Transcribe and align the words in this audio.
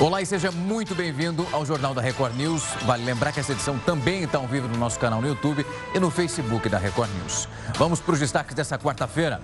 Olá 0.00 0.22
e 0.22 0.26
seja 0.26 0.52
muito 0.52 0.94
bem-vindo 0.94 1.44
ao 1.50 1.66
Jornal 1.66 1.92
da 1.92 2.00
Record 2.00 2.36
News. 2.36 2.62
Vale 2.86 3.04
lembrar 3.04 3.32
que 3.32 3.40
essa 3.40 3.50
edição 3.50 3.76
também 3.80 4.22
está 4.22 4.38
ao 4.38 4.46
vivo 4.46 4.68
no 4.68 4.76
nosso 4.76 4.96
canal 4.96 5.20
no 5.20 5.26
YouTube 5.26 5.66
e 5.92 5.98
no 5.98 6.08
Facebook 6.08 6.68
da 6.68 6.78
Record 6.78 7.10
News. 7.20 7.48
Vamos 7.76 7.98
para 7.98 8.12
os 8.12 8.20
destaques 8.20 8.54
dessa 8.54 8.78
quarta-feira. 8.78 9.40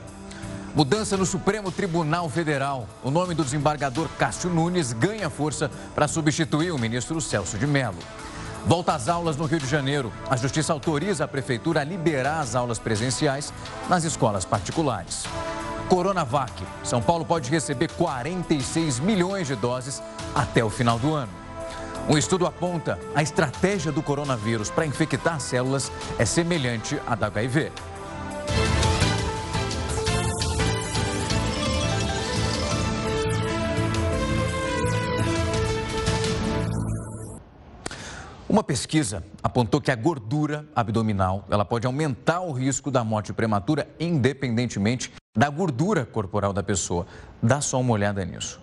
Mudança 0.73 1.17
no 1.17 1.27
Supremo 1.27 1.73
Tribunal 1.73 2.29
Federal. 2.29 2.87
O 3.03 3.11
nome 3.11 3.35
do 3.35 3.43
desembargador 3.43 4.09
Cássio 4.17 4.49
Nunes 4.49 4.93
ganha 4.93 5.29
força 5.29 5.69
para 5.93 6.07
substituir 6.07 6.71
o 6.71 6.79
ministro 6.79 7.21
Celso 7.21 7.59
de 7.59 7.67
Mello. 7.67 7.99
Volta 8.65 8.95
às 8.95 9.09
aulas 9.09 9.37
no 9.37 9.47
Rio 9.47 9.59
de 9.59 9.67
Janeiro. 9.67 10.13
A 10.31 10.37
Justiça 10.37 10.73
autoriza 10.73 11.25
a 11.25 11.29
Prefeitura 11.29 11.81
a 11.81 11.85
liberar 11.85 12.39
as 12.39 12.55
aulas 12.55 12.79
presenciais 12.79 13.53
nas 13.89 14.05
escolas 14.05 14.45
particulares. 14.45 15.25
Coronavac. 15.89 16.53
São 16.83 17.01
Paulo 17.01 17.25
pode 17.25 17.51
receber 17.51 17.91
46 17.93 19.01
milhões 19.01 19.47
de 19.47 19.55
doses 19.55 20.03
até 20.35 20.65
o 20.65 20.71
final 20.71 20.99
do 20.99 21.13
ano. 21.15 21.33
Um 22.09 22.19
estudo 22.19 22.47
aponta 22.47 22.99
a 23.15 23.23
estratégia 23.23 23.91
do 23.91 24.03
coronavírus 24.03 24.71
para 24.71 24.85
infectar 24.85 25.41
células 25.41 25.91
é 26.19 26.25
semelhante 26.25 27.01
à 27.07 27.15
da 27.15 27.29
HIV. 27.29 27.73
Uma 38.47 38.63
pesquisa 38.63 39.25
apontou 39.43 39.81
que 39.81 39.91
a 39.91 39.97
gordura 39.97 40.65
abdominal 40.77 41.45
ela 41.51 41.65
pode 41.65 41.87
aumentar 41.87 42.41
o 42.41 42.53
risco 42.53 42.91
da 42.91 43.03
morte 43.03 43.33
prematura, 43.33 43.89
independentemente 43.99 45.11
da 45.37 45.51
gordura 45.51 46.07
corporal 46.07 46.53
da 46.53 46.63
pessoa. 46.63 47.07
Dá 47.43 47.61
só 47.61 47.81
uma 47.81 47.93
olhada 47.93 48.25
nisso. 48.25 48.63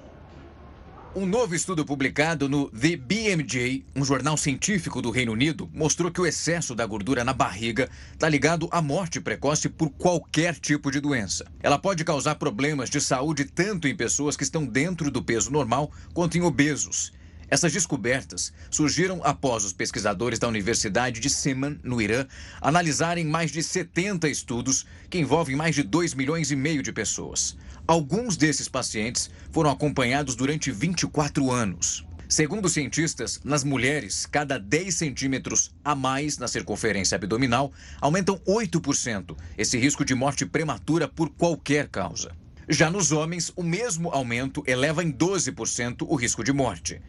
Um 1.14 1.26
novo 1.26 1.54
estudo 1.54 1.84
publicado 1.84 2.48
no 2.48 2.70
The 2.70 2.96
BMJ, 2.96 3.84
um 3.94 4.06
jornal 4.06 4.38
científico 4.38 5.02
do 5.02 5.12
Reino 5.12 5.34
Unido, 5.34 5.70
mostrou 5.74 6.10
que 6.10 6.22
o 6.22 6.26
excesso 6.26 6.74
da 6.74 6.86
gordura 6.86 7.26
na 7.26 7.34
barriga 7.34 7.90
está 8.14 8.30
ligado 8.30 8.70
à 8.72 8.82
morte 8.82 9.20
precoce 9.20 9.68
por 9.68 9.90
qualquer 9.90 10.56
tipo 10.56 10.90
de 10.90 11.02
doença. 11.02 11.46
Ela 11.62 11.78
pode 11.78 12.06
causar 12.06 12.36
problemas 12.36 12.90
de 12.90 13.02
saúde 13.02 13.44
tanto 13.44 13.90
em 13.90 13.96
pessoas 13.96 14.38
que 14.38 14.44
estão 14.44 14.66
dentro 14.66 15.12
do 15.12 15.22
peso 15.22 15.52
normal 15.52 15.92
quanto 16.14 16.38
em 16.38 16.42
obesos. 16.42 17.12
Essas 17.52 17.74
descobertas 17.74 18.54
surgiram 18.70 19.20
após 19.26 19.66
os 19.66 19.74
pesquisadores 19.74 20.40
da 20.40 20.48
Universidade 20.48 21.20
de 21.20 21.30
Seman, 21.30 21.78
no 21.84 22.02
Irã, 22.02 22.26
analisarem 22.62 23.26
mais 23.26 23.52
de 23.52 23.62
70 23.62 24.30
estudos 24.30 24.86
que 25.10 25.20
envolvem 25.20 25.54
mais 25.54 25.76
de 25.76 25.84
2 25.84 26.14
milhões 26.14 26.50
e 26.50 26.56
meio 26.56 26.82
de 26.82 26.94
pessoas. 26.94 27.58
Alguns 27.86 28.38
desses 28.38 28.70
pacientes 28.70 29.30
foram 29.52 29.70
acompanhados 29.70 30.34
durante 30.34 30.72
24 30.72 31.52
anos. 31.52 32.06
Segundo 32.30 32.70
cientistas, 32.70 33.42
nas 33.44 33.66
mulheres, 33.66 34.26
cada 34.26 34.58
10 34.58 34.96
centímetros 34.96 35.76
a 35.84 35.94
mais 35.94 36.38
na 36.38 36.48
circunferência 36.48 37.18
abdominal 37.18 37.74
aumentam 38.00 38.40
8% 38.48 39.36
esse 39.58 39.78
risco 39.78 40.06
de 40.06 40.16
morte 40.16 40.46
prematura 40.46 41.06
por 41.06 41.30
qualquer 41.30 41.90
causa. 41.90 42.32
Já 42.70 42.90
nos 42.90 43.12
homens, 43.12 43.52
o 43.58 43.64
mesmo 43.64 44.10
aumento 44.12 44.64
eleva 44.66 45.04
em 45.04 45.12
12% 45.12 46.06
o 46.08 46.16
risco 46.16 46.46
de 46.46 46.54
morte. 46.54 47.02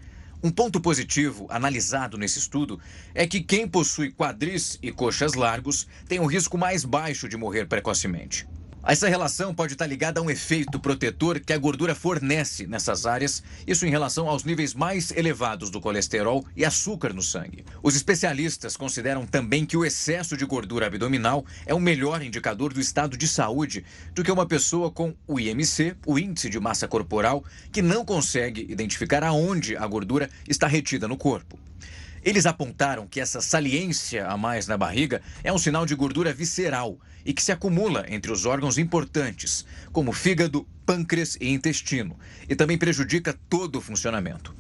Um 0.45 0.51
ponto 0.51 0.81
positivo 0.81 1.47
analisado 1.49 2.19
nesse 2.19 2.41
estudo 2.41 2.81
é 3.15 3.25
que 3.29 3.41
quem 3.41 3.69
possui 3.69 4.11
quadris 4.11 4.77
e 4.83 4.91
coxas 4.91 5.35
largos 5.35 5.87
tem 6.09 6.19
um 6.19 6.27
risco 6.27 6.59
mais 6.59 6.85
baixo 6.85 7.29
de 7.29 7.37
morrer 7.37 7.67
precocemente. 7.67 8.45
Essa 8.85 9.09
relação 9.09 9.55
pode 9.55 9.75
estar 9.75 9.87
ligada 9.87 10.19
a 10.19 10.23
um 10.25 10.29
efeito 10.29 10.77
protetor 10.81 11.39
que 11.39 11.53
a 11.53 11.59
gordura 11.59 11.95
fornece 11.95 12.67
nessas 12.67 13.07
áreas, 13.07 13.41
isso 13.65 13.87
em 13.87 13.91
relação 13.91 14.29
aos 14.29 14.43
níveis 14.43 14.75
mais 14.75 15.13
elevados 15.13 15.71
do 15.71 15.81
colesterol 15.81 16.45
e 16.57 16.65
açúcar 16.65 17.13
no 17.13 17.23
sangue. 17.23 17.65
Os 17.81 17.95
especialistas 17.95 18.77
consideram 18.77 19.25
também 19.25 19.65
que 19.65 19.77
o 19.77 19.85
excesso 19.85 20.37
de 20.37 20.45
gordura 20.45 20.89
abdominal 20.89 21.47
é 21.65 21.73
um 21.73 21.79
melhor 21.79 22.23
indicador 22.23 22.73
do 22.73 22.81
estado 22.81 23.17
de 23.17 23.29
saúde 23.29 23.85
do 24.13 24.25
que 24.25 24.33
uma 24.33 24.47
pessoa 24.47 24.91
com 24.91 25.15
o 25.29 25.39
IMC, 25.39 25.95
o 26.05 26.19
índice 26.19 26.51
de 26.51 26.59
massa 26.59 26.89
corporal, 26.89 27.45
que 27.71 27.83
não 27.83 28.05
consegue 28.05 28.67
identificar 28.69 29.23
aonde 29.23 29.77
a 29.77 29.87
gordura 29.87 30.29
está 30.49 30.67
retida 30.67 31.07
no 31.07 31.17
corpo. 31.17 31.57
Eles 32.25 32.47
apontaram 32.47 33.07
que 33.07 33.21
essa 33.21 33.41
saliência 33.41 34.27
a 34.27 34.37
mais 34.37 34.67
na 34.67 34.77
barriga 34.77 35.23
é 35.43 35.53
um 35.53 35.59
sinal 35.59 35.87
de 35.87 35.95
gordura 35.95 36.33
visceral 36.33 36.99
e 37.25 37.33
que 37.33 37.43
se 37.43 37.53
acumula 37.53 38.05
entre 38.09 38.31
os 38.31 38.47
órgãos 38.47 38.79
importantes, 38.79 39.65
como 39.93 40.13
fígado, 40.13 40.67
pâncreas 40.85 41.37
e 41.41 41.53
intestino, 41.53 42.19
e 42.49 42.55
também 42.55 42.79
prejudica 42.79 43.39
todo 43.49 43.77
o 43.77 43.81
funcionamento. 43.81 44.55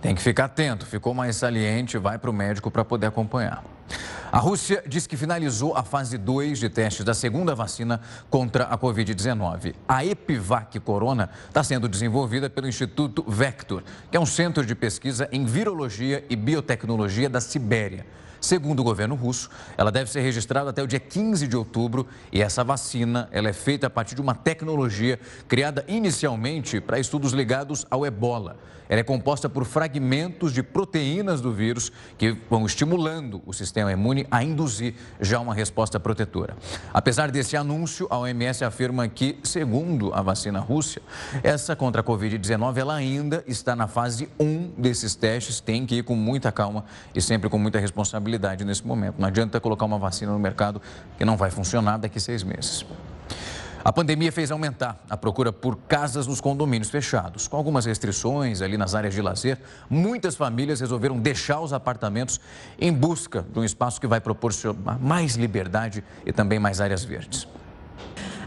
Tem 0.00 0.16
que 0.16 0.22
ficar 0.22 0.46
atento, 0.46 0.84
ficou 0.84 1.14
mais 1.14 1.36
saliente, 1.36 1.96
vai 1.96 2.18
para 2.18 2.28
o 2.28 2.32
médico 2.32 2.70
para 2.70 2.84
poder 2.84 3.06
acompanhar. 3.06 3.64
A 4.32 4.38
Rússia 4.38 4.82
diz 4.86 5.06
que 5.06 5.16
finalizou 5.16 5.76
a 5.76 5.84
fase 5.84 6.16
2 6.16 6.58
de 6.58 6.68
testes 6.68 7.04
da 7.04 7.12
segunda 7.12 7.54
vacina 7.54 8.00
contra 8.30 8.64
a 8.64 8.78
Covid-19. 8.78 9.74
A 9.86 10.04
Epivac 10.04 10.80
Corona 10.80 11.30
está 11.46 11.62
sendo 11.62 11.88
desenvolvida 11.88 12.48
pelo 12.48 12.66
Instituto 12.66 13.22
Vector, 13.28 13.84
que 14.10 14.16
é 14.16 14.20
um 14.20 14.26
centro 14.26 14.64
de 14.64 14.74
pesquisa 14.74 15.28
em 15.30 15.44
virologia 15.44 16.24
e 16.30 16.34
biotecnologia 16.34 17.28
da 17.28 17.40
Sibéria. 17.40 18.06
Segundo 18.42 18.80
o 18.80 18.82
governo 18.82 19.14
russo, 19.14 19.48
ela 19.78 19.92
deve 19.92 20.10
ser 20.10 20.20
registrada 20.20 20.70
até 20.70 20.82
o 20.82 20.86
dia 20.86 20.98
15 20.98 21.46
de 21.46 21.56
outubro 21.56 22.08
e 22.32 22.42
essa 22.42 22.64
vacina 22.64 23.28
ela 23.30 23.48
é 23.48 23.52
feita 23.52 23.86
a 23.86 23.90
partir 23.90 24.16
de 24.16 24.20
uma 24.20 24.34
tecnologia 24.34 25.16
criada 25.46 25.84
inicialmente 25.86 26.80
para 26.80 26.98
estudos 26.98 27.32
ligados 27.32 27.86
ao 27.88 28.04
ebola. 28.04 28.56
Ela 28.88 29.00
é 29.00 29.04
composta 29.04 29.48
por 29.48 29.64
fragmentos 29.64 30.52
de 30.52 30.60
proteínas 30.60 31.40
do 31.40 31.52
vírus 31.52 31.92
que 32.18 32.36
vão 32.50 32.66
estimulando 32.66 33.40
o 33.46 33.52
sistema 33.52 33.92
imune 33.92 34.26
a 34.28 34.42
induzir 34.42 34.96
já 35.20 35.38
uma 35.38 35.54
resposta 35.54 36.00
protetora. 36.00 36.56
Apesar 36.92 37.30
desse 37.30 37.56
anúncio, 37.56 38.08
a 38.10 38.18
OMS 38.18 38.64
afirma 38.64 39.08
que, 39.08 39.38
segundo 39.44 40.12
a 40.12 40.20
vacina 40.20 40.58
Rússia, 40.58 41.00
essa 41.44 41.76
contra 41.76 42.02
a 42.02 42.04
Covid-19 42.04 42.76
ela 42.76 42.94
ainda 42.94 43.42
está 43.46 43.74
na 43.76 43.86
fase 43.86 44.28
1 44.38 44.72
desses 44.76 45.14
testes, 45.14 45.60
tem 45.60 45.86
que 45.86 45.94
ir 45.94 46.02
com 46.02 46.16
muita 46.16 46.50
calma 46.50 46.84
e 47.14 47.22
sempre 47.22 47.48
com 47.48 47.56
muita 47.56 47.78
responsabilidade 47.78 48.31
nesse 48.64 48.86
momento. 48.86 49.16
Não 49.18 49.28
adianta 49.28 49.60
colocar 49.60 49.84
uma 49.84 49.98
vacina 49.98 50.32
no 50.32 50.38
mercado 50.38 50.80
que 51.18 51.24
não 51.24 51.36
vai 51.36 51.50
funcionar 51.50 51.98
daqui 51.98 52.18
a 52.18 52.20
seis 52.20 52.42
meses. 52.42 52.84
A 53.84 53.92
pandemia 53.92 54.30
fez 54.30 54.52
aumentar 54.52 55.02
a 55.10 55.16
procura 55.16 55.52
por 55.52 55.76
casas 55.88 56.28
nos 56.28 56.40
condomínios 56.40 56.88
fechados. 56.88 57.48
Com 57.48 57.56
algumas 57.56 57.84
restrições 57.84 58.62
ali 58.62 58.76
nas 58.76 58.94
áreas 58.94 59.12
de 59.12 59.20
lazer, 59.20 59.58
muitas 59.90 60.36
famílias 60.36 60.78
resolveram 60.78 61.18
deixar 61.18 61.60
os 61.60 61.72
apartamentos 61.72 62.40
em 62.80 62.92
busca 62.92 63.44
de 63.52 63.58
um 63.58 63.64
espaço 63.64 64.00
que 64.00 64.06
vai 64.06 64.20
proporcionar 64.20 65.00
mais 65.00 65.34
liberdade 65.34 66.04
e 66.24 66.32
também 66.32 66.60
mais 66.60 66.80
áreas 66.80 67.02
verdes. 67.04 67.48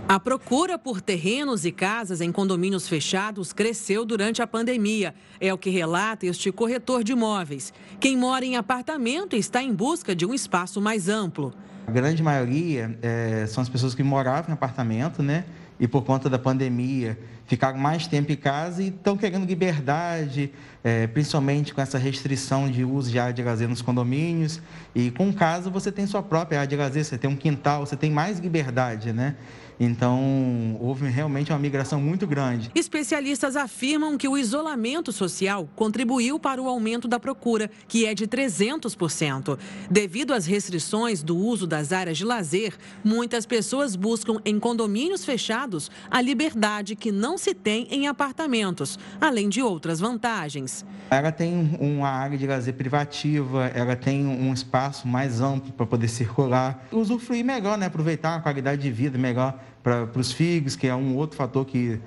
A 0.07 0.19
procura 0.19 0.77
por 0.77 1.01
terrenos 1.01 1.65
e 1.65 1.71
casas 1.71 2.21
em 2.21 2.31
condomínios 2.31 2.87
fechados 2.87 3.51
cresceu 3.51 4.05
durante 4.05 4.39
a 4.39 4.45
pandemia. 4.45 5.15
É 5.41 5.51
o 5.51 5.57
que 5.57 5.71
relata 5.71 6.27
este 6.27 6.51
corretor 6.51 7.03
de 7.03 7.13
imóveis. 7.13 7.73
Quem 7.99 8.15
mora 8.15 8.45
em 8.45 8.55
apartamento 8.55 9.35
está 9.35 9.63
em 9.63 9.73
busca 9.73 10.15
de 10.15 10.23
um 10.23 10.31
espaço 10.31 10.79
mais 10.79 11.09
amplo. 11.09 11.51
A 11.87 11.91
grande 11.91 12.21
maioria 12.21 12.95
é, 13.01 13.47
são 13.47 13.63
as 13.63 13.69
pessoas 13.69 13.95
que 13.95 14.03
moravam 14.03 14.51
em 14.51 14.53
apartamento, 14.53 15.23
né? 15.23 15.43
E 15.79 15.87
por 15.87 16.03
conta 16.03 16.29
da 16.29 16.37
pandemia 16.37 17.17
ficaram 17.47 17.77
mais 17.77 18.07
tempo 18.07 18.31
em 18.31 18.35
casa 18.35 18.81
e 18.81 18.87
estão 18.87 19.17
querendo 19.17 19.45
liberdade, 19.45 20.51
é, 20.83 21.05
principalmente 21.07 21.73
com 21.73 21.81
essa 21.81 21.97
restrição 21.97 22.69
de 22.69 22.83
uso 22.83 23.11
de 23.11 23.19
área 23.19 23.33
de 23.33 23.43
lazer 23.43 23.67
nos 23.67 23.81
condomínios. 23.81 24.61
E 24.93 25.11
com 25.11 25.33
casa 25.33 25.69
você 25.69 25.91
tem 25.91 26.07
sua 26.07 26.23
própria 26.23 26.59
área 26.59 26.69
de 26.69 26.75
lazer, 26.75 27.03
você 27.03 27.17
tem 27.17 27.29
um 27.29 27.35
quintal, 27.35 27.85
você 27.85 27.95
tem 27.95 28.11
mais 28.11 28.39
liberdade, 28.39 29.11
né? 29.11 29.35
Então, 29.79 30.77
houve 30.79 31.07
realmente 31.09 31.51
uma 31.51 31.59
migração 31.59 31.99
muito 31.99 32.25
grande. 32.25 32.71
Especialistas 32.73 33.55
afirmam 33.55 34.17
que 34.17 34.27
o 34.27 34.37
isolamento 34.37 35.11
social 35.11 35.67
contribuiu 35.75 36.39
para 36.39 36.61
o 36.61 36.67
aumento 36.67 37.07
da 37.07 37.19
procura, 37.19 37.69
que 37.87 38.05
é 38.05 38.13
de 38.13 38.27
300%. 38.27 39.57
Devido 39.89 40.33
às 40.33 40.45
restrições 40.45 41.21
do 41.21 41.37
uso 41.37 41.67
das 41.67 41.91
áreas 41.91 42.17
de 42.17 42.23
lazer, 42.23 42.75
muitas 43.03 43.45
pessoas 43.45 43.95
buscam 43.95 44.39
em 44.45 44.59
condomínios 44.59 45.25
fechados 45.25 45.91
a 46.09 46.21
liberdade 46.21 46.95
que 46.95 47.11
não 47.11 47.37
se 47.37 47.53
tem 47.53 47.87
em 47.91 48.07
apartamentos, 48.07 48.97
além 49.19 49.49
de 49.49 49.61
outras 49.61 49.99
vantagens. 49.99 50.85
Ela 51.09 51.31
tem 51.31 51.77
uma 51.79 52.09
área 52.09 52.37
de 52.37 52.47
lazer 52.47 52.73
privativa, 52.73 53.67
ela 53.67 53.95
tem 53.95 54.25
um 54.25 54.53
espaço 54.53 55.07
mais 55.07 55.41
amplo 55.41 55.71
para 55.73 55.85
poder 55.85 56.07
circular, 56.07 56.87
usufruir 56.91 57.43
melhor, 57.43 57.77
né? 57.77 57.87
aproveitar 57.87 58.35
a 58.35 58.39
qualidade 58.39 58.81
de 58.81 58.91
vida 58.91 59.17
melhor 59.17 59.59
para 59.85 60.19
os 60.19 60.31
filhos, 60.31 60.75
que 60.75 60.87
é 60.87 60.95
um 60.95 61.15
outro 61.15 61.37
fator 61.37 61.63
que 61.63 61.99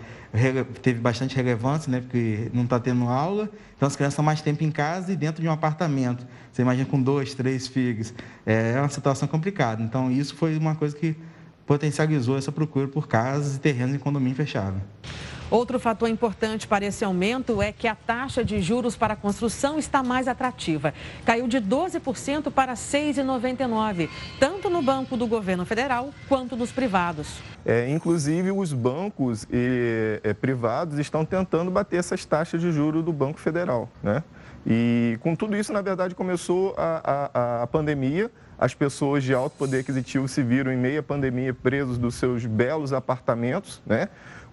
teve 0.82 0.98
bastante 0.98 1.36
relevância, 1.36 1.88
né? 1.88 2.00
porque 2.00 2.50
não 2.52 2.64
está 2.64 2.80
tendo 2.80 3.04
aula. 3.04 3.48
Então, 3.76 3.86
as 3.86 3.94
crianças 3.94 4.14
estão 4.14 4.24
mais 4.24 4.42
tempo 4.42 4.64
em 4.64 4.70
casa 4.72 5.12
e 5.12 5.16
dentro 5.16 5.40
de 5.40 5.48
um 5.48 5.52
apartamento. 5.52 6.26
Você 6.52 6.62
imagina 6.62 6.88
com 6.88 7.00
dois, 7.00 7.34
três 7.34 7.68
filhos. 7.68 8.12
É, 8.44 8.72
é 8.72 8.80
uma 8.80 8.88
situação 8.88 9.28
complicada. 9.28 9.80
Então, 9.80 10.10
isso 10.10 10.34
foi 10.34 10.58
uma 10.58 10.74
coisa 10.74 10.96
que 10.96 11.14
potencializou 11.64 12.36
essa 12.36 12.50
procura 12.50 12.88
por 12.88 13.06
casas 13.06 13.54
e 13.54 13.60
terrenos 13.60 13.94
em 13.94 13.98
condomínio 14.00 14.34
fechado. 14.34 14.82
Outro 15.50 15.80
fator 15.80 16.10
importante 16.10 16.68
para 16.68 16.84
esse 16.84 17.04
aumento 17.04 17.62
é 17.62 17.72
que 17.72 17.88
a 17.88 17.94
taxa 17.94 18.44
de 18.44 18.60
juros 18.60 18.96
para 18.96 19.14
a 19.14 19.16
construção 19.16 19.78
está 19.78 20.02
mais 20.02 20.28
atrativa. 20.28 20.92
Caiu 21.24 21.48
de 21.48 21.58
12% 21.58 22.50
para 22.50 22.74
6,99%, 22.74 24.10
tanto 24.38 24.68
no 24.68 24.82
Banco 24.82 25.16
do 25.16 25.26
Governo 25.26 25.64
Federal 25.64 26.10
quanto 26.28 26.54
nos 26.54 26.70
privados. 26.70 27.40
É, 27.64 27.88
inclusive, 27.90 28.50
os 28.50 28.74
bancos 28.74 29.46
e, 29.50 30.20
é, 30.22 30.34
privados 30.34 30.98
estão 30.98 31.24
tentando 31.24 31.70
bater 31.70 31.96
essas 31.96 32.24
taxas 32.26 32.60
de 32.60 32.70
juros 32.70 33.02
do 33.02 33.12
Banco 33.12 33.40
Federal. 33.40 33.88
Né? 34.02 34.22
E 34.66 35.18
com 35.22 35.34
tudo 35.34 35.56
isso, 35.56 35.72
na 35.72 35.80
verdade, 35.80 36.14
começou 36.14 36.74
a, 36.76 37.30
a, 37.32 37.62
a 37.62 37.66
pandemia 37.66 38.30
as 38.58 38.74
pessoas 38.74 39.22
de 39.22 39.32
alto 39.32 39.56
poder 39.56 39.78
aquisitivo 39.78 40.26
se 40.26 40.42
viram 40.42 40.72
em 40.72 40.76
meia 40.76 41.00
pandemia 41.00 41.54
presos 41.54 41.96
dos 41.96 42.16
seus 42.16 42.44
belos 42.44 42.92
apartamentos, 42.92 43.80
né? 43.86 44.08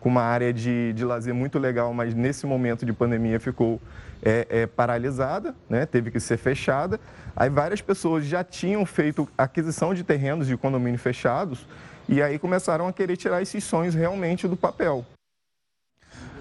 Com 0.05 0.09
uma 0.09 0.21
área 0.21 0.53
de, 0.53 0.93
de 0.93 1.03
lazer 1.03 1.33
muito 1.33 1.57
legal, 1.57 1.91
mas 1.91 2.13
nesse 2.13 2.45
momento 2.45 2.85
de 2.85 2.93
pandemia 2.93 3.39
ficou 3.39 3.81
é, 4.21 4.45
é, 4.51 4.67
paralisada, 4.67 5.55
né? 5.67 5.83
teve 5.87 6.11
que 6.11 6.19
ser 6.19 6.37
fechada. 6.37 6.99
Aí 7.35 7.49
várias 7.49 7.81
pessoas 7.81 8.23
já 8.23 8.43
tinham 8.43 8.85
feito 8.85 9.27
aquisição 9.35 9.95
de 9.95 10.03
terrenos 10.03 10.45
de 10.45 10.55
condomínio 10.55 10.99
fechados 10.99 11.67
e 12.07 12.21
aí 12.21 12.37
começaram 12.37 12.87
a 12.87 12.93
querer 12.93 13.17
tirar 13.17 13.41
esses 13.41 13.63
sonhos 13.63 13.95
realmente 13.95 14.47
do 14.47 14.55
papel. 14.55 15.03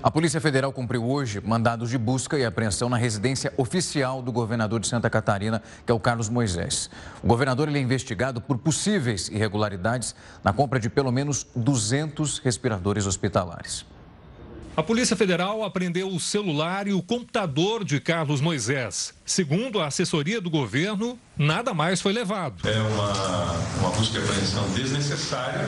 A 0.04 0.10
Polícia 0.10 0.38
Federal 0.38 0.70
cumpriu 0.70 1.02
hoje 1.02 1.40
mandados 1.40 1.88
de 1.88 1.96
busca 1.96 2.38
e 2.38 2.44
apreensão 2.44 2.90
na 2.90 2.96
residência 2.98 3.54
oficial 3.56 4.20
do 4.20 4.30
governador 4.30 4.78
de 4.78 4.86
Santa 4.86 5.08
Catarina, 5.08 5.62
que 5.86 5.90
é 5.90 5.94
o 5.94 5.98
Carlos 5.98 6.28
Moisés. 6.28 6.90
O 7.22 7.26
governador 7.26 7.74
é 7.74 7.78
investigado 7.78 8.38
por 8.38 8.58
possíveis 8.58 9.30
irregularidades 9.30 10.14
na 10.44 10.52
compra 10.52 10.78
de 10.78 10.90
pelo 10.90 11.10
menos 11.10 11.46
200 11.56 12.38
respiradores 12.40 13.06
hospitalares. 13.06 13.86
A 14.76 14.82
Polícia 14.82 15.14
Federal 15.14 15.62
apreendeu 15.62 16.08
o 16.08 16.18
celular 16.18 16.88
e 16.88 16.92
o 16.92 17.00
computador 17.00 17.84
de 17.84 18.00
Carlos 18.00 18.40
Moisés. 18.40 19.14
Segundo 19.24 19.80
a 19.80 19.86
assessoria 19.86 20.40
do 20.40 20.50
governo, 20.50 21.16
nada 21.38 21.72
mais 21.72 22.02
foi 22.02 22.12
levado. 22.12 22.68
É 22.68 22.80
uma, 22.80 23.52
uma 23.78 23.90
busca 23.90 24.18
e 24.18 24.22
apreensão 24.24 24.68
desnecessária 24.70 25.64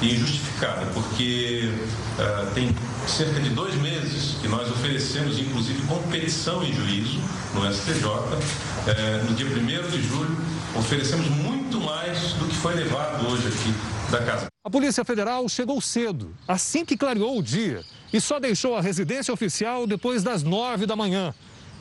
e 0.00 0.14
injustificada, 0.14 0.86
porque 0.94 1.70
uh, 2.18 2.54
tem 2.54 2.74
cerca 3.06 3.38
de 3.38 3.50
dois 3.50 3.74
meses 3.74 4.38
que 4.40 4.48
nós 4.48 4.70
oferecemos, 4.70 5.38
inclusive, 5.38 5.82
competição 5.86 6.64
em 6.64 6.72
juízo 6.72 7.20
no 7.52 7.70
STJ. 7.70 8.06
Uh, 8.06 8.38
eh, 8.86 9.24
no 9.28 9.34
dia 9.36 9.46
1 9.46 9.90
de 9.90 10.02
julho, 10.02 10.34
oferecemos 10.74 11.28
muito 11.28 11.78
mais 11.82 12.32
do 12.34 12.46
que 12.46 12.56
foi 12.56 12.74
levado 12.74 13.28
hoje 13.28 13.46
aqui 13.48 13.97
da 14.10 14.24
casa. 14.24 14.46
A 14.64 14.70
Polícia 14.70 15.04
Federal 15.04 15.48
chegou 15.48 15.80
cedo, 15.80 16.34
assim 16.46 16.84
que 16.84 16.96
clareou 16.96 17.38
o 17.38 17.42
dia 17.42 17.82
e 18.12 18.20
só 18.20 18.40
deixou 18.40 18.76
a 18.76 18.80
residência 18.80 19.32
oficial 19.32 19.86
depois 19.86 20.22
das 20.22 20.42
nove 20.42 20.86
da 20.86 20.96
manhã. 20.96 21.34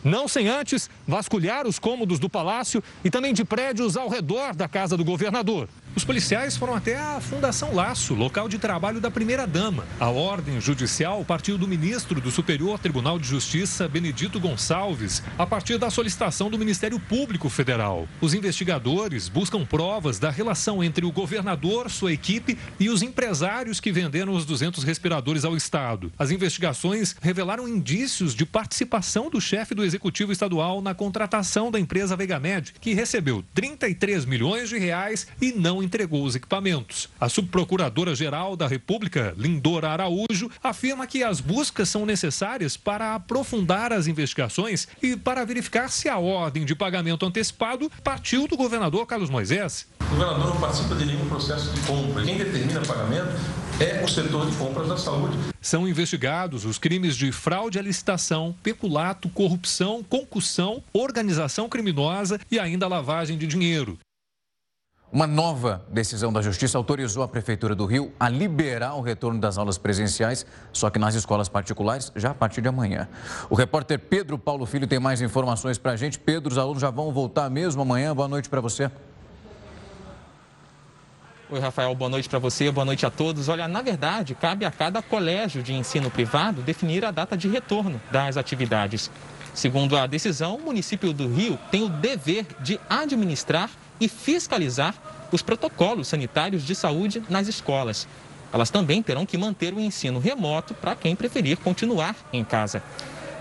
Não 0.03 0.27
sem 0.27 0.47
antes 0.47 0.89
vasculhar 1.07 1.68
os 1.68 1.79
cômodos 1.79 2.19
do 2.19 2.29
palácio 2.29 2.83
e 3.03 3.09
também 3.09 3.33
de 3.33 3.44
prédios 3.44 3.97
ao 3.97 4.07
redor 4.07 4.56
da 4.56 4.68
casa 4.68 4.95
do 4.95 5.03
governador. 5.03 5.68
Os 5.97 6.05
policiais 6.05 6.55
foram 6.55 6.75
até 6.75 6.95
a 6.95 7.19
Fundação 7.19 7.73
Laço, 7.73 8.13
local 8.13 8.47
de 8.47 8.59
trabalho 8.59 9.01
da 9.01 9.09
primeira-dama. 9.09 9.83
A 9.99 10.11
ordem 10.11 10.61
judicial 10.61 11.25
partiu 11.25 11.57
do 11.57 11.67
ministro 11.67 12.21
do 12.21 12.29
Superior 12.29 12.77
Tribunal 12.77 13.17
de 13.17 13.27
Justiça, 13.27 13.88
Benedito 13.88 14.39
Gonçalves, 14.39 15.23
a 15.39 15.44
partir 15.47 15.79
da 15.79 15.89
solicitação 15.89 16.51
do 16.51 16.59
Ministério 16.59 16.99
Público 16.99 17.49
Federal. 17.49 18.07
Os 18.21 18.35
investigadores 18.35 19.27
buscam 19.27 19.65
provas 19.65 20.19
da 20.19 20.29
relação 20.29 20.83
entre 20.83 21.03
o 21.03 21.11
governador, 21.11 21.89
sua 21.89 22.13
equipe 22.13 22.59
e 22.79 22.91
os 22.91 23.01
empresários 23.01 23.79
que 23.79 23.91
venderam 23.91 24.33
os 24.33 24.45
200 24.45 24.83
respiradores 24.83 25.44
ao 25.44 25.57
Estado. 25.57 26.11
As 26.15 26.29
investigações 26.29 27.15
revelaram 27.19 27.67
indícios 27.67 28.35
de 28.35 28.45
participação 28.45 29.31
do 29.31 29.41
chefe 29.41 29.73
do 29.73 29.83
Executivo 29.83 30.31
Estadual 30.31 30.79
na 30.79 30.94
contratação 30.94 31.71
da 31.71 31.79
empresa 31.79 32.15
Vegamed, 32.15 32.75
que 32.79 32.94
recebeu 32.94 33.44
33 33.55 34.25
milhões 34.25 34.69
de 34.69 34.77
reais 34.77 35.25
e 35.41 35.51
não 35.53 35.86
entregou 35.87 36.23
os 36.23 36.35
equipamentos. 36.35 37.09
A 37.19 37.29
subprocuradora-geral 37.29 38.55
da 38.55 38.67
República, 38.67 39.33
Lindora 39.37 39.89
Araújo, 39.89 40.51
afirma 40.61 41.07
que 41.07 41.23
as 41.23 41.39
buscas 41.39 41.87
são 41.89 42.05
necessárias 42.05 42.75
para 42.75 43.15
aprofundar 43.15 43.93
as 43.93 44.05
investigações 44.05 44.87
e 45.01 45.15
para 45.15 45.45
verificar 45.45 45.89
se 45.89 46.09
a 46.09 46.17
ordem 46.17 46.65
de 46.65 46.75
pagamento 46.75 47.25
antecipado 47.25 47.89
partiu 48.03 48.47
do 48.47 48.57
governador 48.57 49.05
Carlos 49.07 49.29
Moisés. 49.29 49.87
O 50.01 50.09
governador 50.09 50.53
não 50.53 50.59
participa 50.59 50.95
de 50.95 51.05
nenhum 51.05 51.27
processo 51.27 51.73
de 51.73 51.79
compra. 51.81 52.23
Quem 52.23 52.37
determina 52.37 52.81
pagamento 52.81 53.31
é 53.79 54.03
o 54.03 54.07
setor 54.07 54.49
de 54.49 54.55
compras 54.57 54.87
da 54.87 54.97
saúde. 54.97 55.37
São 55.61 55.87
investigados 55.87 56.65
os 56.65 56.77
crimes 56.77 57.15
de 57.15 57.31
fraude 57.31 57.77
à 57.77 57.81
licitação, 57.81 58.55
peculato, 58.63 59.29
corrupção, 59.29 60.03
concussão, 60.03 60.83
organização 60.93 61.69
criminosa 61.69 62.39
e 62.49 62.59
ainda 62.59 62.87
lavagem 62.87 63.37
de 63.37 63.45
dinheiro. 63.45 63.97
Uma 65.09 65.25
nova 65.25 65.86
decisão 65.89 66.33
da 66.33 66.42
Justiça 66.42 66.77
autorizou 66.77 67.24
a 67.24 67.30
Prefeitura 67.30 67.74
do 67.74 67.86
Rio 67.86 68.12
a 68.19 68.27
liberar 68.27 68.94
o 68.95 69.01
retorno 69.01 69.39
das 69.39 69.57
aulas 69.57 69.77
presenciais, 69.77 70.45
só 70.74 70.89
que 70.89 71.00
nas 71.00 71.15
escolas 71.15 71.48
particulares, 71.48 72.12
já 72.13 72.31
a 72.31 72.33
partir 72.33 72.62
de 72.62 72.68
amanhã. 72.68 73.07
O 73.50 73.56
repórter 73.56 74.00
Pedro 74.00 74.38
Paulo 74.38 74.65
Filho 74.65 74.86
tem 74.86 75.00
mais 75.00 75.21
informações 75.21 75.77
para 75.77 75.94
a 75.94 75.95
gente. 75.95 76.19
Pedro, 76.19 76.51
os 76.51 76.57
alunos 76.57 76.81
já 76.81 76.89
vão 76.89 77.13
voltar 77.13 77.50
mesmo 77.50 77.81
amanhã. 77.81 78.13
Boa 78.13 78.27
noite 78.27 78.50
para 78.50 78.59
você. 78.59 78.92
Oi, 81.50 81.59
Rafael, 81.62 81.95
boa 81.95 82.09
noite 82.09 82.27
para 82.27 82.39
você, 82.39 82.69
boa 82.69 82.83
noite 82.83 83.06
a 83.06 83.09
todos. 83.09 83.48
Olha, 83.48 83.65
na 83.65 83.81
verdade, 83.81 84.36
cabe 84.36 84.65
a 84.65 84.71
cada 84.71 85.01
colégio 85.01 85.63
de 85.63 85.74
ensino 85.74 86.12
privado 86.12 86.62
definir 86.62 87.06
a 87.06 87.12
data 87.12 87.38
de 87.38 87.48
retorno 87.48 88.01
das 88.12 88.36
atividades. 88.36 89.09
Segundo 89.54 89.95
a 89.95 90.06
decisão, 90.06 90.57
o 90.57 90.62
município 90.62 91.13
do 91.13 91.33
Rio 91.33 91.57
tem 91.71 91.81
o 91.83 91.88
dever 91.88 92.45
de 92.59 92.77
administrar 92.89 93.69
e 93.99 94.07
fiscalizar 94.07 94.95
os 95.31 95.41
protocolos 95.41 96.07
sanitários 96.07 96.63
de 96.63 96.73
saúde 96.75 97.21
nas 97.29 97.47
escolas. 97.47 98.07
Elas 98.53 98.69
também 98.69 99.03
terão 99.03 99.25
que 99.25 99.38
manter 99.38 99.73
o 99.73 99.79
ensino 99.79 100.19
remoto 100.19 100.73
para 100.73 100.95
quem 100.95 101.15
preferir 101.15 101.57
continuar 101.57 102.15
em 102.31 102.44
casa. 102.44 102.81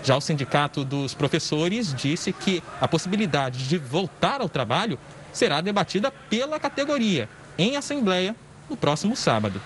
Já 0.03 0.15
o 0.15 0.21
Sindicato 0.21 0.83
dos 0.83 1.13
Professores 1.13 1.93
disse 1.93 2.31
que 2.31 2.61
a 2.79 2.87
possibilidade 2.87 3.67
de 3.67 3.77
voltar 3.77 4.41
ao 4.41 4.49
trabalho 4.49 4.99
será 5.33 5.61
debatida 5.61 6.11
pela 6.29 6.59
categoria 6.59 7.29
em 7.57 7.75
assembleia 7.75 8.35
no 8.69 8.77
próximo 8.77 9.15
sábado. 9.15 9.61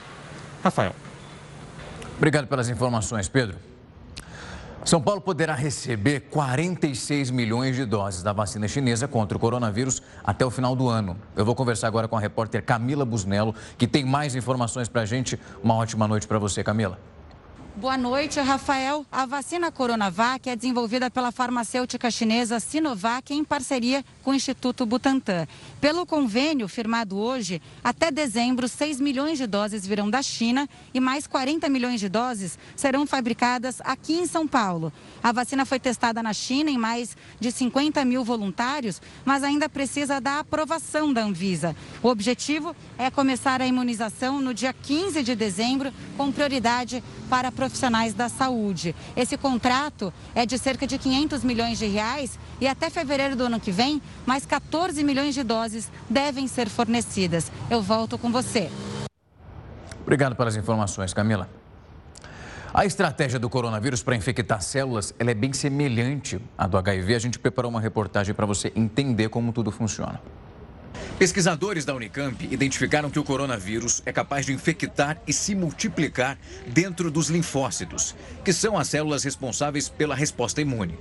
Rafael. 0.63 0.95
Obrigado 2.17 2.47
pelas 2.47 2.69
informações, 2.69 3.27
Pedro. 3.27 3.70
São 4.83 4.99
Paulo 4.99 5.21
poderá 5.21 5.53
receber 5.53 6.21
46 6.21 7.29
milhões 7.29 7.75
de 7.75 7.85
doses 7.85 8.23
da 8.23 8.33
vacina 8.33 8.67
chinesa 8.67 9.07
contra 9.07 9.37
o 9.37 9.39
coronavírus 9.39 10.01
até 10.23 10.43
o 10.43 10.49
final 10.49 10.75
do 10.75 10.89
ano. 10.89 11.15
Eu 11.35 11.45
vou 11.45 11.53
conversar 11.53 11.87
agora 11.87 12.07
com 12.07 12.17
a 12.17 12.19
repórter 12.19 12.63
Camila 12.63 13.05
Busnello, 13.05 13.53
que 13.77 13.87
tem 13.87 14.03
mais 14.03 14.35
informações 14.35 14.89
para 14.89 15.01
a 15.01 15.05
gente. 15.05 15.39
Uma 15.63 15.75
ótima 15.75 16.07
noite 16.07 16.27
para 16.27 16.39
você, 16.39 16.63
Camila. 16.63 16.97
Boa 17.73 17.97
noite, 17.97 18.37
Rafael. 18.39 19.05
A 19.09 19.25
vacina 19.25 19.71
Coronavac 19.71 20.49
é 20.49 20.57
desenvolvida 20.57 21.09
pela 21.09 21.31
farmacêutica 21.31 22.11
chinesa 22.11 22.59
Sinovac 22.59 23.33
em 23.33 23.45
parceria 23.45 24.03
com 24.21 24.31
o 24.31 24.33
Instituto 24.35 24.85
Butantan. 24.85 25.47
Pelo 25.79 26.05
convênio 26.05 26.67
firmado 26.67 27.17
hoje, 27.17 27.61
até 27.81 28.11
dezembro, 28.11 28.67
6 28.67 28.99
milhões 28.99 29.37
de 29.37 29.47
doses 29.47 29.87
virão 29.87 30.09
da 30.09 30.21
China 30.21 30.67
e 30.93 30.99
mais 30.99 31.25
40 31.25 31.69
milhões 31.69 32.01
de 32.01 32.09
doses 32.09 32.59
serão 32.75 33.07
fabricadas 33.07 33.81
aqui 33.85 34.13
em 34.15 34.27
São 34.27 34.45
Paulo. 34.45 34.91
A 35.23 35.31
vacina 35.31 35.65
foi 35.65 35.79
testada 35.79 36.21
na 36.21 36.33
China 36.33 36.69
em 36.69 36.77
mais 36.77 37.15
de 37.39 37.51
50 37.53 38.03
mil 38.03 38.23
voluntários, 38.23 39.01
mas 39.23 39.43
ainda 39.43 39.69
precisa 39.69 40.19
da 40.19 40.39
aprovação 40.39 41.11
da 41.13 41.23
Anvisa. 41.23 41.73
O 42.03 42.09
objetivo 42.09 42.75
é 42.97 43.09
começar 43.09 43.61
a 43.61 43.65
imunização 43.65 44.41
no 44.41 44.53
dia 44.53 44.73
15 44.73 45.23
de 45.23 45.35
dezembro, 45.35 45.91
com 46.17 46.31
prioridade 46.31 47.01
para 47.29 47.49
profissionais 47.61 48.15
da 48.15 48.27
saúde. 48.27 48.95
Esse 49.15 49.37
contrato 49.37 50.11
é 50.33 50.47
de 50.47 50.57
cerca 50.57 50.87
de 50.87 50.97
500 50.97 51.43
milhões 51.43 51.77
de 51.77 51.85
reais 51.85 52.39
e 52.59 52.67
até 52.67 52.89
fevereiro 52.89 53.35
do 53.35 53.43
ano 53.43 53.59
que 53.59 53.71
vem, 53.71 54.01
mais 54.25 54.47
14 54.47 55.03
milhões 55.03 55.35
de 55.35 55.43
doses 55.43 55.91
devem 56.09 56.47
ser 56.47 56.67
fornecidas. 56.67 57.51
Eu 57.69 57.79
volto 57.79 58.17
com 58.17 58.31
você. 58.31 58.67
Obrigado 60.01 60.35
pelas 60.35 60.55
informações, 60.55 61.13
Camila. 61.13 61.47
A 62.73 62.83
estratégia 62.83 63.37
do 63.37 63.47
coronavírus 63.47 64.01
para 64.01 64.15
infectar 64.15 64.59
células 64.63 65.13
é 65.19 65.33
bem 65.35 65.53
semelhante 65.53 66.41
à 66.57 66.65
do 66.65 66.79
HIV. 66.79 67.13
A 67.13 67.19
gente 67.19 67.37
preparou 67.37 67.69
uma 67.69 67.79
reportagem 67.79 68.33
para 68.33 68.47
você 68.47 68.73
entender 68.75 69.29
como 69.29 69.53
tudo 69.53 69.69
funciona. 69.69 70.19
Pesquisadores 71.17 71.85
da 71.85 71.93
Unicamp 71.93 72.47
identificaram 72.51 73.09
que 73.09 73.19
o 73.19 73.23
coronavírus 73.23 74.01
é 74.05 74.11
capaz 74.11 74.45
de 74.45 74.53
infectar 74.53 75.21
e 75.27 75.33
se 75.33 75.53
multiplicar 75.53 76.37
dentro 76.67 77.11
dos 77.11 77.29
linfócitos, 77.29 78.15
que 78.43 78.51
são 78.51 78.77
as 78.77 78.87
células 78.87 79.23
responsáveis 79.23 79.87
pela 79.87 80.15
resposta 80.15 80.61
imune. 80.61 80.97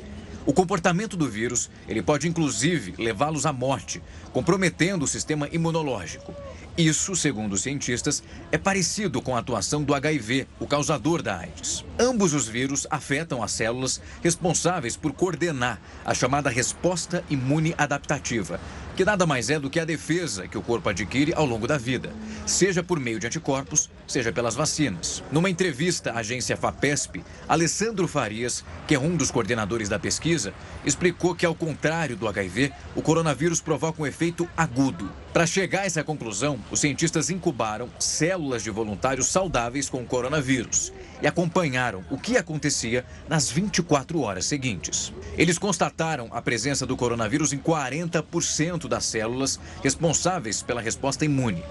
O 0.47 0.55
comportamento 0.55 1.17
do 1.17 1.29
vírus, 1.29 1.71
ele 1.87 2.03
pode 2.03 2.27
inclusive 2.27 2.95
levá-los 2.99 3.45
à 3.45 3.53
morte, 3.53 4.03
comprometendo 4.33 5.05
o 5.05 5.09
sistema 5.09 5.49
imunológico. 5.53 6.35
Isso, 6.79 7.15
segundo 7.15 7.53
os 7.53 7.63
cientistas, 7.63 8.23
é 8.51 8.57
parecido 8.57 9.21
com 9.21 9.37
a 9.37 9.41
atuação 9.41 9.83
do 9.83 9.95
HIV, 9.95 10.47
o 10.59 10.67
causador 10.67 11.21
da 11.21 11.39
AIDS. 11.39 11.85
Ambos 11.99 12.33
os 12.33 12.49
vírus 12.49 12.87
afetam 12.91 13.43
as 13.43 13.53
células 13.53 14.01
responsáveis 14.23 14.97
por 14.97 15.13
coordenar 15.13 15.79
a 16.05 16.15
chamada 16.15 16.49
resposta 16.49 17.23
imune 17.29 17.75
adaptativa, 17.77 18.59
que 18.97 19.05
nada 19.05 19.27
mais 19.27 19.51
é 19.51 19.59
do 19.59 19.71
que 19.71 19.81
a 19.81 19.85
defesa 19.85 20.47
que 20.47 20.59
o 20.59 20.63
corpo 20.63 20.89
adquire 20.89 21.33
ao 21.35 21.47
longo 21.47 21.67
da 21.67 21.79
vida, 21.79 22.13
seja 22.47 22.83
por 22.83 23.01
meio 23.01 23.19
de 23.19 23.27
anticorpos, 23.27 23.91
seja 24.07 24.33
pelas 24.33 24.55
vacinas. 24.55 25.23
Numa 25.31 25.51
entrevista 25.51 26.13
à 26.13 26.19
agência 26.19 26.57
FAPESP, 26.57 27.25
Alessandro 27.49 28.07
Farias, 28.07 28.65
que 28.87 28.95
é 28.95 28.99
um 28.99 29.17
dos 29.17 29.31
coordenadores 29.31 29.89
da 29.89 29.99
pesquisa, 29.99 30.53
explicou 30.85 31.35
que, 31.35 31.47
ao 31.47 31.55
contrário 31.55 32.17
do 32.17 32.29
HIV, 32.29 32.73
o 32.95 33.03
coronavírus 33.03 33.61
provoca 33.61 34.03
um 34.03 34.07
efeito 34.07 34.49
agudo. 34.57 35.11
Para 35.33 35.47
chegar 35.47 35.83
a 35.83 35.87
essa 35.87 36.03
conclusão, 36.03 36.59
os 36.71 36.81
cientistas 36.81 37.31
incubaram 37.31 37.89
células 37.99 38.65
de 38.65 38.71
voluntários 38.71 39.29
saudáveis 39.29 39.89
com 39.89 40.03
o 40.03 40.07
coronavírus 40.07 40.93
e 41.23 41.27
acompanharam 41.27 42.03
o 42.11 42.19
que 42.19 42.37
acontecia 42.37 43.05
nas 43.29 43.51
24 43.51 44.21
horas 44.21 44.45
seguintes. 44.47 45.13
Eles 45.37 45.59
constataram 45.59 46.29
a 46.33 46.43
presença 46.43 46.85
do 46.85 46.97
coronavírus 46.97 47.53
em 47.53 47.59
40% 47.59 48.80
das 48.89 49.05
células 49.05 49.59
responsáveis 49.83 50.63
pela 50.63 50.81
resposta 50.81 51.25
imune. 51.25 51.63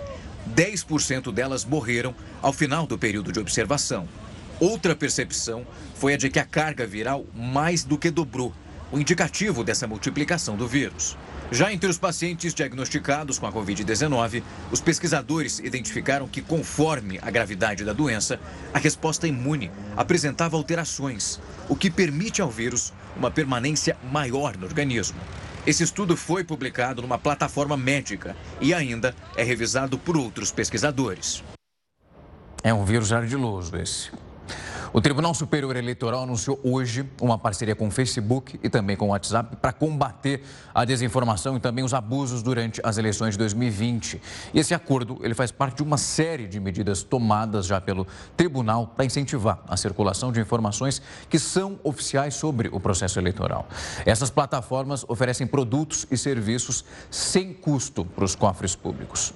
10% 0.55 1.31
delas 1.31 1.65
morreram 1.65 2.15
ao 2.41 2.53
final 2.53 2.87
do 2.87 2.97
período 2.97 3.31
de 3.31 3.39
observação. 3.39 4.07
Outra 4.59 4.95
percepção 4.95 5.65
foi 5.95 6.13
a 6.13 6.17
de 6.17 6.29
que 6.29 6.39
a 6.39 6.45
carga 6.45 6.85
viral 6.85 7.25
mais 7.33 7.83
do 7.83 7.97
que 7.97 8.09
dobrou, 8.09 8.53
o 8.91 8.99
indicativo 8.99 9.63
dessa 9.63 9.87
multiplicação 9.87 10.57
do 10.57 10.67
vírus. 10.67 11.17
Já 11.51 11.73
entre 11.73 11.89
os 11.89 11.97
pacientes 11.97 12.53
diagnosticados 12.53 13.39
com 13.39 13.47
a 13.47 13.51
Covid-19, 13.51 14.43
os 14.71 14.81
pesquisadores 14.81 15.57
identificaram 15.59 16.27
que, 16.27 16.43
conforme 16.43 17.19
a 17.23 17.31
gravidade 17.31 17.83
da 17.83 17.91
doença, 17.91 18.39
a 18.71 18.77
resposta 18.77 19.27
imune 19.27 19.71
apresentava 19.97 20.55
alterações, 20.55 21.39
o 21.67 21.75
que 21.75 21.89
permite 21.89 22.39
ao 22.39 22.51
vírus 22.51 22.93
uma 23.17 23.31
permanência 23.31 23.97
maior 24.11 24.55
no 24.57 24.67
organismo. 24.67 25.19
Esse 25.67 25.83
estudo 25.83 26.15
foi 26.15 26.43
publicado 26.43 27.01
numa 27.01 27.17
plataforma 27.17 27.75
médica 27.75 28.35
e 28.61 28.73
ainda 28.73 29.13
é 29.35 29.43
revisado 29.43 29.97
por 29.97 30.17
outros 30.17 30.51
pesquisadores. 30.51 31.43
É 32.63 32.73
um 32.73 32.83
vírus 32.83 33.13
ardiloso 33.13 33.75
esse. 33.77 34.11
O 34.91 34.99
Tribunal 34.99 35.35
Superior 35.35 35.75
Eleitoral 35.75 36.23
anunciou 36.23 36.59
hoje 36.63 37.07
uma 37.21 37.37
parceria 37.37 37.75
com 37.75 37.87
o 37.87 37.91
Facebook 37.91 38.59
e 38.63 38.69
também 38.69 38.95
com 38.95 39.05
o 39.05 39.09
WhatsApp 39.09 39.55
para 39.57 39.71
combater 39.71 40.41
a 40.73 40.83
desinformação 40.83 41.55
e 41.55 41.59
também 41.59 41.85
os 41.85 41.93
abusos 41.93 42.41
durante 42.41 42.81
as 42.83 42.97
eleições 42.97 43.35
de 43.35 43.37
2020. 43.37 44.19
E 44.51 44.59
esse 44.59 44.73
acordo 44.73 45.19
ele 45.21 45.35
faz 45.35 45.51
parte 45.51 45.77
de 45.77 45.83
uma 45.83 45.97
série 45.97 46.47
de 46.47 46.59
medidas 46.59 47.03
tomadas 47.03 47.67
já 47.67 47.79
pelo 47.79 48.07
Tribunal 48.35 48.87
para 48.87 49.05
incentivar 49.05 49.59
a 49.67 49.77
circulação 49.77 50.31
de 50.31 50.39
informações 50.39 50.99
que 51.29 51.37
são 51.37 51.79
oficiais 51.83 52.33
sobre 52.33 52.67
o 52.69 52.79
processo 52.79 53.19
eleitoral. 53.19 53.67
Essas 54.07 54.31
plataformas 54.31 55.05
oferecem 55.07 55.45
produtos 55.45 56.07
e 56.09 56.17
serviços 56.17 56.83
sem 57.11 57.53
custo 57.53 58.03
para 58.03 58.25
os 58.25 58.33
cofres 58.33 58.75
públicos. 58.75 59.33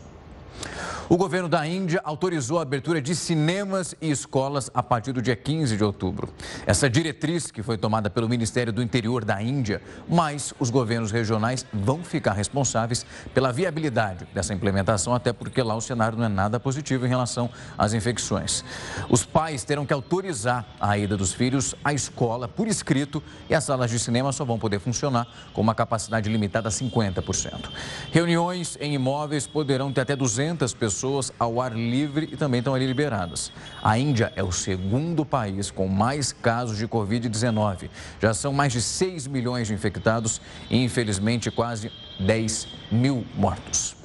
O 1.10 1.18
governo 1.18 1.50
da 1.50 1.68
Índia 1.68 2.00
autorizou 2.06 2.60
a 2.60 2.62
abertura 2.62 3.02
de 3.02 3.14
cinemas 3.14 3.94
e 4.02 4.10
escolas 4.10 4.72
a 4.74 4.82
partir 4.82 5.12
do 5.12 5.22
dia 5.22 5.36
15 5.36 5.76
de 5.76 5.84
outubro. 5.84 6.30
Essa 6.66 6.90
diretriz 6.90 7.52
que 7.52 7.62
foi 7.62 7.78
tomada 7.78 8.10
pelo 8.10 8.30
Ministério 8.30 8.72
do 8.72 8.82
Interior 8.82 9.26
da 9.26 9.42
Índia, 9.42 9.82
mas 10.08 10.54
os 10.60 10.70
governos 10.70 11.12
regionais 11.12 11.66
vão 11.74 12.02
ficar 12.04 12.32
responsáveis 12.32 13.06
pela 13.34 13.52
viabilidade 13.52 14.26
dessa 14.34 14.54
implementação, 14.54 15.14
até 15.14 15.34
porque 15.34 15.62
lá 15.62 15.76
o 15.76 15.82
cenário 15.82 16.18
não 16.18 16.26
é 16.26 16.30
nada 16.30 16.58
positivo 16.58 17.06
em 17.06 17.10
relação 17.10 17.50
às 17.78 17.94
infecções. 17.94 18.64
Os 19.10 19.26
pais 19.26 19.66
terão 19.66 19.86
que 19.86 19.94
autorizar 19.94 20.66
a 20.80 20.98
ida 20.98 21.18
dos 21.18 21.34
filhos 21.34 21.76
à 21.84 21.94
escola 21.94 22.48
por 22.48 22.66
escrito 22.66 23.22
e 23.50 23.56
as 23.56 23.66
salas 23.66 23.92
de 23.92 24.00
cinema 24.00 24.32
só 24.32 24.46
vão 24.46 24.58
poder 24.58 24.80
funcionar 24.80 25.28
com 25.52 25.60
uma 25.60 25.76
capacidade 25.76 26.30
limitada 26.30 26.70
a 26.70 26.72
50%. 26.72 27.70
Reuniões 28.10 28.78
em 28.80 28.94
imóveis 28.94 29.46
poderão 29.46 29.92
ter 29.92 30.02
até 30.02 30.16
200 30.16 30.74
pessoas 30.74 30.93
pessoas 30.94 31.34
ao 31.40 31.60
ar 31.60 31.74
livre 31.74 32.30
e 32.32 32.38
também 32.38 32.60
estão 32.60 32.76
ali 32.76 32.86
liberadas. 32.86 33.52
A 33.82 33.98
Índia 33.98 34.32
é 34.36 34.44
o 34.44 34.52
segundo 34.52 35.26
país 35.26 35.72
com 35.72 35.88
mais 35.88 36.32
casos 36.32 36.78
de 36.78 36.88
Covid-19. 36.88 37.90
Já 38.22 38.34
são 38.34 38.54
mais 38.54 38.72
de 38.72 38.82
6 38.82 39.26
milhões 39.26 39.68
de 39.68 39.74
infectados 39.74 40.40
e, 40.70 40.78
infelizmente, 40.84 41.50
quase 41.50 41.92
10 42.20 42.68
mil 42.92 43.26
mortos. 43.36 43.96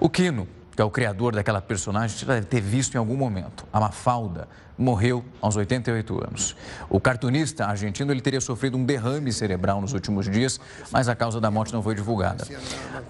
O 0.00 0.10
Quino, 0.10 0.48
que 0.74 0.82
é 0.82 0.84
o 0.84 0.90
criador 0.90 1.34
daquela 1.34 1.62
personagem, 1.62 2.18
você 2.18 2.26
deve 2.26 2.46
ter 2.46 2.60
visto 2.60 2.96
em 2.96 2.98
algum 2.98 3.16
momento. 3.16 3.64
A 3.72 3.78
Mafalda 3.78 4.48
morreu 4.78 5.24
aos 5.42 5.56
88 5.56 6.24
anos. 6.24 6.56
O 6.88 7.00
cartunista 7.00 7.66
argentino 7.66 8.12
ele 8.12 8.20
teria 8.20 8.40
sofrido 8.40 8.78
um 8.78 8.84
derrame 8.84 9.32
cerebral 9.32 9.80
nos 9.80 9.92
últimos 9.92 10.30
dias, 10.30 10.60
mas 10.92 11.08
a 11.08 11.16
causa 11.16 11.40
da 11.40 11.50
morte 11.50 11.72
não 11.72 11.82
foi 11.82 11.94
divulgada. 11.94 12.46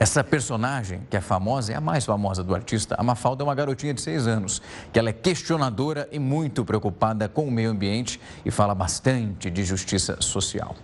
Essa 0.01 0.25
personagem, 0.25 1.03
que 1.11 1.17
é 1.17 1.21
famosa, 1.21 1.73
é 1.73 1.77
a 1.77 1.81
mais 1.81 2.05
famosa 2.05 2.43
do 2.43 2.55
artista. 2.55 2.97
A 2.99 3.03
Mafalda 3.03 3.43
é 3.43 3.45
uma 3.45 3.55
garotinha 3.55 3.93
de 3.93 4.01
6 4.01 4.27
anos, 4.27 4.63
que 4.93 4.99
ela 4.99 5.11
é 5.11 5.13
questionadora 5.13 6.09
e 6.11 6.19
muito 6.19 6.65
preocupada 6.65 7.29
com 7.29 7.47
o 7.47 7.51
meio 7.51 7.71
ambiente 7.71 8.19
e 8.45 8.51
fala 8.51 8.75
bastante 8.75 9.51
de 9.51 9.65
justiça 9.65 10.17
social. 10.21 10.75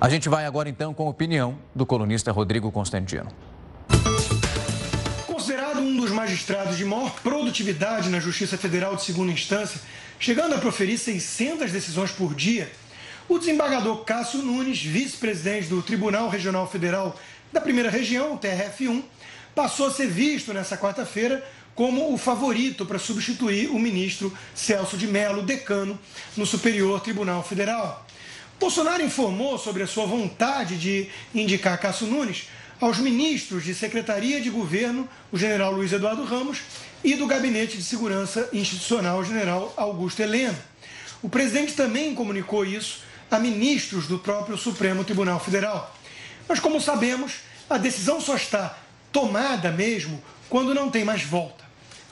A 0.00 0.08
gente 0.08 0.28
vai 0.28 0.46
agora 0.46 0.68
então 0.68 0.92
com 0.92 1.06
a 1.06 1.10
opinião 1.10 1.56
do 1.72 1.86
colunista 1.86 2.32
Rodrigo 2.32 2.72
Constantino 2.72 3.28
um 5.82 5.96
dos 5.96 6.10
magistrados 6.10 6.76
de 6.76 6.84
maior 6.84 7.10
produtividade 7.22 8.08
na 8.08 8.20
Justiça 8.20 8.56
Federal 8.56 8.94
de 8.94 9.02
segunda 9.02 9.32
instância, 9.32 9.80
chegando 10.18 10.54
a 10.54 10.58
proferir 10.58 10.96
600 10.96 11.72
decisões 11.72 12.12
por 12.12 12.34
dia, 12.34 12.70
o 13.28 13.38
desembargador 13.38 14.04
Cássio 14.04 14.40
Nunes, 14.42 14.80
vice-presidente 14.80 15.68
do 15.68 15.82
Tribunal 15.82 16.28
Regional 16.28 16.70
Federal 16.70 17.18
da 17.52 17.60
Primeira 17.60 17.90
Região, 17.90 18.38
TRF1, 18.38 19.02
passou 19.54 19.88
a 19.88 19.90
ser 19.90 20.06
visto 20.06 20.54
nessa 20.54 20.76
quarta-feira 20.76 21.44
como 21.74 22.12
o 22.12 22.18
favorito 22.18 22.86
para 22.86 22.98
substituir 22.98 23.68
o 23.70 23.78
ministro 23.78 24.32
Celso 24.54 24.96
de 24.96 25.08
Mello, 25.08 25.42
decano, 25.42 25.98
no 26.36 26.46
Superior 26.46 27.00
Tribunal 27.00 27.42
Federal. 27.42 28.06
Bolsonaro 28.60 29.02
informou 29.02 29.58
sobre 29.58 29.82
a 29.82 29.86
sua 29.88 30.06
vontade 30.06 30.76
de 30.76 31.08
indicar 31.34 31.78
Cássio 31.80 32.06
Nunes 32.06 32.48
aos 32.82 32.98
ministros 32.98 33.62
de 33.62 33.76
Secretaria 33.76 34.40
de 34.40 34.50
Governo, 34.50 35.08
o 35.30 35.38
general 35.38 35.70
Luiz 35.70 35.92
Eduardo 35.92 36.24
Ramos, 36.24 36.62
e 37.04 37.14
do 37.14 37.28
Gabinete 37.28 37.76
de 37.76 37.84
Segurança 37.84 38.48
Institucional, 38.52 39.20
o 39.20 39.24
general 39.24 39.72
Augusto 39.76 40.20
Helena. 40.20 40.58
O 41.22 41.28
presidente 41.28 41.74
também 41.74 42.12
comunicou 42.12 42.64
isso 42.64 43.04
a 43.30 43.38
ministros 43.38 44.08
do 44.08 44.18
próprio 44.18 44.58
Supremo 44.58 45.04
Tribunal 45.04 45.38
Federal. 45.38 45.96
Mas, 46.48 46.58
como 46.58 46.80
sabemos, 46.80 47.34
a 47.70 47.78
decisão 47.78 48.20
só 48.20 48.34
está 48.34 48.76
tomada 49.12 49.70
mesmo 49.70 50.20
quando 50.48 50.74
não 50.74 50.90
tem 50.90 51.04
mais 51.04 51.22
volta. 51.22 51.62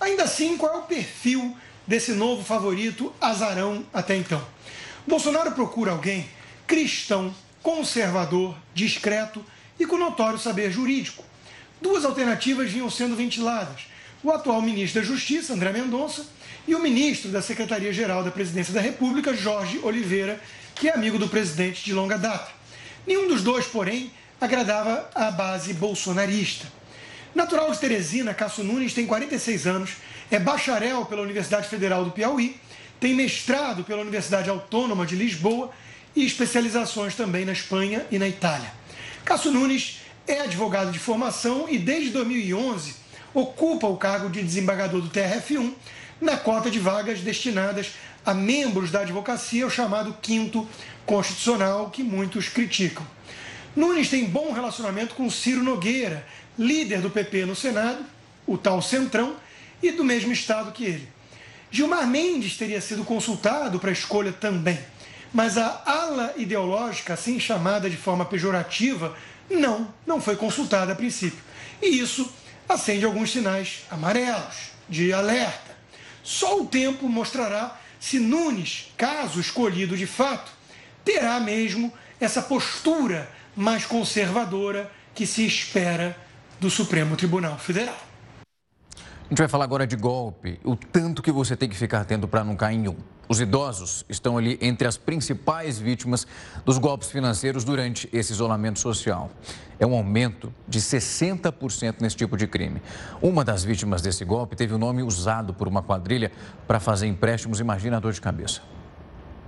Ainda 0.00 0.22
assim, 0.22 0.56
qual 0.56 0.72
é 0.72 0.78
o 0.78 0.82
perfil 0.82 1.56
desse 1.84 2.12
novo 2.12 2.44
favorito 2.44 3.12
azarão 3.20 3.84
até 3.92 4.14
então? 4.14 4.40
Bolsonaro 5.04 5.50
procura 5.50 5.90
alguém 5.90 6.28
cristão, 6.64 7.34
conservador, 7.60 8.54
discreto 8.72 9.44
e 9.80 9.86
com 9.86 9.96
notório 9.96 10.38
saber 10.38 10.70
jurídico. 10.70 11.24
Duas 11.80 12.04
alternativas 12.04 12.70
vinham 12.70 12.90
sendo 12.90 13.16
ventiladas: 13.16 13.86
o 14.22 14.30
atual 14.30 14.60
ministro 14.60 15.00
da 15.00 15.06
Justiça, 15.06 15.54
André 15.54 15.72
Mendonça, 15.72 16.26
e 16.68 16.74
o 16.74 16.78
ministro 16.78 17.30
da 17.30 17.40
Secretaria-Geral 17.40 18.22
da 18.22 18.30
Presidência 18.30 18.74
da 18.74 18.80
República, 18.80 19.34
Jorge 19.34 19.80
Oliveira, 19.82 20.38
que 20.74 20.88
é 20.88 20.94
amigo 20.94 21.18
do 21.18 21.28
presidente 21.28 21.82
de 21.82 21.94
longa 21.94 22.18
data. 22.18 22.52
Nenhum 23.06 23.26
dos 23.26 23.42
dois, 23.42 23.66
porém, 23.66 24.12
agradava 24.38 25.10
a 25.14 25.30
base 25.30 25.72
bolsonarista. 25.72 26.66
Natural 27.34 27.70
de 27.70 27.78
Teresina, 27.78 28.34
Cássio 28.34 28.64
Nunes 28.64 28.92
tem 28.92 29.06
46 29.06 29.66
anos, 29.66 29.90
é 30.30 30.38
bacharel 30.38 31.06
pela 31.06 31.22
Universidade 31.22 31.68
Federal 31.68 32.04
do 32.04 32.10
Piauí, 32.10 32.56
tem 32.98 33.14
mestrado 33.14 33.82
pela 33.82 34.02
Universidade 34.02 34.50
Autônoma 34.50 35.06
de 35.06 35.16
Lisboa 35.16 35.70
e 36.14 36.26
especializações 36.26 37.14
também 37.14 37.44
na 37.44 37.52
Espanha 37.52 38.06
e 38.10 38.18
na 38.18 38.28
Itália. 38.28 38.72
Cássio 39.24 39.50
Nunes 39.50 40.00
é 40.26 40.40
advogado 40.40 40.90
de 40.90 40.98
formação 40.98 41.66
e 41.68 41.78
desde 41.78 42.10
2011 42.10 42.94
ocupa 43.32 43.86
o 43.86 43.96
cargo 43.96 44.28
de 44.28 44.42
desembargador 44.42 45.00
do 45.00 45.10
TRF1 45.10 45.72
na 46.20 46.36
cota 46.36 46.70
de 46.70 46.78
vagas 46.78 47.20
destinadas 47.20 47.92
a 48.24 48.34
membros 48.34 48.90
da 48.90 49.00
advocacia, 49.00 49.66
o 49.66 49.70
chamado 49.70 50.14
quinto 50.20 50.68
constitucional, 51.06 51.90
que 51.90 52.02
muitos 52.02 52.48
criticam. 52.48 53.06
Nunes 53.74 54.10
tem 54.10 54.24
bom 54.24 54.52
relacionamento 54.52 55.14
com 55.14 55.30
Ciro 55.30 55.62
Nogueira, 55.62 56.26
líder 56.58 57.00
do 57.00 57.10
PP 57.10 57.46
no 57.46 57.56
Senado, 57.56 58.04
o 58.46 58.58
tal 58.58 58.82
Centrão, 58.82 59.36
e 59.82 59.92
do 59.92 60.04
mesmo 60.04 60.32
estado 60.32 60.72
que 60.72 60.84
ele. 60.84 61.08
Gilmar 61.70 62.06
Mendes 62.06 62.56
teria 62.56 62.80
sido 62.80 63.04
consultado 63.04 63.78
para 63.78 63.90
a 63.90 63.92
escolha 63.92 64.32
também. 64.32 64.78
Mas 65.32 65.56
a 65.56 65.82
ala 65.86 66.34
ideológica, 66.36 67.14
assim 67.14 67.38
chamada 67.38 67.88
de 67.88 67.96
forma 67.96 68.24
pejorativa, 68.24 69.16
não, 69.48 69.92
não 70.06 70.20
foi 70.20 70.36
consultada 70.36 70.92
a 70.92 70.96
princípio. 70.96 71.38
E 71.80 72.00
isso 72.00 72.30
acende 72.68 73.04
alguns 73.04 73.32
sinais 73.32 73.84
amarelos 73.90 74.70
de 74.88 75.12
alerta. 75.12 75.76
Só 76.22 76.60
o 76.60 76.66
tempo 76.66 77.08
mostrará 77.08 77.78
se 77.98 78.18
Nunes, 78.18 78.92
caso 78.96 79.40
escolhido 79.40 79.96
de 79.96 80.06
fato, 80.06 80.50
terá 81.04 81.38
mesmo 81.40 81.92
essa 82.20 82.42
postura 82.42 83.30
mais 83.56 83.84
conservadora 83.84 84.90
que 85.14 85.26
se 85.26 85.46
espera 85.46 86.16
do 86.58 86.70
Supremo 86.70 87.16
Tribunal 87.16 87.58
Federal. 87.58 88.09
A 89.30 89.32
gente 89.32 89.38
vai 89.38 89.48
falar 89.48 89.62
agora 89.62 89.86
de 89.86 89.94
golpe, 89.94 90.58
o 90.64 90.74
tanto 90.74 91.22
que 91.22 91.30
você 91.30 91.54
tem 91.54 91.68
que 91.68 91.76
ficar 91.76 92.00
atento 92.00 92.26
para 92.26 92.42
não 92.42 92.56
cair 92.56 92.78
em 92.78 92.88
um. 92.88 92.96
Os 93.28 93.40
idosos 93.40 94.04
estão 94.08 94.36
ali 94.36 94.58
entre 94.60 94.88
as 94.88 94.96
principais 94.96 95.78
vítimas 95.78 96.26
dos 96.64 96.78
golpes 96.78 97.12
financeiros 97.12 97.62
durante 97.62 98.08
esse 98.12 98.32
isolamento 98.32 98.80
social. 98.80 99.30
É 99.78 99.86
um 99.86 99.94
aumento 99.94 100.52
de 100.66 100.80
60% 100.80 102.00
nesse 102.00 102.16
tipo 102.16 102.36
de 102.36 102.48
crime. 102.48 102.82
Uma 103.22 103.44
das 103.44 103.62
vítimas 103.62 104.02
desse 104.02 104.24
golpe 104.24 104.56
teve 104.56 104.74
o 104.74 104.78
nome 104.78 105.00
usado 105.00 105.54
por 105.54 105.68
uma 105.68 105.80
quadrilha 105.80 106.32
para 106.66 106.80
fazer 106.80 107.06
empréstimos. 107.06 107.60
Imagina 107.60 107.98
a 107.98 108.00
dor 108.00 108.12
de 108.12 108.20
cabeça. 108.20 108.62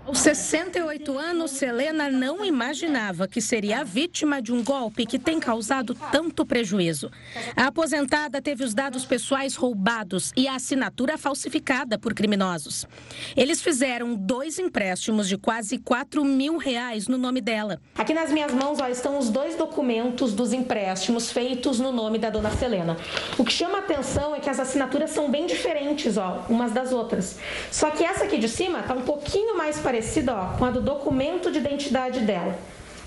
Aos 0.04 0.18
68 0.18 1.16
anos, 1.16 1.52
Selena 1.52 2.10
não 2.10 2.44
imaginava 2.44 3.28
que 3.28 3.40
seria 3.40 3.80
a 3.80 3.84
vítima 3.84 4.42
de 4.42 4.52
um 4.52 4.62
golpe 4.62 5.06
que 5.06 5.16
tem 5.16 5.38
causado 5.38 5.94
tanto 6.10 6.44
prejuízo. 6.44 7.08
A 7.54 7.66
aposentada 7.66 8.42
teve 8.42 8.64
os 8.64 8.74
dados 8.74 9.04
pessoais 9.04 9.54
roubados 9.54 10.32
e 10.36 10.48
a 10.48 10.56
assinatura 10.56 11.16
falsificada 11.16 12.00
por 12.00 12.14
criminosos. 12.14 12.84
Eles 13.36 13.62
fizeram 13.62 14.16
dois 14.16 14.58
empréstimos 14.58 15.28
de 15.28 15.38
quase 15.38 15.78
4 15.78 16.24
mil 16.24 16.56
reais 16.56 17.06
no 17.06 17.16
nome 17.16 17.40
dela. 17.40 17.80
Aqui 17.94 18.12
nas 18.12 18.32
minhas 18.32 18.52
mãos 18.52 18.80
ó, 18.80 18.88
estão 18.88 19.16
os 19.20 19.30
dois 19.30 19.54
documentos 19.54 20.32
dos 20.32 20.52
empréstimos 20.52 21.30
feitos 21.30 21.78
no 21.78 21.92
nome 21.92 22.18
da 22.18 22.28
dona 22.28 22.50
Selena. 22.50 22.96
O 23.38 23.44
que 23.44 23.52
chama 23.52 23.76
a 23.76 23.80
atenção 23.80 24.34
é 24.34 24.40
que 24.40 24.50
as 24.50 24.58
assinaturas 24.58 25.10
são 25.10 25.30
bem 25.30 25.46
diferentes, 25.46 26.16
ó, 26.16 26.44
umas 26.48 26.72
das 26.72 26.92
outras. 26.92 27.38
Só 27.70 27.88
que 27.90 28.02
essa 28.02 28.24
aqui 28.24 28.36
de 28.36 28.48
cima 28.48 28.80
está 28.80 28.94
um 28.94 29.02
pouquinho 29.02 29.56
mais 29.56 29.78
parecida 29.78 29.91
parecida 29.92 30.34
ó, 30.34 30.56
com 30.56 30.64
a 30.64 30.70
do 30.70 30.80
documento 30.80 31.52
de 31.52 31.58
identidade 31.58 32.20
dela. 32.20 32.58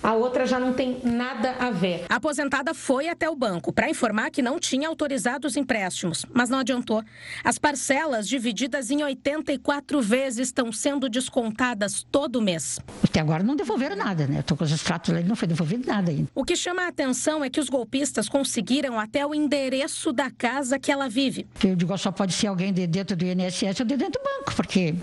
A 0.03 0.13
outra 0.13 0.45
já 0.45 0.59
não 0.59 0.71
tem 0.71 0.99
nada 1.03 1.55
a 1.57 1.71
ver. 1.71 2.05
A 2.07 2.17
aposentada 2.17 2.75
foi 2.75 3.09
até 3.09 3.27
o 3.27 3.35
banco 3.35 3.73
para 3.73 3.89
informar 3.89 4.29
que 4.29 4.39
não 4.39 4.59
tinha 4.59 4.87
autorizado 4.87 5.47
os 5.47 5.57
empréstimos, 5.57 6.27
mas 6.31 6.47
não 6.47 6.59
adiantou. 6.59 7.03
As 7.43 7.57
parcelas 7.57 8.29
divididas 8.29 8.91
em 8.91 9.01
84 9.01 9.99
vezes 10.03 10.49
estão 10.49 10.71
sendo 10.71 11.09
descontadas 11.09 12.05
todo 12.11 12.39
mês. 12.39 12.79
Até 13.03 13.19
agora 13.19 13.41
não 13.41 13.55
devolveram 13.55 13.95
nada, 13.95 14.27
né? 14.27 14.41
Estou 14.41 14.55
com 14.55 14.63
os 14.63 14.71
extratos 14.71 15.11
ali, 15.11 15.27
não 15.27 15.35
foi 15.35 15.47
devolvido 15.47 15.87
nada 15.87 16.11
ainda. 16.11 16.29
O 16.35 16.45
que 16.45 16.55
chama 16.55 16.83
a 16.83 16.89
atenção 16.89 17.43
é 17.43 17.49
que 17.49 17.59
os 17.59 17.67
golpistas 17.67 18.29
conseguiram 18.29 18.99
até 18.99 19.25
o 19.25 19.33
endereço 19.33 20.13
da 20.13 20.29
casa 20.29 20.77
que 20.77 20.91
ela 20.91 21.09
vive. 21.09 21.47
Eu 21.63 21.75
digo, 21.75 21.97
só 21.97 22.11
pode 22.11 22.33
ser 22.33 22.45
alguém 22.45 22.71
de 22.71 22.85
dentro 22.85 23.15
do 23.15 23.25
INSS 23.25 23.79
ou 23.79 23.85
de 23.87 23.97
dentro 23.97 24.21
do 24.21 24.23
banco, 24.23 24.55
porque 24.55 24.93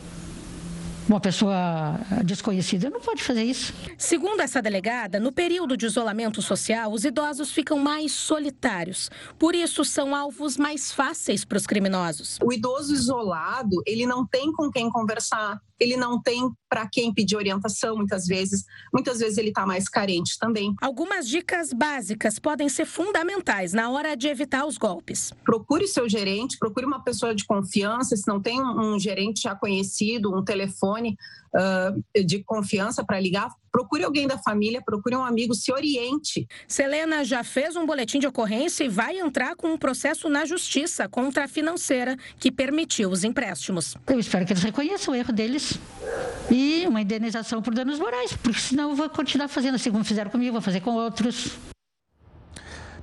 uma 1.09 1.21
pessoa 1.21 1.99
desconhecida 2.25 2.91
não 2.91 3.01
pode 3.01 3.23
fazer 3.23 3.43
isso. 3.43 3.73
Segundo 3.99 4.41
essa 4.41 4.63
delegada, 4.63 5.19
no 5.19 5.33
período 5.33 5.77
de 5.77 5.87
isolamento 5.87 6.41
social, 6.41 6.93
os 6.93 7.05
idosos 7.05 7.51
ficam 7.51 7.79
mais 7.79 8.13
solitários. 8.13 9.11
Por 9.39 9.55
isso, 9.55 9.85
são 9.85 10.15
alvos 10.15 10.57
mais 10.57 10.93
fáceis 10.93 11.45
para 11.45 11.59
os 11.59 11.67
criminosos. 11.67 12.39
O 12.43 12.53
idoso 12.53 12.95
isolado, 12.95 13.83
ele 13.87 14.07
não 14.07 14.27
tem 14.27 14.53
com 14.53 14.71
quem 14.71 14.91
conversar, 14.91 15.61
ele 15.83 15.97
não 15.97 16.23
tem 16.23 16.49
para 16.69 16.89
quem 16.89 17.13
pedir 17.13 17.37
orientação 17.37 17.97
muitas 17.97 18.25
vezes. 18.27 18.65
Muitas 18.95 19.19
vezes 19.19 19.37
ele 19.37 19.49
está 19.49 19.67
mais 19.67 19.89
carente 19.89 20.39
também. 20.39 20.75
Algumas 20.81 21.27
dicas 21.29 21.73
básicas 21.73 22.39
podem 22.39 22.69
ser 22.69 22.87
fundamentais 22.87 23.73
na 23.73 23.91
hora 23.91 24.17
de 24.17 24.29
evitar 24.29 24.65
os 24.65 24.79
golpes. 24.79 25.33
Procure 25.45 25.89
seu 25.89 26.09
gerente, 26.09 26.57
procure 26.59 26.87
uma 26.87 27.03
pessoa 27.03 27.35
de 27.35 27.45
confiança. 27.45 28.17
Se 28.17 28.29
não 28.29 28.41
tem 28.41 28.63
um, 28.63 28.95
um 28.95 28.99
gerente 28.99 29.43
já 29.43 29.57
conhecido, 29.57 30.33
um 30.33 30.45
telefone, 30.45 31.17
uh, 31.55 32.25
de 32.25 32.43
confiança 32.45 33.05
para 33.05 33.21
ligar, 33.21 33.51
procure 33.73 34.05
alguém 34.05 34.29
da 34.29 34.37
família, 34.37 34.83
procure 34.85 35.17
um 35.17 35.25
amigo, 35.25 35.55
se 35.55 35.73
oriente. 35.73 36.47
Selena 36.69 37.25
já 37.25 37.43
fez 37.43 37.75
um 37.75 37.87
boletim 37.87 38.19
de 38.19 38.27
ocorrência 38.27 38.85
e 38.85 38.89
vai 38.89 39.19
entrar 39.19 39.57
com 39.57 39.73
um 39.73 39.79
processo 39.79 40.29
na 40.29 40.45
justiça 40.45 41.09
contra 41.09 41.45
a 41.45 41.49
financeira 41.49 42.17
que 42.39 42.53
permitiu 42.53 43.11
os 43.11 43.25
empréstimos. 43.25 43.97
Eu 44.07 44.21
espero 44.21 44.45
que 44.45 44.53
eles 44.53 44.63
reconheçam 44.63 45.15
o 45.15 45.17
erro 45.17 45.33
deles 45.33 45.79
e 46.51 46.85
uma 46.87 47.01
indenização 47.01 47.63
por 47.63 47.75
danos 47.75 47.99
morais, 47.99 48.35
porque 48.35 48.61
senão 48.61 48.91
eu 48.91 48.97
vou 48.97 49.09
continuar 49.09 49.49
fazendo 49.49 49.77
assim 49.77 49.91
como 49.91 50.05
fizeram 50.05 50.31
comigo, 50.31 50.53
vou 50.53 50.61
fazer 50.61 50.81
com 50.81 50.91
outros. 50.91 51.57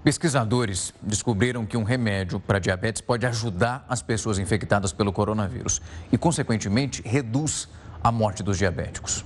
Pesquisadores 0.03 0.93
descobriram 1.01 1.65
que 1.65 1.75
um 1.75 1.83
remédio 1.83 2.39
para 2.39 2.57
diabetes 2.57 3.01
pode 3.01 3.25
ajudar 3.25 3.85
as 3.89 4.01
pessoas 4.01 4.39
infectadas 4.39 4.93
pelo 4.93 5.11
coronavírus 5.11 5.81
e, 6.09 6.17
consequentemente, 6.17 7.01
reduz 7.01 7.67
a 8.01 8.09
morte 8.09 8.41
dos 8.41 8.57
diabéticos. 8.57 9.25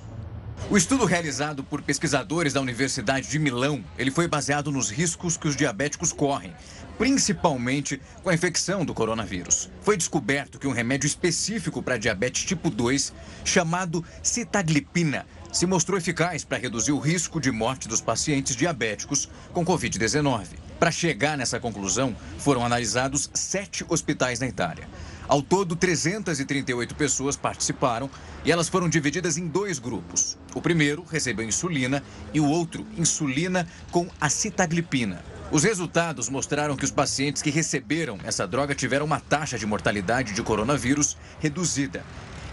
O 0.69 0.78
estudo 0.78 1.06
realizado 1.06 1.62
por 1.63 1.82
pesquisadores 1.82 2.54
da 2.54 2.62
Universidade 2.62 3.30
de 3.30 3.38
Milão, 3.38 3.84
ele 3.97 4.10
foi 4.10 4.28
baseado 4.28 4.71
nos 4.71 4.89
riscos 4.89 5.36
que 5.36 5.47
os 5.47 5.58
diabéticos 5.58 6.13
correm, 6.13 6.54
principalmente 6.97 8.02
com 8.23 8.30
a 8.30 8.34
infecção 8.34 8.86
do 8.86 8.93
coronavírus. 8.93 9.69
Foi 9.82 9.97
descoberto 9.97 10.58
que 10.58 10.65
um 10.65 10.71
remédio 10.71 11.06
específico 11.06 11.84
para 11.84 11.97
diabetes 11.97 12.45
tipo 12.45 12.69
2, 12.69 13.13
chamado 13.43 14.04
citaglipina, 14.23 15.28
se 15.52 15.65
mostrou 15.67 15.97
eficaz 15.97 16.43
para 16.43 16.58
reduzir 16.58 16.93
o 16.93 16.99
risco 16.99 17.41
de 17.41 17.52
morte 17.52 17.88
dos 17.88 18.02
pacientes 18.02 18.56
diabéticos 18.56 19.30
com 19.52 19.65
Covid-19. 19.65 20.45
Para 20.80 20.91
chegar 20.91 21.38
nessa 21.38 21.60
conclusão, 21.60 22.15
foram 22.39 22.65
analisados 22.65 23.30
sete 23.34 23.86
hospitais 23.88 24.39
na 24.39 24.47
Itália. 24.47 24.88
Ao 25.28 25.42
todo, 25.42 25.76
338 25.76 26.96
pessoas 26.96 27.38
participaram 27.38 28.10
e 28.44 28.52
elas 28.52 28.68
foram 28.68 28.90
divididas 28.90 29.38
em 29.38 29.48
dois 29.48 29.80
grupos. 29.80 30.38
O 30.54 30.62
primeiro 30.62 31.04
recebeu 31.10 31.46
insulina 31.46 32.04
e 32.34 32.40
o 32.40 32.48
outro 32.48 32.86
insulina 32.98 33.68
com 33.90 34.08
acitaglipina. 34.20 35.24
Os 35.50 35.64
resultados 35.64 36.30
mostraram 36.30 36.76
que 36.76 36.84
os 36.84 36.92
pacientes 36.92 37.42
que 37.42 37.50
receberam 37.50 38.18
essa 38.24 38.48
droga 38.48 38.76
tiveram 38.76 39.06
uma 39.06 39.20
taxa 39.20 39.58
de 39.58 39.66
mortalidade 39.66 40.34
de 40.34 40.44
coronavírus 40.44 41.16
reduzida. 41.40 42.04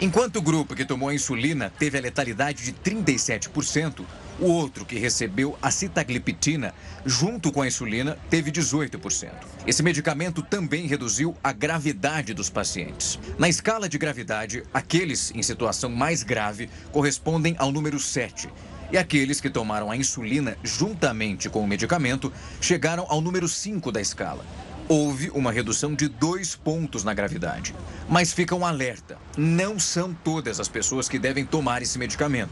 Enquanto 0.00 0.36
o 0.36 0.42
grupo 0.42 0.74
que 0.74 0.84
tomou 0.84 1.08
a 1.08 1.14
insulina 1.14 1.72
teve 1.78 1.98
a 1.98 2.00
letalidade 2.00 2.64
de 2.64 2.72
37%, 2.72 4.04
o 4.40 4.46
outro, 4.46 4.84
que 4.84 4.98
recebeu 4.98 5.58
a 5.60 5.70
citagliptina 5.70 6.74
junto 7.04 7.52
com 7.52 7.62
a 7.62 7.66
insulina, 7.66 8.16
teve 8.30 8.50
18%. 8.50 9.30
Esse 9.66 9.82
medicamento 9.82 10.42
também 10.42 10.86
reduziu 10.86 11.36
a 11.44 11.52
gravidade 11.52 12.32
dos 12.32 12.48
pacientes. 12.48 13.18
Na 13.38 13.48
escala 13.48 13.88
de 13.88 13.98
gravidade, 13.98 14.62
aqueles 14.72 15.30
em 15.34 15.42
situação 15.42 15.90
mais 15.90 16.22
grave 16.22 16.70
correspondem 16.90 17.54
ao 17.58 17.70
número 17.70 17.98
7. 18.00 18.48
E 18.92 18.98
aqueles 18.98 19.40
que 19.40 19.50
tomaram 19.50 19.90
a 19.90 19.96
insulina 19.96 20.56
juntamente 20.64 21.48
com 21.48 21.62
o 21.62 21.66
medicamento 21.66 22.32
chegaram 22.60 23.06
ao 23.08 23.20
número 23.20 23.46
5 23.46 23.92
da 23.92 24.00
escala. 24.00 24.44
Houve 24.88 25.30
uma 25.30 25.52
redução 25.52 25.94
de 25.94 26.08
dois 26.08 26.56
pontos 26.56 27.04
na 27.04 27.14
gravidade. 27.14 27.72
Mas 28.08 28.32
fica 28.32 28.56
um 28.56 28.66
alerta: 28.66 29.16
não 29.38 29.78
são 29.78 30.12
todas 30.12 30.58
as 30.58 30.66
pessoas 30.66 31.08
que 31.08 31.18
devem 31.18 31.44
tomar 31.44 31.80
esse 31.82 31.96
medicamento. 31.96 32.50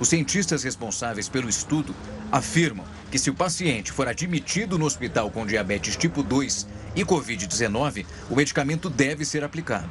Os 0.00 0.08
cientistas 0.08 0.62
responsáveis 0.62 1.28
pelo 1.28 1.48
estudo 1.48 1.94
afirmam 2.30 2.86
que 3.10 3.18
se 3.18 3.30
o 3.30 3.34
paciente 3.34 3.90
for 3.90 4.06
admitido 4.06 4.78
no 4.78 4.84
hospital 4.84 5.30
com 5.30 5.46
diabetes 5.46 5.96
tipo 5.96 6.22
2 6.22 6.66
e 6.94 7.04
Covid-19, 7.04 8.06
o 8.30 8.36
medicamento 8.36 8.88
deve 8.88 9.24
ser 9.24 9.42
aplicado. 9.42 9.90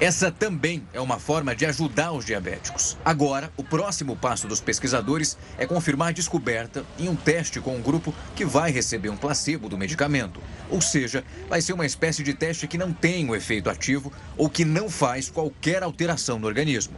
Essa 0.00 0.28
também 0.28 0.82
é 0.92 1.00
uma 1.00 1.20
forma 1.20 1.54
de 1.54 1.64
ajudar 1.66 2.10
os 2.10 2.24
diabéticos. 2.24 2.96
Agora, 3.04 3.52
o 3.56 3.62
próximo 3.62 4.16
passo 4.16 4.48
dos 4.48 4.60
pesquisadores 4.60 5.38
é 5.56 5.66
confirmar 5.66 6.08
a 6.08 6.12
descoberta 6.12 6.84
em 6.98 7.08
um 7.08 7.14
teste 7.14 7.60
com 7.60 7.76
um 7.76 7.80
grupo 7.80 8.12
que 8.34 8.44
vai 8.44 8.72
receber 8.72 9.08
um 9.08 9.16
placebo 9.16 9.68
do 9.68 9.78
medicamento. 9.78 10.40
Ou 10.68 10.80
seja, 10.80 11.22
vai 11.48 11.62
ser 11.62 11.74
uma 11.74 11.86
espécie 11.86 12.24
de 12.24 12.34
teste 12.34 12.66
que 12.66 12.76
não 12.76 12.92
tem 12.92 13.30
o 13.30 13.36
efeito 13.36 13.70
ativo 13.70 14.12
ou 14.36 14.50
que 14.50 14.64
não 14.64 14.90
faz 14.90 15.30
qualquer 15.30 15.84
alteração 15.84 16.40
no 16.40 16.48
organismo. 16.48 16.96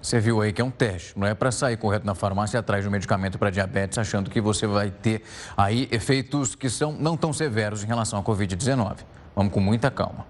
Você 0.00 0.20
viu 0.20 0.40
aí 0.40 0.52
que 0.52 0.62
é 0.62 0.64
um 0.64 0.70
teste, 0.70 1.18
não 1.18 1.26
é 1.26 1.34
para 1.34 1.50
sair 1.50 1.76
correto 1.76 2.06
na 2.06 2.14
farmácia 2.14 2.60
atrás 2.60 2.82
de 2.82 2.88
um 2.88 2.92
medicamento 2.92 3.36
para 3.38 3.50
diabetes 3.50 3.98
achando 3.98 4.30
que 4.30 4.40
você 4.40 4.66
vai 4.66 4.90
ter 4.90 5.22
aí 5.56 5.88
efeitos 5.90 6.54
que 6.54 6.70
são 6.70 6.92
não 6.92 7.16
tão 7.16 7.32
severos 7.32 7.82
em 7.82 7.86
relação 7.86 8.18
à 8.18 8.22
Covid-19. 8.22 8.98
Vamos 9.34 9.52
com 9.52 9.60
muita 9.60 9.90
calma. 9.90 10.26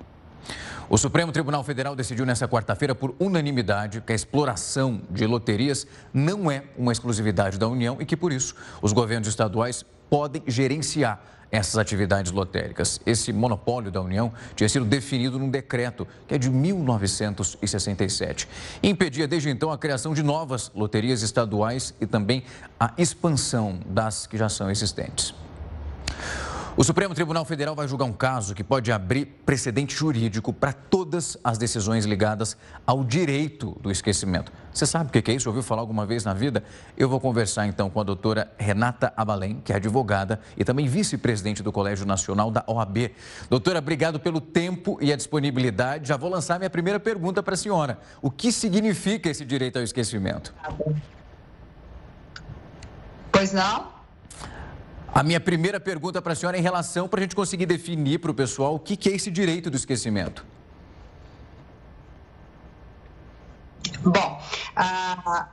O 0.90 0.96
Supremo 0.96 1.30
Tribunal 1.30 1.62
Federal 1.62 1.94
decidiu 1.94 2.24
nesta 2.24 2.48
quarta-feira, 2.48 2.94
por 2.94 3.14
unanimidade, 3.20 4.00
que 4.00 4.10
a 4.10 4.14
exploração 4.14 5.02
de 5.10 5.26
loterias 5.26 5.86
não 6.14 6.50
é 6.50 6.64
uma 6.78 6.92
exclusividade 6.92 7.58
da 7.58 7.68
União 7.68 7.98
e 8.00 8.06
que, 8.06 8.16
por 8.16 8.32
isso, 8.32 8.54
os 8.80 8.94
governos 8.94 9.28
estaduais 9.28 9.84
podem 10.08 10.42
gerenciar 10.46 11.20
essas 11.50 11.78
atividades 11.78 12.32
lotéricas. 12.32 13.00
Esse 13.06 13.32
monopólio 13.32 13.90
da 13.90 14.00
União 14.00 14.32
tinha 14.54 14.68
sido 14.68 14.84
definido 14.84 15.38
num 15.38 15.50
decreto 15.50 16.06
que 16.26 16.34
é 16.34 16.38
de 16.38 16.50
1967 16.50 18.48
e 18.82 18.88
impedia 18.88 19.26
desde 19.26 19.50
então 19.50 19.70
a 19.70 19.78
criação 19.78 20.12
de 20.14 20.22
novas 20.22 20.70
loterias 20.74 21.22
estaduais 21.22 21.94
e 22.00 22.06
também 22.06 22.42
a 22.78 22.92
expansão 22.98 23.80
das 23.86 24.26
que 24.26 24.36
já 24.36 24.48
são 24.48 24.70
existentes. 24.70 25.34
O 26.78 26.84
Supremo 26.84 27.12
Tribunal 27.12 27.44
Federal 27.44 27.74
vai 27.74 27.88
julgar 27.88 28.04
um 28.04 28.12
caso 28.12 28.54
que 28.54 28.62
pode 28.62 28.92
abrir 28.92 29.26
precedente 29.44 29.96
jurídico 29.96 30.52
para 30.52 30.72
todas 30.72 31.36
as 31.42 31.58
decisões 31.58 32.04
ligadas 32.04 32.56
ao 32.86 33.02
direito 33.02 33.76
do 33.80 33.90
esquecimento. 33.90 34.52
Você 34.72 34.86
sabe 34.86 35.08
o 35.08 35.22
que 35.22 35.28
é 35.28 35.34
isso? 35.34 35.48
Ouviu 35.48 35.64
falar 35.64 35.80
alguma 35.80 36.06
vez 36.06 36.24
na 36.24 36.32
vida? 36.32 36.62
Eu 36.96 37.08
vou 37.08 37.18
conversar 37.18 37.66
então 37.66 37.90
com 37.90 38.00
a 38.00 38.04
doutora 38.04 38.52
Renata 38.56 39.12
Abalém, 39.16 39.60
que 39.64 39.72
é 39.72 39.74
advogada 39.74 40.38
e 40.56 40.64
também 40.64 40.86
vice-presidente 40.86 41.64
do 41.64 41.72
Colégio 41.72 42.06
Nacional 42.06 42.48
da 42.48 42.62
OAB. 42.64 43.10
Doutora, 43.50 43.80
obrigado 43.80 44.20
pelo 44.20 44.40
tempo 44.40 44.98
e 45.00 45.12
a 45.12 45.16
disponibilidade. 45.16 46.06
Já 46.06 46.16
vou 46.16 46.30
lançar 46.30 46.60
minha 46.60 46.70
primeira 46.70 47.00
pergunta 47.00 47.42
para 47.42 47.54
a 47.54 47.56
senhora. 47.56 47.98
O 48.22 48.30
que 48.30 48.52
significa 48.52 49.28
esse 49.28 49.44
direito 49.44 49.78
ao 49.78 49.82
esquecimento? 49.82 50.54
Pois 53.32 53.52
não? 53.52 53.97
A 55.12 55.22
minha 55.22 55.40
primeira 55.40 55.80
pergunta 55.80 56.20
para 56.22 56.32
a 56.32 56.36
senhora 56.36 56.56
é 56.56 56.60
em 56.60 56.62
relação 56.62 57.08
para 57.08 57.20
a 57.20 57.22
gente 57.22 57.34
conseguir 57.34 57.66
definir 57.66 58.18
para 58.18 58.30
o 58.30 58.34
pessoal 58.34 58.74
o 58.74 58.78
que, 58.78 59.08
é 59.08 59.12
esse 59.12 59.30
direito 59.30 59.70
do 59.70 59.76
esquecimento. 59.76 60.44
Bom, 64.02 64.42
a, 64.76 65.48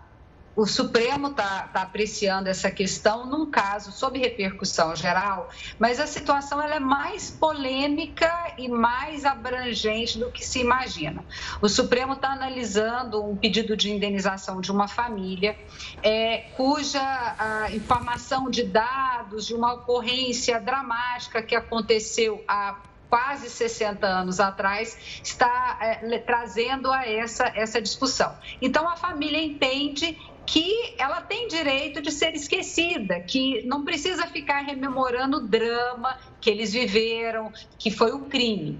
o 0.56 0.66
Supremo 0.66 1.28
está 1.28 1.68
tá 1.74 1.82
apreciando 1.82 2.48
essa 2.48 2.72
questão 2.72 3.26
num 3.26 3.50
caso 3.50 3.92
sob 3.92 4.18
repercussão 4.18 4.96
geral, 4.96 5.50
mas 5.78 6.00
a 6.00 6.08
situação 6.08 6.62
ela 6.62 6.76
é 6.76 6.80
mais 6.80 7.30
polêmica 7.30 8.54
e 8.58 8.70
mais 8.70 9.26
abrangente 9.26 10.18
do 10.18 10.32
que 10.32 10.46
se 10.46 10.60
imagina. 10.60 11.26
O 11.62 11.68
Supremo 11.68 12.14
está 12.14 12.30
analisando 12.30 13.24
um 13.24 13.36
pedido 13.36 13.76
de 13.76 13.92
indenização 13.92 14.62
de 14.62 14.72
uma 14.72 14.88
família 14.88 15.58
é, 16.02 16.50
cuja 16.56 17.66
informação 17.74 18.50
de 18.50 18.64
dados 18.64 19.46
de 19.46 19.54
uma 19.54 19.74
ocorrência 19.74 20.60
dramática 20.60 21.42
que 21.42 21.56
aconteceu 21.56 22.44
há 22.48 22.80
quase 23.10 23.50
60 23.50 24.06
anos 24.06 24.40
atrás, 24.40 25.22
está 25.24 25.78
é, 25.80 26.20
trazendo 26.20 26.92
a 26.92 27.08
essa, 27.08 27.46
essa 27.56 27.82
discussão. 27.82 28.36
Então, 28.62 28.90
a 28.90 28.96
família 28.98 29.42
entende 29.42 30.18
que 30.46 30.96
ela 30.98 31.22
tem 31.22 31.48
direito 31.48 32.02
de 32.02 32.12
ser 32.12 32.36
esquecida, 32.36 33.20
que 33.22 33.66
não 33.66 33.84
precisa 33.84 34.28
ficar 34.28 34.62
rememorando 34.62 35.48
drama 35.48 36.18
que 36.46 36.52
eles 36.52 36.72
viveram, 36.72 37.52
que 37.76 37.90
foi 37.90 38.12
o 38.12 38.20
crime. 38.20 38.80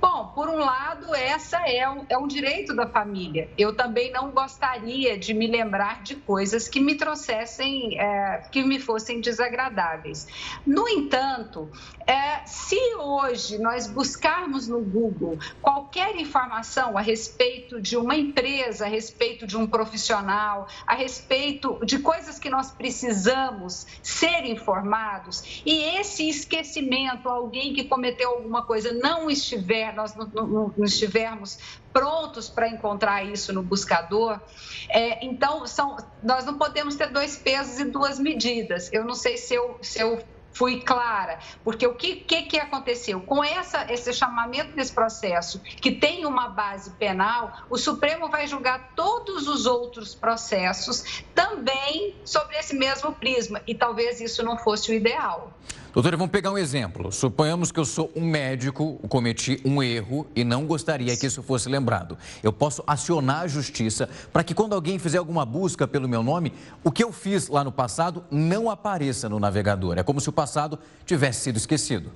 Bom, 0.00 0.32
por 0.34 0.48
um 0.48 0.56
lado, 0.56 1.14
essa 1.14 1.58
é 1.58 1.88
um, 1.88 2.04
é 2.08 2.18
um 2.18 2.26
direito 2.26 2.74
da 2.74 2.88
família. 2.88 3.48
Eu 3.56 3.72
também 3.72 4.10
não 4.10 4.32
gostaria 4.32 5.16
de 5.16 5.32
me 5.32 5.46
lembrar 5.46 6.02
de 6.02 6.16
coisas 6.16 6.66
que 6.66 6.80
me 6.80 6.96
trouxessem, 6.96 8.00
é, 8.00 8.42
que 8.50 8.64
me 8.64 8.80
fossem 8.80 9.20
desagradáveis. 9.20 10.26
No 10.66 10.88
entanto, 10.88 11.70
é, 12.04 12.44
se 12.44 12.76
hoje 12.96 13.58
nós 13.58 13.86
buscarmos 13.86 14.66
no 14.66 14.80
Google 14.80 15.38
qualquer 15.62 16.16
informação 16.16 16.98
a 16.98 17.00
respeito 17.00 17.80
de 17.80 17.96
uma 17.96 18.16
empresa, 18.16 18.86
a 18.86 18.88
respeito 18.88 19.46
de 19.46 19.56
um 19.56 19.68
profissional, 19.68 20.66
a 20.84 20.96
respeito 20.96 21.78
de 21.86 22.00
coisas 22.00 22.40
que 22.40 22.50
nós 22.50 22.72
precisamos 22.72 23.86
ser 24.02 24.44
informados, 24.44 25.62
e 25.64 25.96
esse 25.96 26.28
esquecimento, 26.28 27.03
alguém 27.08 27.72
que 27.72 27.84
cometeu 27.84 28.30
alguma 28.30 28.62
coisa 28.62 28.92
não 28.92 29.30
estiver, 29.30 29.94
nós 29.94 30.14
não, 30.14 30.26
não, 30.26 30.74
não 30.76 30.84
estivermos 30.84 31.58
prontos 31.92 32.48
para 32.48 32.68
encontrar 32.68 33.24
isso 33.24 33.52
no 33.52 33.62
buscador. 33.62 34.40
É, 34.88 35.24
então, 35.24 35.66
são, 35.66 35.96
nós 36.22 36.44
não 36.44 36.58
podemos 36.58 36.96
ter 36.96 37.08
dois 37.10 37.36
pesos 37.36 37.78
e 37.78 37.84
duas 37.84 38.18
medidas. 38.18 38.92
Eu 38.92 39.04
não 39.04 39.14
sei 39.14 39.36
se 39.36 39.54
eu, 39.54 39.78
se 39.80 40.00
eu 40.00 40.22
fui 40.54 40.80
clara, 40.80 41.38
porque 41.62 41.86
o 41.86 41.94
que, 41.94 42.16
que, 42.16 42.42
que 42.42 42.58
aconteceu? 42.58 43.20
Com 43.20 43.42
essa, 43.42 43.92
esse 43.92 44.12
chamamento 44.12 44.74
desse 44.74 44.92
processo, 44.92 45.60
que 45.60 45.90
tem 45.90 46.24
uma 46.24 46.48
base 46.48 46.90
penal, 46.92 47.52
o 47.68 47.76
Supremo 47.76 48.28
vai 48.28 48.46
julgar 48.46 48.92
todos 48.94 49.48
os 49.48 49.66
outros 49.66 50.14
processos 50.14 51.24
também 51.34 52.14
sobre 52.24 52.56
esse 52.56 52.74
mesmo 52.74 53.12
prisma, 53.12 53.60
e 53.66 53.74
talvez 53.74 54.20
isso 54.20 54.42
não 54.44 54.56
fosse 54.56 54.92
o 54.92 54.94
ideal. 54.94 55.52
Doutora, 55.94 56.16
vamos 56.16 56.32
pegar 56.32 56.50
um 56.50 56.58
exemplo. 56.58 57.12
Suponhamos 57.12 57.70
que 57.70 57.78
eu 57.78 57.84
sou 57.84 58.10
um 58.16 58.26
médico, 58.26 58.98
cometi 59.08 59.60
um 59.64 59.80
erro 59.80 60.26
e 60.34 60.42
não 60.42 60.66
gostaria 60.66 61.16
que 61.16 61.24
isso 61.24 61.40
fosse 61.40 61.68
lembrado. 61.68 62.18
Eu 62.42 62.52
posso 62.52 62.82
acionar 62.84 63.42
a 63.42 63.46
justiça 63.46 64.08
para 64.32 64.42
que 64.42 64.54
quando 64.54 64.74
alguém 64.74 64.98
fizer 64.98 65.18
alguma 65.18 65.46
busca 65.46 65.86
pelo 65.86 66.08
meu 66.08 66.20
nome, 66.20 66.52
o 66.82 66.90
que 66.90 67.04
eu 67.04 67.12
fiz 67.12 67.46
lá 67.46 67.62
no 67.62 67.70
passado 67.70 68.24
não 68.28 68.68
apareça 68.68 69.28
no 69.28 69.38
navegador. 69.38 69.96
É 69.96 70.02
como 70.02 70.20
se 70.20 70.28
o 70.28 70.32
passado 70.32 70.80
tivesse 71.06 71.42
sido 71.42 71.58
esquecido. 71.58 72.10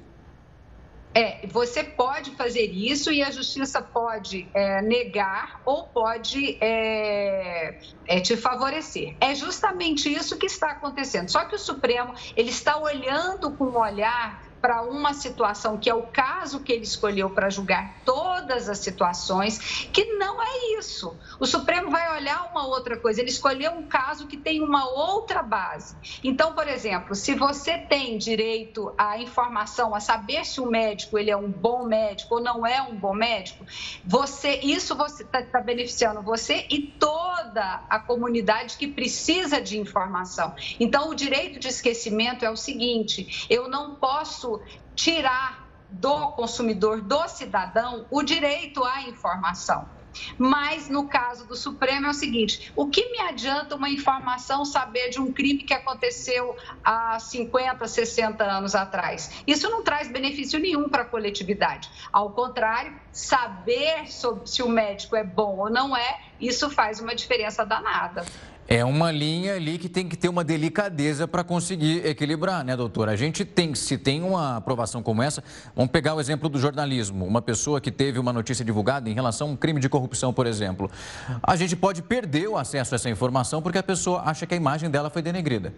É, 1.14 1.46
você 1.46 1.82
pode 1.82 2.30
fazer 2.32 2.70
isso 2.70 3.10
e 3.10 3.22
a 3.22 3.30
justiça 3.30 3.80
pode 3.80 4.46
é, 4.54 4.82
negar 4.82 5.60
ou 5.64 5.84
pode 5.84 6.58
é, 6.60 7.78
é, 8.06 8.20
te 8.20 8.36
favorecer. 8.36 9.16
É 9.20 9.34
justamente 9.34 10.12
isso 10.12 10.36
que 10.36 10.46
está 10.46 10.72
acontecendo. 10.72 11.28
Só 11.28 11.44
que 11.44 11.54
o 11.54 11.58
Supremo 11.58 12.14
ele 12.36 12.50
está 12.50 12.78
olhando 12.78 13.50
com 13.52 13.64
um 13.64 13.78
olhar 13.78 14.47
para 14.60 14.82
uma 14.82 15.14
situação 15.14 15.78
que 15.78 15.88
é 15.88 15.94
o 15.94 16.02
caso 16.02 16.60
que 16.60 16.72
ele 16.72 16.84
escolheu 16.84 17.30
para 17.30 17.50
julgar 17.50 17.96
todas 18.04 18.68
as 18.68 18.78
situações, 18.78 19.88
que 19.92 20.04
não 20.14 20.42
é 20.42 20.78
isso. 20.78 21.16
O 21.38 21.46
Supremo 21.46 21.90
vai 21.90 22.16
olhar 22.16 22.50
uma 22.50 22.66
outra 22.66 22.96
coisa, 22.96 23.20
ele 23.20 23.30
escolheu 23.30 23.72
um 23.72 23.86
caso 23.86 24.26
que 24.26 24.36
tem 24.36 24.62
uma 24.62 24.88
outra 24.88 25.42
base. 25.42 25.96
Então, 26.22 26.52
por 26.52 26.66
exemplo, 26.66 27.14
se 27.14 27.34
você 27.34 27.78
tem 27.78 28.18
direito 28.18 28.92
à 28.96 29.18
informação, 29.18 29.94
a 29.94 30.00
saber 30.00 30.44
se 30.44 30.60
o 30.60 30.66
médico 30.66 31.18
ele 31.18 31.30
é 31.30 31.36
um 31.36 31.50
bom 31.50 31.84
médico 31.84 32.36
ou 32.36 32.40
não 32.40 32.66
é 32.66 32.82
um 32.82 32.96
bom 32.96 33.14
médico, 33.14 33.64
você 34.04 34.56
isso 34.62 34.94
você 34.96 35.22
está 35.22 35.42
tá 35.42 35.60
beneficiando 35.60 36.22
você 36.22 36.66
e 36.70 36.82
toda 37.38 37.84
a 37.88 37.98
comunidade 38.00 38.76
que 38.76 38.88
precisa 38.88 39.60
de 39.60 39.78
informação. 39.78 40.54
Então, 40.80 41.10
o 41.10 41.14
direito 41.14 41.58
de 41.60 41.68
esquecimento 41.68 42.44
é 42.44 42.50
o 42.50 42.56
seguinte: 42.56 43.46
eu 43.48 43.68
não 43.68 43.94
posso 43.96 44.60
tirar 44.94 45.68
do 45.88 46.32
consumidor, 46.32 47.00
do 47.00 47.28
cidadão, 47.28 48.06
o 48.10 48.22
direito 48.22 48.84
à 48.84 49.02
informação. 49.02 49.97
Mas 50.36 50.88
no 50.88 51.08
caso 51.08 51.46
do 51.46 51.56
Supremo 51.56 52.06
é 52.06 52.10
o 52.10 52.14
seguinte: 52.14 52.72
o 52.76 52.88
que 52.88 53.10
me 53.10 53.20
adianta 53.20 53.74
uma 53.76 53.88
informação 53.88 54.64
saber 54.64 55.10
de 55.10 55.20
um 55.20 55.32
crime 55.32 55.62
que 55.62 55.74
aconteceu 55.74 56.56
há 56.84 57.18
50, 57.18 57.86
60 57.86 58.44
anos 58.44 58.74
atrás? 58.74 59.42
Isso 59.46 59.68
não 59.68 59.82
traz 59.82 60.08
benefício 60.08 60.58
nenhum 60.58 60.88
para 60.88 61.02
a 61.02 61.06
coletividade. 61.06 61.90
Ao 62.12 62.30
contrário, 62.30 62.94
saber 63.12 64.10
sobre 64.10 64.46
se 64.46 64.62
o 64.62 64.68
médico 64.68 65.16
é 65.16 65.24
bom 65.24 65.58
ou 65.58 65.70
não 65.70 65.96
é, 65.96 66.20
isso 66.40 66.70
faz 66.70 67.00
uma 67.00 67.14
diferença 67.14 67.64
danada. 67.64 68.24
É 68.70 68.84
uma 68.84 69.10
linha 69.10 69.54
ali 69.54 69.78
que 69.78 69.88
tem 69.88 70.06
que 70.06 70.14
ter 70.14 70.28
uma 70.28 70.44
delicadeza 70.44 71.26
para 71.26 71.42
conseguir 71.42 72.06
equilibrar, 72.06 72.62
né, 72.62 72.76
doutora? 72.76 73.12
A 73.12 73.16
gente 73.16 73.42
tem, 73.42 73.74
se 73.74 73.96
tem 73.96 74.22
uma 74.22 74.58
aprovação 74.58 75.02
como 75.02 75.22
essa, 75.22 75.42
vamos 75.74 75.90
pegar 75.90 76.14
o 76.14 76.20
exemplo 76.20 76.50
do 76.50 76.58
jornalismo. 76.60 77.24
Uma 77.24 77.40
pessoa 77.40 77.80
que 77.80 77.90
teve 77.90 78.18
uma 78.18 78.30
notícia 78.30 78.62
divulgada 78.62 79.08
em 79.08 79.14
relação 79.14 79.48
a 79.48 79.50
um 79.52 79.56
crime 79.56 79.80
de 79.80 79.88
corrupção, 79.88 80.34
por 80.34 80.46
exemplo. 80.46 80.90
A 81.42 81.56
gente 81.56 81.74
pode 81.74 82.02
perder 82.02 82.46
o 82.46 82.58
acesso 82.58 82.94
a 82.94 82.96
essa 82.96 83.08
informação 83.08 83.62
porque 83.62 83.78
a 83.78 83.82
pessoa 83.82 84.20
acha 84.26 84.46
que 84.46 84.52
a 84.52 84.56
imagem 84.58 84.90
dela 84.90 85.08
foi 85.08 85.22
denegrida. 85.22 85.72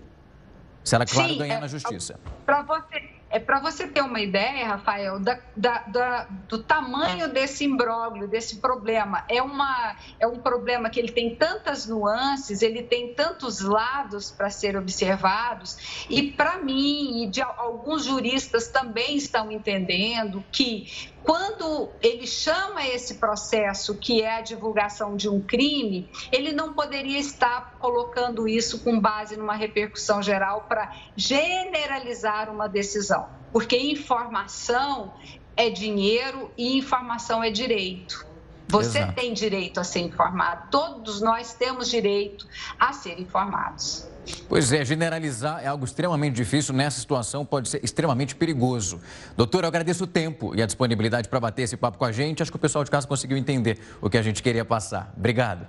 Se 0.82 0.96
ela, 0.96 1.06
claro, 1.06 1.34
Sim, 1.34 1.38
ganhar 1.38 1.58
é, 1.58 1.60
na 1.60 1.68
justiça. 1.68 2.18
Para 2.44 2.62
você 2.62 3.19
é 3.30 3.38
para 3.38 3.60
você 3.60 3.86
ter 3.86 4.02
uma 4.02 4.20
ideia, 4.20 4.66
Rafael, 4.66 5.20
da, 5.20 5.38
da, 5.56 5.78
da, 5.82 6.24
do 6.48 6.62
tamanho 6.64 7.28
desse 7.28 7.64
imbróglio, 7.64 8.26
desse 8.26 8.56
problema. 8.56 9.24
É, 9.28 9.40
uma, 9.40 9.96
é 10.18 10.26
um 10.26 10.40
problema 10.40 10.90
que 10.90 10.98
ele 10.98 11.12
tem 11.12 11.36
tantas 11.36 11.86
nuances, 11.86 12.60
ele 12.60 12.82
tem 12.82 13.14
tantos 13.14 13.60
lados 13.60 14.32
para 14.32 14.50
ser 14.50 14.76
observados, 14.76 16.06
e 16.10 16.32
para 16.32 16.58
mim, 16.58 17.22
e 17.22 17.26
de 17.28 17.40
alguns 17.40 18.04
juristas 18.04 18.66
também 18.66 19.16
estão 19.16 19.52
entendendo 19.52 20.44
que 20.50 21.10
quando 21.22 21.90
ele 22.02 22.26
chama 22.26 22.86
esse 22.86 23.14
processo, 23.14 23.98
que 23.98 24.22
é 24.22 24.38
a 24.38 24.40
divulgação 24.40 25.16
de 25.16 25.28
um 25.28 25.40
crime, 25.40 26.10
ele 26.32 26.52
não 26.52 26.72
poderia 26.72 27.18
estar 27.18 27.78
colocando 27.78 28.48
isso 28.48 28.82
com 28.82 28.98
base 28.98 29.36
numa 29.36 29.54
repercussão 29.54 30.22
geral 30.22 30.62
para 30.68 30.90
generalizar 31.16 32.50
uma 32.50 32.68
decisão, 32.68 33.28
porque 33.52 33.76
informação 33.76 35.12
é 35.56 35.68
dinheiro 35.68 36.50
e 36.56 36.78
informação 36.78 37.42
é 37.44 37.50
direito. 37.50 38.29
Você 38.70 38.98
Exato. 38.98 39.14
tem 39.14 39.32
direito 39.34 39.80
a 39.80 39.84
ser 39.84 40.00
informado, 40.00 40.68
todos 40.70 41.20
nós 41.20 41.52
temos 41.54 41.88
direito 41.88 42.46
a 42.78 42.92
ser 42.92 43.20
informados. 43.20 44.06
Pois 44.48 44.72
é, 44.72 44.84
generalizar 44.84 45.60
é 45.62 45.66
algo 45.66 45.84
extremamente 45.84 46.34
difícil. 46.34 46.74
Nessa 46.74 47.00
situação 47.00 47.44
pode 47.44 47.68
ser 47.68 47.82
extremamente 47.84 48.34
perigoso. 48.34 49.00
Doutor, 49.36 49.64
eu 49.64 49.68
agradeço 49.68 50.04
o 50.04 50.06
tempo 50.06 50.54
e 50.54 50.62
a 50.62 50.66
disponibilidade 50.66 51.28
para 51.28 51.40
bater 51.40 51.62
esse 51.62 51.76
papo 51.76 51.98
com 51.98 52.04
a 52.04 52.12
gente. 52.12 52.42
Acho 52.42 52.50
que 52.52 52.56
o 52.56 52.60
pessoal 52.60 52.84
de 52.84 52.90
casa 52.90 53.06
conseguiu 53.06 53.36
entender 53.36 53.78
o 54.00 54.08
que 54.08 54.18
a 54.18 54.22
gente 54.22 54.42
queria 54.42 54.64
passar. 54.64 55.12
Obrigado. 55.16 55.66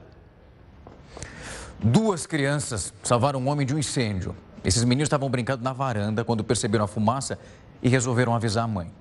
Duas 1.84 2.28
crianças 2.28 2.94
salvaram 3.02 3.40
um 3.40 3.50
homem 3.50 3.66
de 3.66 3.74
um 3.74 3.80
incêndio. 3.80 4.36
Esses 4.64 4.84
meninos 4.84 5.08
estavam 5.08 5.30
brincando 5.30 5.64
na 5.64 5.74
varanda 5.74 6.24
quando 6.24 6.44
perceberam 6.44 6.86
a 6.86 6.88
fumaça 6.88 7.40
e 7.82 7.90
resolveram 7.90 8.36
avisar 8.36 8.66
a 8.66 8.68
mãe. 8.68 8.92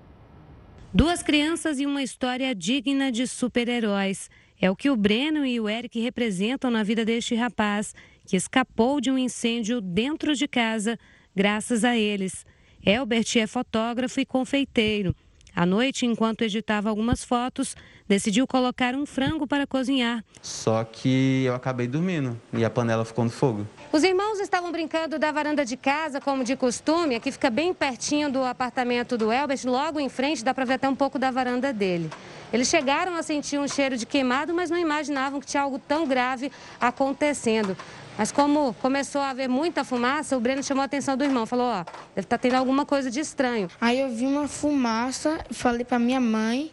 Duas 0.92 1.22
crianças 1.22 1.78
e 1.78 1.86
uma 1.86 2.02
história 2.02 2.52
digna 2.52 3.12
de 3.12 3.24
super-heróis. 3.24 4.28
É 4.60 4.68
o 4.68 4.74
que 4.74 4.90
o 4.90 4.96
Breno 4.96 5.46
e 5.46 5.60
o 5.60 5.68
Eric 5.68 6.00
representam 6.00 6.68
na 6.68 6.82
vida 6.82 7.04
deste 7.04 7.32
rapaz, 7.36 7.94
que 8.26 8.34
escapou 8.36 9.00
de 9.00 9.08
um 9.08 9.16
incêndio 9.16 9.80
dentro 9.80 10.34
de 10.34 10.48
casa, 10.48 10.98
graças 11.34 11.84
a 11.84 11.96
eles. 11.96 12.44
Elbert 12.84 13.36
é 13.36 13.46
fotógrafo 13.46 14.18
e 14.18 14.26
confeiteiro. 14.26 15.14
À 15.54 15.64
noite, 15.64 16.06
enquanto 16.06 16.42
editava 16.42 16.88
algumas 16.88 17.22
fotos, 17.22 17.76
decidiu 18.08 18.44
colocar 18.44 18.96
um 18.96 19.06
frango 19.06 19.46
para 19.46 19.68
cozinhar. 19.68 20.24
Só 20.42 20.82
que 20.82 21.44
eu 21.44 21.54
acabei 21.54 21.86
dormindo 21.86 22.40
e 22.52 22.64
a 22.64 22.70
panela 22.70 23.04
ficou 23.04 23.24
no 23.24 23.30
fogo. 23.30 23.64
Os 23.92 24.04
irmãos 24.04 24.38
estavam 24.38 24.70
brincando 24.70 25.18
da 25.18 25.32
varanda 25.32 25.64
de 25.64 25.76
casa, 25.76 26.20
como 26.20 26.44
de 26.44 26.54
costume. 26.54 27.16
Aqui 27.16 27.32
fica 27.32 27.50
bem 27.50 27.74
pertinho 27.74 28.30
do 28.30 28.44
apartamento 28.44 29.18
do 29.18 29.32
Elbert, 29.32 29.62
logo 29.64 29.98
em 29.98 30.08
frente, 30.08 30.44
dá 30.44 30.54
para 30.54 30.64
ver 30.64 30.74
até 30.74 30.88
um 30.88 30.94
pouco 30.94 31.18
da 31.18 31.32
varanda 31.32 31.72
dele. 31.72 32.08
Eles 32.52 32.68
chegaram 32.68 33.16
a 33.16 33.22
sentir 33.24 33.58
um 33.58 33.66
cheiro 33.66 33.96
de 33.96 34.06
queimado, 34.06 34.54
mas 34.54 34.70
não 34.70 34.78
imaginavam 34.78 35.40
que 35.40 35.46
tinha 35.46 35.64
algo 35.64 35.76
tão 35.76 36.06
grave 36.06 36.52
acontecendo. 36.80 37.76
Mas 38.16 38.30
como 38.30 38.74
começou 38.74 39.20
a 39.20 39.30
haver 39.30 39.48
muita 39.48 39.82
fumaça, 39.82 40.36
o 40.36 40.40
Breno 40.40 40.62
chamou 40.62 40.82
a 40.82 40.84
atenção 40.84 41.16
do 41.16 41.24
irmão, 41.24 41.44
falou, 41.44 41.66
ó, 41.66 41.82
deve 42.14 42.26
estar 42.26 42.38
tá 42.38 42.38
tendo 42.38 42.54
alguma 42.54 42.86
coisa 42.86 43.10
de 43.10 43.18
estranho. 43.18 43.68
Aí 43.80 43.98
eu 43.98 44.08
vi 44.08 44.24
uma 44.24 44.46
fumaça, 44.46 45.44
falei 45.50 45.84
para 45.84 45.98
minha 45.98 46.20
mãe, 46.20 46.72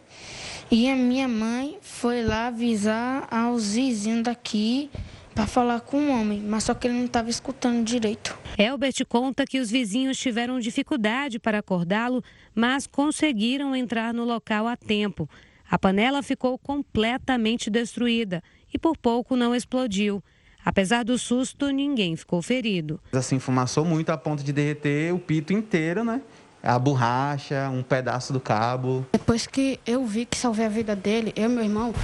e 0.70 0.88
a 0.88 0.94
minha 0.94 1.26
mãe 1.26 1.78
foi 1.82 2.22
lá 2.22 2.46
avisar 2.46 3.26
aos 3.28 3.72
vizinhos 3.72 4.22
daqui 4.22 4.88
para 5.38 5.46
falar 5.46 5.80
com 5.82 5.98
o 5.98 6.10
homem, 6.10 6.40
mas 6.40 6.64
só 6.64 6.74
que 6.74 6.88
ele 6.88 6.98
não 6.98 7.04
estava 7.04 7.30
escutando 7.30 7.84
direito. 7.84 8.36
Elbert 8.58 9.06
conta 9.08 9.46
que 9.46 9.60
os 9.60 9.70
vizinhos 9.70 10.18
tiveram 10.18 10.58
dificuldade 10.58 11.38
para 11.38 11.58
acordá-lo, 11.58 12.24
mas 12.52 12.88
conseguiram 12.88 13.76
entrar 13.76 14.12
no 14.12 14.24
local 14.24 14.66
a 14.66 14.76
tempo. 14.76 15.30
A 15.70 15.78
panela 15.78 16.24
ficou 16.24 16.58
completamente 16.58 17.70
destruída 17.70 18.42
e 18.74 18.78
por 18.80 18.96
pouco 18.96 19.36
não 19.36 19.54
explodiu. 19.54 20.20
Apesar 20.64 21.04
do 21.04 21.16
susto, 21.16 21.70
ninguém 21.70 22.16
ficou 22.16 22.42
ferido. 22.42 23.00
Assim, 23.12 23.38
fumaçou 23.38 23.84
muito 23.84 24.10
a 24.10 24.18
ponto 24.18 24.42
de 24.42 24.52
derreter 24.52 25.14
o 25.14 25.20
pito 25.20 25.52
inteiro, 25.52 26.02
né? 26.02 26.20
A 26.68 26.78
borracha, 26.78 27.70
um 27.70 27.82
pedaço 27.82 28.30
do 28.30 28.38
cabo. 28.38 29.06
Depois 29.10 29.46
que 29.46 29.80
eu 29.86 30.04
vi 30.04 30.26
que 30.26 30.36
salvei 30.36 30.66
a 30.66 30.68
vida 30.68 30.94
dele, 30.94 31.32
eu 31.34 31.46
e 31.46 31.48
meu 31.48 31.64
irmão, 31.64 31.94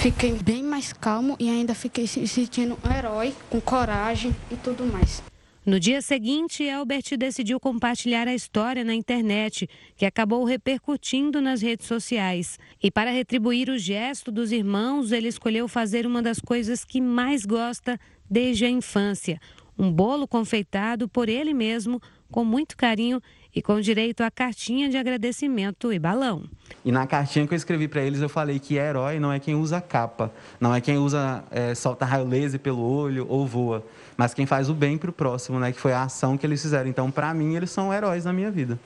fiquei 0.00 0.32
bem 0.32 0.60
mais 0.60 0.92
calmo 0.92 1.36
e 1.38 1.48
ainda 1.48 1.72
fiquei 1.72 2.04
se 2.08 2.26
sentindo 2.26 2.76
um 2.84 2.92
herói, 2.92 3.32
com 3.48 3.60
coragem 3.60 4.34
e 4.50 4.56
tudo 4.56 4.84
mais. 4.84 5.22
No 5.64 5.78
dia 5.78 6.02
seguinte, 6.02 6.64
Elbert 6.64 7.16
decidiu 7.16 7.60
compartilhar 7.60 8.26
a 8.26 8.34
história 8.34 8.82
na 8.82 8.92
internet, 8.92 9.70
que 9.96 10.04
acabou 10.04 10.42
repercutindo 10.42 11.40
nas 11.40 11.62
redes 11.62 11.86
sociais. 11.86 12.58
E 12.82 12.90
para 12.90 13.12
retribuir 13.12 13.70
o 13.70 13.78
gesto 13.78 14.32
dos 14.32 14.50
irmãos, 14.50 15.12
ele 15.12 15.28
escolheu 15.28 15.68
fazer 15.68 16.04
uma 16.04 16.20
das 16.20 16.40
coisas 16.40 16.84
que 16.84 17.00
mais 17.00 17.46
gosta 17.46 17.96
desde 18.28 18.64
a 18.64 18.68
infância: 18.68 19.38
um 19.78 19.92
bolo 19.92 20.26
confeitado 20.26 21.08
por 21.08 21.28
ele 21.28 21.54
mesmo, 21.54 22.02
com 22.32 22.44
muito 22.44 22.76
carinho 22.76 23.22
e 23.58 23.62
com 23.62 23.80
direito 23.80 24.22
a 24.22 24.30
cartinha 24.30 24.88
de 24.88 24.96
agradecimento 24.96 25.92
e 25.92 25.98
balão. 25.98 26.44
E 26.84 26.92
na 26.92 27.06
cartinha 27.06 27.46
que 27.46 27.54
eu 27.54 27.56
escrevi 27.56 27.88
para 27.88 28.02
eles, 28.02 28.20
eu 28.20 28.28
falei 28.28 28.58
que 28.58 28.76
herói 28.76 29.18
não 29.18 29.32
é 29.32 29.40
quem 29.40 29.54
usa 29.54 29.80
capa, 29.80 30.32
não 30.60 30.74
é 30.74 30.80
quem 30.80 30.96
usa, 30.96 31.42
é, 31.50 31.74
solta 31.74 32.04
raio 32.04 32.26
laser 32.26 32.60
pelo 32.60 32.82
olho 32.82 33.26
ou 33.28 33.46
voa 33.46 33.84
mas 34.18 34.34
quem 34.34 34.44
faz 34.46 34.68
o 34.68 34.74
bem 34.74 34.98
para 34.98 35.10
o 35.10 35.12
próximo, 35.12 35.60
né? 35.60 35.70
Que 35.70 35.78
foi 35.78 35.92
a 35.92 36.02
ação 36.02 36.36
que 36.36 36.44
eles 36.44 36.60
fizeram. 36.60 36.90
Então, 36.90 37.08
para 37.08 37.32
mim, 37.32 37.54
eles 37.54 37.70
são 37.70 37.94
heróis 37.94 38.24
na 38.24 38.32
minha 38.32 38.50
vida. 38.50 38.76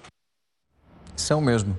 São 1.17 1.41
mesmo. 1.41 1.75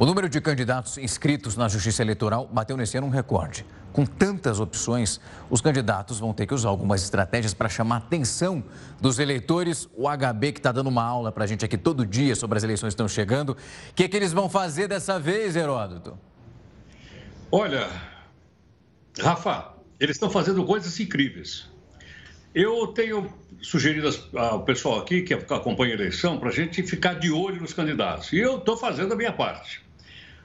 O 0.00 0.06
número 0.06 0.26
de 0.26 0.40
candidatos 0.40 0.96
inscritos 0.96 1.54
na 1.54 1.68
Justiça 1.68 2.00
Eleitoral 2.00 2.48
bateu 2.50 2.74
nesse 2.74 2.96
ano 2.96 3.08
um 3.08 3.10
recorde. 3.10 3.66
Com 3.92 4.06
tantas 4.06 4.58
opções, 4.58 5.20
os 5.50 5.60
candidatos 5.60 6.18
vão 6.18 6.32
ter 6.32 6.46
que 6.46 6.54
usar 6.54 6.70
algumas 6.70 7.02
estratégias 7.02 7.52
para 7.52 7.68
chamar 7.68 7.96
a 7.96 7.98
atenção 7.98 8.64
dos 9.00 9.18
eleitores. 9.18 9.88
O 9.94 10.08
HB, 10.08 10.52
que 10.52 10.60
está 10.60 10.72
dando 10.72 10.86
uma 10.86 11.04
aula 11.04 11.30
para 11.30 11.44
a 11.44 11.46
gente 11.46 11.64
aqui 11.64 11.76
todo 11.76 12.06
dia 12.06 12.34
sobre 12.34 12.56
as 12.56 12.64
eleições 12.64 12.90
que 12.90 12.94
estão 12.94 13.08
chegando. 13.08 13.50
O 13.50 13.56
que, 13.94 14.04
é 14.04 14.08
que 14.08 14.16
eles 14.16 14.32
vão 14.32 14.48
fazer 14.48 14.88
dessa 14.88 15.20
vez, 15.20 15.56
Heródoto? 15.56 16.18
Olha, 17.50 17.86
Rafa, 19.20 19.74
eles 20.00 20.16
estão 20.16 20.30
fazendo 20.30 20.64
coisas 20.64 20.98
incríveis. 20.98 21.68
Eu 22.54 22.86
tenho 22.88 23.32
sugerido 23.60 24.08
ao 24.34 24.64
pessoal 24.64 25.00
aqui 25.00 25.22
que 25.22 25.34
acompanha 25.34 25.92
a 25.92 25.94
eleição 25.94 26.38
para 26.38 26.48
a 26.48 26.52
gente 26.52 26.82
ficar 26.82 27.14
de 27.14 27.30
olho 27.30 27.60
nos 27.60 27.74
candidatos. 27.74 28.32
E 28.32 28.38
eu 28.38 28.56
estou 28.56 28.76
fazendo 28.76 29.12
a 29.12 29.16
minha 29.16 29.32
parte. 29.32 29.81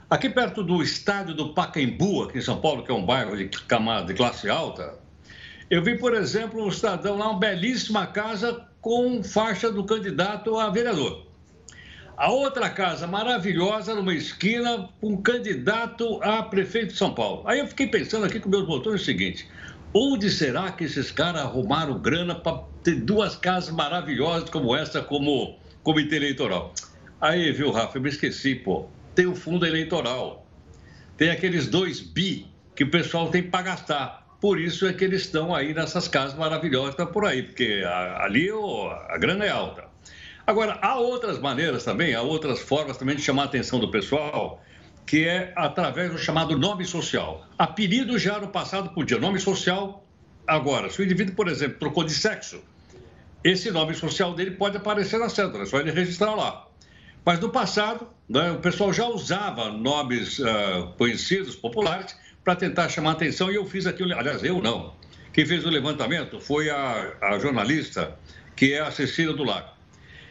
Aqui 0.09 0.29
perto 0.29 0.63
do 0.63 0.81
estádio 0.81 1.35
do 1.35 1.53
Pacaembu, 1.53 2.23
aqui 2.23 2.37
em 2.37 2.41
São 2.41 2.61
Paulo, 2.61 2.81
que 2.81 2.89
é 2.89 2.93
um 2.93 3.05
bairro 3.05 3.35
de 3.35 3.49
camada 3.49 4.05
de 4.05 4.13
classe 4.13 4.49
alta, 4.49 4.97
eu 5.69 5.83
vi, 5.83 5.97
por 5.97 6.13
exemplo, 6.13 6.65
um 6.65 6.71
cidadão 6.71 7.17
lá, 7.17 7.29
uma 7.29 7.37
belíssima 7.37 8.07
casa 8.07 8.65
com 8.79 9.21
faixa 9.21 9.69
do 9.69 9.83
candidato 9.83 10.57
a 10.57 10.69
vereador. 10.69 11.27
A 12.15 12.31
outra 12.31 12.69
casa 12.69 13.05
maravilhosa 13.05 13.93
numa 13.93 14.13
esquina 14.13 14.87
com 15.01 15.09
um 15.09 15.21
candidato 15.21 16.23
a 16.23 16.41
prefeito 16.41 16.93
de 16.93 16.97
São 16.97 17.13
Paulo. 17.13 17.43
Aí 17.45 17.59
eu 17.59 17.67
fiquei 17.67 17.87
pensando 17.87 18.25
aqui 18.25 18.39
com 18.39 18.47
meus 18.47 18.65
botões 18.65 19.01
o 19.01 19.03
seguinte: 19.03 19.45
Onde 19.93 20.29
será 20.29 20.71
que 20.71 20.85
esses 20.85 21.11
caras 21.11 21.41
arrumaram 21.41 21.99
grana 21.99 22.33
para 22.33 22.63
ter 22.81 22.95
duas 22.95 23.35
casas 23.35 23.75
maravilhosas 23.75 24.49
como 24.49 24.73
essa, 24.73 25.01
como 25.01 25.59
comitê 25.83 26.15
eleitoral? 26.15 26.73
Aí, 27.19 27.51
viu, 27.51 27.71
Rafa, 27.71 27.97
eu 27.97 28.01
me 28.01 28.07
esqueci, 28.07 28.55
pô. 28.55 28.87
Tem 29.17 29.25
o 29.25 29.33
fundo 29.33 29.65
eleitoral. 29.65 30.45
Tem 31.17 31.31
aqueles 31.31 31.65
dois 31.65 31.99
bi 31.99 32.45
que 32.75 32.83
o 32.83 32.91
pessoal 32.91 33.31
tem 33.31 33.41
para 33.41 33.63
gastar. 33.63 34.37
Por 34.39 34.59
isso 34.59 34.85
é 34.85 34.93
que 34.93 35.03
eles 35.03 35.21
estão 35.23 35.55
aí 35.55 35.73
nessas 35.73 36.07
casas 36.07 36.37
maravilhosas 36.37 36.93
por 37.09 37.25
aí, 37.25 37.41
porque 37.41 37.83
ali 38.19 38.47
a 39.09 39.17
grana 39.17 39.43
é 39.43 39.49
alta. 39.49 39.85
Agora, 40.45 40.77
há 40.83 40.99
outras 40.99 41.39
maneiras 41.39 41.83
também, 41.83 42.13
há 42.13 42.21
outras 42.21 42.59
formas 42.59 42.95
também 42.95 43.15
de 43.15 43.23
chamar 43.23 43.41
a 43.41 43.45
atenção 43.45 43.79
do 43.79 43.89
pessoal 43.89 44.63
que 45.07 45.27
é 45.27 45.51
através 45.55 46.11
do 46.11 46.19
chamado 46.19 46.55
nome 46.55 46.85
social. 46.85 47.47
Apelido 47.57 48.19
já 48.19 48.37
no 48.37 48.49
passado 48.49 48.91
podia, 48.91 49.17
nome 49.17 49.39
social 49.39 50.05
agora. 50.45 50.91
Se 50.91 51.01
o 51.01 51.03
indivíduo, 51.03 51.33
por 51.33 51.47
exemplo, 51.47 51.79
trocou 51.79 52.03
de 52.03 52.13
sexo, 52.13 52.61
esse 53.43 53.71
nome 53.71 53.95
social 53.95 54.35
dele 54.35 54.51
pode 54.51 54.77
aparecer 54.77 55.19
na 55.19 55.27
cédula, 55.27 55.63
é 55.63 55.65
só 55.65 55.79
ele 55.79 55.89
registrar 55.89 56.35
lá. 56.35 56.66
Mas 57.27 57.41
no 57.41 57.49
passado, 57.49 58.07
né, 58.29 58.51
o 58.51 58.59
pessoal 58.59 58.93
já 58.93 59.05
usava 59.05 59.69
nomes 59.69 60.39
uh, 60.39 60.93
conhecidos, 60.97 61.57
populares, 61.57 62.17
para 62.41 62.55
tentar 62.55 62.87
chamar 62.87 63.11
atenção, 63.11 63.51
e 63.51 63.55
eu 63.55 63.65
fiz 63.65 63.85
aquilo, 63.85 64.17
aliás, 64.17 64.41
eu 64.45 64.61
não. 64.61 64.95
Quem 65.33 65.45
fez 65.45 65.65
o 65.65 65.69
levantamento 65.69 66.39
foi 66.39 66.69
a, 66.69 67.17
a 67.21 67.37
jornalista, 67.37 68.17
que 68.55 68.71
é 68.71 68.79
a 68.79 68.91
Cecília 68.91 69.33
do 69.33 69.43
Lago. 69.43 69.67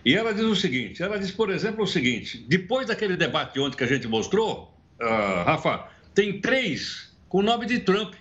E 0.06 0.14
ela 0.14 0.32
diz 0.32 0.44
o 0.44 0.56
seguinte: 0.56 1.02
ela 1.02 1.18
diz, 1.18 1.30
por 1.30 1.50
exemplo, 1.50 1.84
o 1.84 1.86
seguinte: 1.86 2.42
depois 2.48 2.86
daquele 2.86 3.14
debate 3.14 3.60
ontem 3.60 3.76
que 3.76 3.84
a 3.84 3.86
gente 3.86 4.08
mostrou, 4.08 4.74
uh, 4.98 5.44
Rafa, 5.44 5.90
tem 6.14 6.40
três 6.40 7.14
com 7.28 7.40
o 7.40 7.42
nome 7.42 7.66
de 7.66 7.78
Trump. 7.80 8.14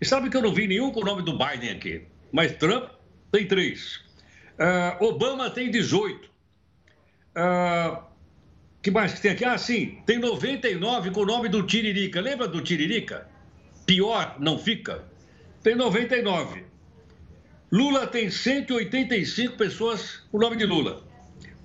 E 0.00 0.06
sabe 0.06 0.30
que 0.30 0.36
eu 0.36 0.42
não 0.42 0.54
vi 0.54 0.68
nenhum 0.68 0.92
com 0.92 1.00
o 1.00 1.04
nome 1.04 1.22
do 1.22 1.36
Biden 1.36 1.70
aqui, 1.70 2.04
mas 2.30 2.52
Trump 2.52 2.88
tem 3.32 3.48
três. 3.48 3.96
Uh, 4.60 5.04
Obama 5.04 5.50
tem 5.50 5.72
18. 5.72 6.35
Ah, 7.36 8.02
que 8.80 8.90
mais 8.90 9.12
que 9.12 9.20
tem 9.20 9.30
aqui? 9.32 9.44
Ah, 9.44 9.58
sim, 9.58 9.98
tem 10.06 10.18
99 10.18 11.10
com 11.10 11.20
o 11.20 11.26
nome 11.26 11.50
do 11.50 11.62
Tiririca. 11.62 12.20
Lembra 12.20 12.48
do 12.48 12.62
Tiririca? 12.62 13.28
Pior 13.84 14.36
não 14.40 14.58
fica. 14.58 15.04
Tem 15.62 15.76
99. 15.76 16.64
Lula 17.70 18.06
tem 18.06 18.30
185 18.30 19.56
pessoas 19.56 20.22
com 20.30 20.38
o 20.38 20.40
nome 20.40 20.56
de 20.56 20.64
Lula. 20.64 21.04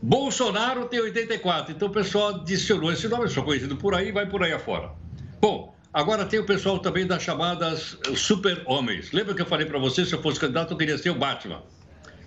Bolsonaro 0.02 0.86
tem 0.86 1.00
84. 1.00 1.72
Então 1.72 1.88
o 1.88 1.92
pessoal 1.92 2.36
adicionou 2.36 2.92
esse 2.92 3.08
nome, 3.08 3.30
só 3.30 3.42
conhecido 3.42 3.78
por 3.78 3.94
aí, 3.96 4.12
vai 4.12 4.26
por 4.26 4.44
aí 4.44 4.52
afora. 4.52 4.92
Bom, 5.40 5.74
agora 5.94 6.26
tem 6.26 6.40
o 6.40 6.46
pessoal 6.46 6.80
também 6.80 7.06
das 7.06 7.22
chamadas 7.22 7.98
super-homens. 8.16 9.12
Lembra 9.12 9.36
que 9.36 9.42
eu 9.42 9.46
falei 9.46 9.68
para 9.68 9.80
você, 9.80 10.04
se 10.06 10.14
eu 10.14 10.22
fosse 10.22 10.40
candidato, 10.40 10.74
eu 10.74 10.78
queria 10.78 10.98
ser 10.98 11.12
o 11.12 11.16
Batman. 11.16 11.64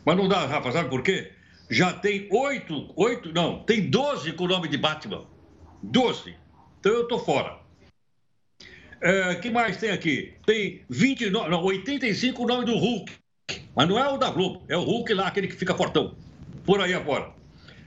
Mas 0.04 0.16
não 0.16 0.28
dá, 0.28 0.46
Rafa, 0.46 0.70
sabe 0.72 0.88
por 0.88 1.02
quê? 1.02 1.32
Já 1.70 1.92
tem 1.92 2.28
oito, 2.30 2.92
oito, 2.96 3.32
não, 3.32 3.60
tem 3.64 3.88
12 3.88 4.32
com 4.32 4.44
o 4.44 4.48
nome 4.48 4.68
de 4.68 4.76
Batman. 4.76 5.24
12. 5.82 6.34
Então 6.80 6.92
eu 6.92 7.08
tô 7.08 7.18
fora. 7.18 7.58
É, 9.00 9.34
que 9.36 9.50
mais 9.50 9.76
tem 9.76 9.90
aqui? 9.90 10.34
Tem 10.46 10.82
29, 10.88 11.50
não, 11.50 11.62
85 11.62 12.42
o 12.42 12.46
nome 12.46 12.64
do 12.64 12.76
Hulk. 12.76 13.12
Mas 13.74 13.88
não 13.88 13.98
é 13.98 14.08
o 14.08 14.16
da 14.16 14.30
Globo, 14.30 14.64
é 14.68 14.76
o 14.76 14.82
Hulk 14.82 15.12
lá, 15.14 15.26
aquele 15.26 15.48
que 15.48 15.56
fica 15.56 15.74
fortão. 15.74 16.16
Por 16.64 16.80
aí 16.80 16.94
afora 16.94 17.34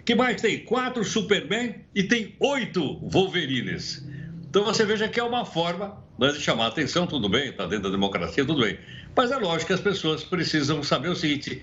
que 0.08 0.16
mais 0.16 0.42
tem? 0.42 0.60
Quatro 0.60 1.04
Superman 1.04 1.76
e 1.94 2.02
tem 2.02 2.34
oito 2.40 2.98
Wolverines. 3.10 4.08
Então 4.50 4.64
você 4.64 4.86
veja 4.86 5.10
que 5.10 5.20
é 5.20 5.24
uma 5.24 5.44
forma 5.44 6.02
né, 6.18 6.30
de 6.30 6.40
chamar 6.40 6.64
a 6.64 6.68
atenção, 6.70 7.06
tudo 7.06 7.28
bem, 7.28 7.50
está 7.50 7.66
dentro 7.66 7.84
da 7.84 7.90
democracia, 7.90 8.46
tudo 8.46 8.62
bem. 8.62 8.80
Mas 9.14 9.32
é 9.32 9.36
lógico 9.36 9.68
que 9.68 9.74
as 9.74 9.82
pessoas 9.82 10.24
precisam 10.24 10.82
saber 10.82 11.10
o 11.10 11.16
seguinte: 11.16 11.62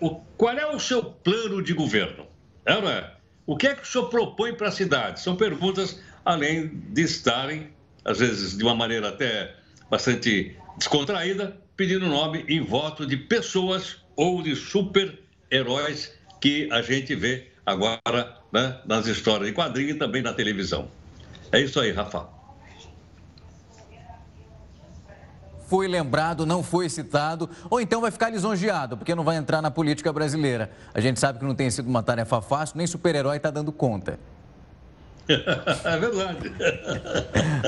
o, 0.00 0.20
qual 0.36 0.56
é 0.56 0.66
o 0.66 0.78
seu 0.78 1.02
plano 1.02 1.62
de 1.62 1.72
governo? 1.72 2.26
É, 2.64 2.80
não 2.80 2.88
é? 2.88 3.12
O 3.46 3.56
que 3.56 3.66
é 3.66 3.74
que 3.74 3.82
o 3.82 3.86
senhor 3.86 4.08
propõe 4.08 4.54
para 4.54 4.68
a 4.68 4.72
cidade? 4.72 5.20
São 5.20 5.36
perguntas, 5.36 6.00
além 6.24 6.68
de 6.68 7.02
estarem, 7.02 7.70
às 8.04 8.18
vezes 8.18 8.56
de 8.56 8.62
uma 8.62 8.74
maneira 8.74 9.08
até 9.08 9.54
bastante 9.90 10.56
descontraída, 10.76 11.56
pedindo 11.76 12.06
nome 12.06 12.44
em 12.48 12.60
voto 12.60 13.06
de 13.06 13.16
pessoas 13.16 13.96
ou 14.16 14.42
de 14.42 14.54
super-heróis 14.54 16.16
que 16.40 16.68
a 16.70 16.82
gente 16.82 17.14
vê 17.14 17.48
agora 17.64 18.36
né, 18.52 18.80
nas 18.86 19.06
histórias 19.06 19.48
de 19.48 19.54
quadrinho 19.54 19.90
e 19.90 19.94
também 19.94 20.22
na 20.22 20.32
televisão. 20.32 20.90
É 21.50 21.60
isso 21.60 21.80
aí, 21.80 21.92
Rafa. 21.92 22.28
Foi 25.72 25.88
lembrado, 25.88 26.44
não 26.44 26.62
foi 26.62 26.86
citado, 26.90 27.48
ou 27.70 27.80
então 27.80 28.02
vai 28.02 28.10
ficar 28.10 28.28
lisonjeado, 28.28 28.94
porque 28.94 29.14
não 29.14 29.24
vai 29.24 29.36
entrar 29.36 29.62
na 29.62 29.70
política 29.70 30.12
brasileira. 30.12 30.70
A 30.92 31.00
gente 31.00 31.18
sabe 31.18 31.38
que 31.38 31.46
não 31.46 31.54
tem 31.54 31.70
sido 31.70 31.88
uma 31.88 32.02
tarefa 32.02 32.42
fácil, 32.42 32.76
nem 32.76 32.86
super-herói 32.86 33.38
está 33.38 33.50
dando 33.50 33.72
conta. 33.72 34.18
É 35.84 35.96
verdade. 35.96 36.52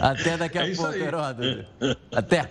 Até 0.03 0.37
daqui 0.37 0.59
a 0.59 0.69
é 0.69 0.75
pouco, 0.75 0.93
Heródoto. 0.93 1.67
Até. 2.15 2.51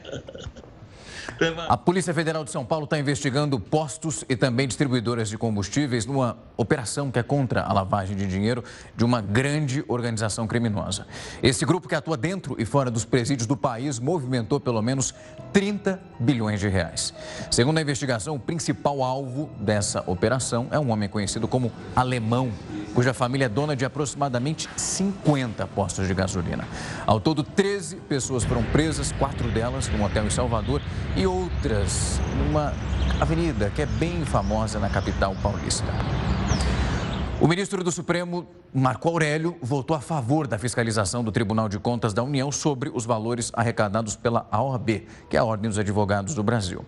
A 1.67 1.77
Polícia 1.77 2.13
Federal 2.13 2.43
de 2.43 2.51
São 2.51 2.65
Paulo 2.65 2.85
está 2.85 2.97
investigando 2.99 3.59
postos 3.59 4.23
e 4.27 4.35
também 4.35 4.67
distribuidoras 4.67 5.29
de 5.29 5.37
combustíveis 5.37 6.05
numa 6.05 6.37
operação 6.57 7.11
que 7.11 7.19
é 7.19 7.23
contra 7.23 7.61
a 7.61 7.73
lavagem 7.73 8.15
de 8.15 8.27
dinheiro 8.27 8.63
de 8.95 9.03
uma 9.03 9.21
grande 9.21 9.83
organização 9.87 10.47
criminosa. 10.47 11.07
Esse 11.41 11.65
grupo 11.65 11.87
que 11.87 11.95
atua 11.95 12.17
dentro 12.17 12.55
e 12.59 12.65
fora 12.65 12.91
dos 12.91 13.05
presídios 13.05 13.47
do 13.47 13.57
país 13.57 13.99
movimentou 13.99 14.59
pelo 14.59 14.81
menos 14.81 15.13
30 15.51 15.99
bilhões 16.19 16.59
de 16.59 16.67
reais. 16.67 17.13
Segundo 17.51 17.77
a 17.77 17.81
investigação, 17.81 18.35
o 18.35 18.39
principal 18.39 19.03
alvo 19.03 19.49
dessa 19.59 20.03
operação 20.07 20.67
é 20.71 20.79
um 20.79 20.91
homem 20.91 21.09
conhecido 21.09 21.47
como 21.47 21.71
Alemão, 21.95 22.51
cuja 22.93 23.13
família 23.13 23.45
é 23.45 23.49
dona 23.49 23.75
de 23.75 23.85
aproximadamente 23.85 24.69
50 24.75 25.65
postos 25.67 26.07
de 26.07 26.13
gasolina. 26.13 26.67
Ao 27.05 27.19
todo, 27.19 27.43
13 27.43 27.97
pessoas 27.97 28.43
foram 28.43 28.63
presas, 28.63 29.11
quatro 29.13 29.49
delas 29.51 29.87
num 29.89 30.03
hotel 30.03 30.25
em 30.25 30.29
Salvador 30.29 30.81
e 31.15 31.27
outras 31.27 32.19
numa 32.37 32.73
avenida 33.19 33.69
que 33.69 33.81
é 33.81 33.85
bem 33.85 34.25
famosa 34.25 34.79
na 34.79 34.89
capital 34.89 35.35
paulista. 35.41 35.87
O 37.43 37.47
ministro 37.47 37.83
do 37.83 37.91
Supremo, 37.91 38.47
Marco 38.73 39.09
Aurélio, 39.09 39.57
votou 39.61 39.97
a 39.97 39.99
favor 39.99 40.47
da 40.47 40.57
fiscalização 40.57 41.23
do 41.23 41.31
Tribunal 41.31 41.67
de 41.67 41.77
Contas 41.77 42.13
da 42.13 42.23
União 42.23 42.51
sobre 42.53 42.89
os 42.93 43.05
valores 43.05 43.51
arrecadados 43.53 44.15
pela 44.15 44.47
AOAB, 44.49 45.05
que 45.29 45.35
é 45.35 45.39
a 45.39 45.43
Ordem 45.43 45.69
dos 45.69 45.77
Advogados 45.77 46.35
do 46.35 46.41
Brasil. 46.41 46.85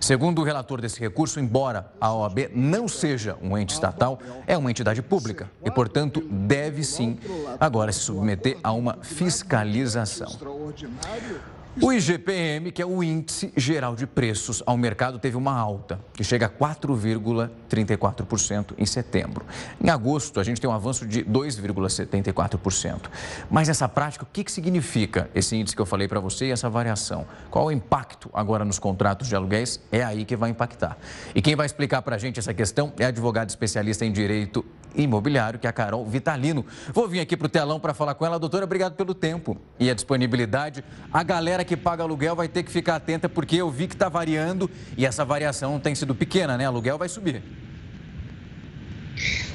Segundo 0.00 0.40
o 0.40 0.44
relator 0.44 0.80
desse 0.80 1.00
recurso, 1.00 1.40
embora 1.40 1.90
a 2.00 2.14
OAB 2.14 2.50
não 2.54 2.86
seja 2.86 3.36
um 3.42 3.58
ente 3.58 3.74
estatal, 3.74 4.20
é 4.46 4.56
uma 4.56 4.70
entidade 4.70 5.02
pública 5.02 5.50
e, 5.64 5.72
portanto, 5.72 6.20
deve 6.30 6.84
sim 6.84 7.18
agora 7.58 7.90
se 7.90 8.00
submeter 8.00 8.58
a 8.62 8.70
uma 8.70 8.98
fiscalização. 9.02 10.28
O 11.78 11.92
IGPM, 11.92 12.72
que 12.72 12.80
é 12.80 12.86
o 12.86 13.02
Índice 13.02 13.52
Geral 13.54 13.94
de 13.94 14.06
Preços 14.06 14.62
ao 14.64 14.78
Mercado, 14.78 15.18
teve 15.18 15.36
uma 15.36 15.54
alta, 15.54 16.00
que 16.14 16.24
chega 16.24 16.46
a 16.46 16.48
4,34% 16.48 18.72
em 18.78 18.86
setembro. 18.86 19.44
Em 19.78 19.90
agosto, 19.90 20.40
a 20.40 20.42
gente 20.42 20.58
tem 20.58 20.70
um 20.70 20.72
avanço 20.72 21.06
de 21.06 21.22
2,74%. 21.22 23.10
Mas 23.50 23.68
essa 23.68 23.86
prática, 23.86 24.24
o 24.24 24.28
que, 24.32 24.42
que 24.42 24.50
significa 24.50 25.28
esse 25.34 25.54
índice 25.54 25.76
que 25.76 25.82
eu 25.82 25.86
falei 25.86 26.08
para 26.08 26.18
você 26.18 26.46
e 26.46 26.50
essa 26.50 26.70
variação? 26.70 27.26
Qual 27.50 27.66
o 27.66 27.70
impacto 27.70 28.30
agora 28.32 28.64
nos 28.64 28.78
contratos 28.78 29.28
de 29.28 29.36
aluguéis? 29.36 29.78
É 29.92 30.02
aí 30.02 30.24
que 30.24 30.34
vai 30.34 30.48
impactar. 30.48 30.96
E 31.34 31.42
quem 31.42 31.54
vai 31.54 31.66
explicar 31.66 32.00
para 32.00 32.16
a 32.16 32.18
gente 32.18 32.38
essa 32.38 32.54
questão 32.54 32.90
é 32.98 33.04
a 33.04 33.08
advogada 33.08 33.50
especialista 33.50 34.06
em 34.06 34.12
Direito 34.12 34.64
Imobiliário, 34.96 35.58
que 35.58 35.66
é 35.66 35.70
a 35.70 35.72
Carol 35.72 36.04
Vitalino. 36.06 36.64
Vou 36.92 37.06
vir 37.06 37.20
aqui 37.20 37.36
para 37.36 37.46
o 37.46 37.48
telão 37.48 37.78
para 37.78 37.94
falar 37.94 38.14
com 38.14 38.24
ela. 38.24 38.38
Doutora, 38.38 38.64
obrigado 38.64 38.94
pelo 38.94 39.14
tempo 39.14 39.56
e 39.78 39.90
a 39.90 39.94
disponibilidade. 39.94 40.82
A 41.12 41.22
galera 41.22 41.64
que 41.64 41.76
paga 41.76 42.02
aluguel 42.02 42.34
vai 42.34 42.48
ter 42.48 42.62
que 42.62 42.70
ficar 42.70 42.96
atenta 42.96 43.28
porque 43.28 43.56
eu 43.56 43.70
vi 43.70 43.86
que 43.86 43.94
está 43.94 44.08
variando 44.08 44.70
e 44.96 45.04
essa 45.04 45.24
variação 45.24 45.78
tem 45.78 45.94
sido 45.94 46.14
pequena, 46.14 46.56
né? 46.56 46.66
Aluguel 46.66 46.98
vai 46.98 47.08
subir. 47.08 47.42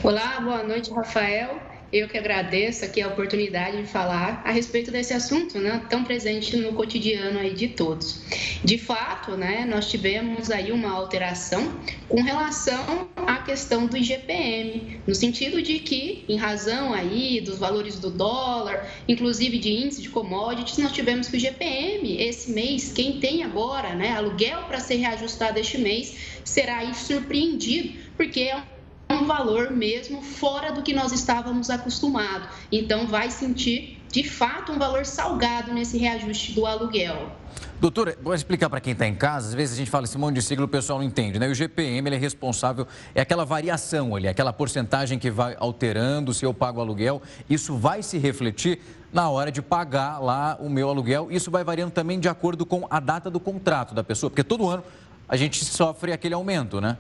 Olá, 0.04 0.40
boa 0.42 0.64
noite, 0.64 0.92
Rafael. 0.92 1.71
Eu 1.92 2.08
que 2.08 2.18
agradeço 2.18 2.86
aqui 2.86 3.02
a 3.02 3.10
oportunidade 3.10 3.76
de 3.76 3.86
falar 3.86 4.42
a 4.46 4.52
respeito 4.52 4.90
desse 4.90 5.14
assunto, 5.14 5.60
né, 5.60 5.82
tão 5.90 6.06
presente 6.06 6.56
no 6.56 6.72
cotidiano 6.72 7.38
aí 7.38 7.54
de 7.54 7.68
todos. 7.68 8.22
De 8.64 8.78
fato, 8.78 9.36
né, 9.36 9.66
nós 9.70 9.90
tivemos 9.90 10.50
aí 10.50 10.72
uma 10.72 10.90
alteração 10.90 11.78
com 12.08 12.22
relação 12.22 13.10
à 13.28 13.40
questão 13.40 13.88
do 13.88 13.98
IGPM, 13.98 15.02
no 15.06 15.14
sentido 15.14 15.62
de 15.62 15.80
que, 15.80 16.24
em 16.30 16.38
razão 16.38 16.94
aí 16.94 17.42
dos 17.42 17.60
valores 17.60 18.00
do 18.00 18.10
dólar, 18.10 18.90
inclusive 19.06 19.58
de 19.58 19.72
índice 19.72 20.02
de 20.02 20.10
commodities, 20.10 20.78
nós 20.78 20.94
tivemos 20.94 21.28
que 21.28 21.36
o 21.36 21.40
IGPM 21.40 22.22
esse 22.22 22.52
mês, 22.52 22.94
quem 22.94 23.20
tem 23.20 23.44
agora, 23.44 23.94
né, 23.96 24.12
aluguel 24.12 24.64
para 24.64 24.80
ser 24.80 24.96
reajustado 24.96 25.60
este 25.60 25.78
mês, 25.78 26.16
será 26.46 26.78
aí 26.78 26.96
surpreendido, 26.96 28.00
porque 28.16 28.40
é 28.42 28.56
um 28.56 28.81
valor 29.26 29.72
mesmo 29.72 30.22
fora 30.22 30.72
do 30.72 30.82
que 30.82 30.94
nós 30.94 31.12
estávamos 31.12 31.70
acostumados. 31.70 32.48
Então, 32.72 33.08
vai 33.08 33.30
sentir, 33.30 34.02
de 34.12 34.28
fato, 34.28 34.72
um 34.72 34.80
valor 34.80 35.06
salgado 35.06 35.74
nesse 35.74 35.98
reajuste 35.98 36.54
do 36.54 36.66
aluguel. 36.66 37.32
Doutora, 37.80 38.16
vou 38.22 38.34
explicar 38.34 38.70
para 38.70 38.80
quem 38.80 38.94
está 38.94 39.08
em 39.08 39.16
casa, 39.16 39.48
às 39.50 39.54
vezes 39.56 39.74
a 39.74 39.78
gente 39.78 39.90
fala 39.90 40.06
esse 40.06 40.18
monte 40.18 40.36
de 40.36 40.42
sigla, 40.44 40.66
o 40.66 40.68
pessoal 40.68 41.00
não 41.00 41.06
entende, 41.06 41.40
né? 41.40 41.48
O 41.48 41.56
GPM 41.56 42.08
ele 42.08 42.16
é 42.16 42.20
responsável, 42.20 42.88
é 43.16 43.22
aquela 43.22 43.44
variação 43.44 44.16
ali, 44.16 44.28
aquela 44.28 44.54
porcentagem 44.54 45.18
que 45.18 45.32
vai 45.32 45.56
alterando 45.60 46.32
se 46.32 46.46
eu 46.46 46.54
pago 46.54 46.80
aluguel. 46.80 47.22
Isso 47.50 47.76
vai 47.76 48.04
se 48.04 48.20
refletir 48.20 48.80
na 49.12 49.30
hora 49.30 49.52
de 49.52 49.64
pagar 49.64 50.20
lá 50.20 50.58
o 50.60 50.70
meu 50.70 50.90
aluguel. 50.90 51.30
Isso 51.32 51.50
vai 51.50 51.64
variando 51.64 51.92
também 51.92 52.20
de 52.20 52.30
acordo 52.30 52.68
com 52.68 52.86
a 52.88 53.00
data 53.00 53.32
do 53.32 53.40
contrato 53.40 53.96
da 53.96 54.04
pessoa, 54.04 54.30
porque 54.30 54.44
todo 54.44 54.70
ano 54.70 54.84
a 55.28 55.36
gente 55.36 55.66
sofre 55.66 56.14
aquele 56.14 56.36
aumento, 56.36 56.80
né? 56.80 56.98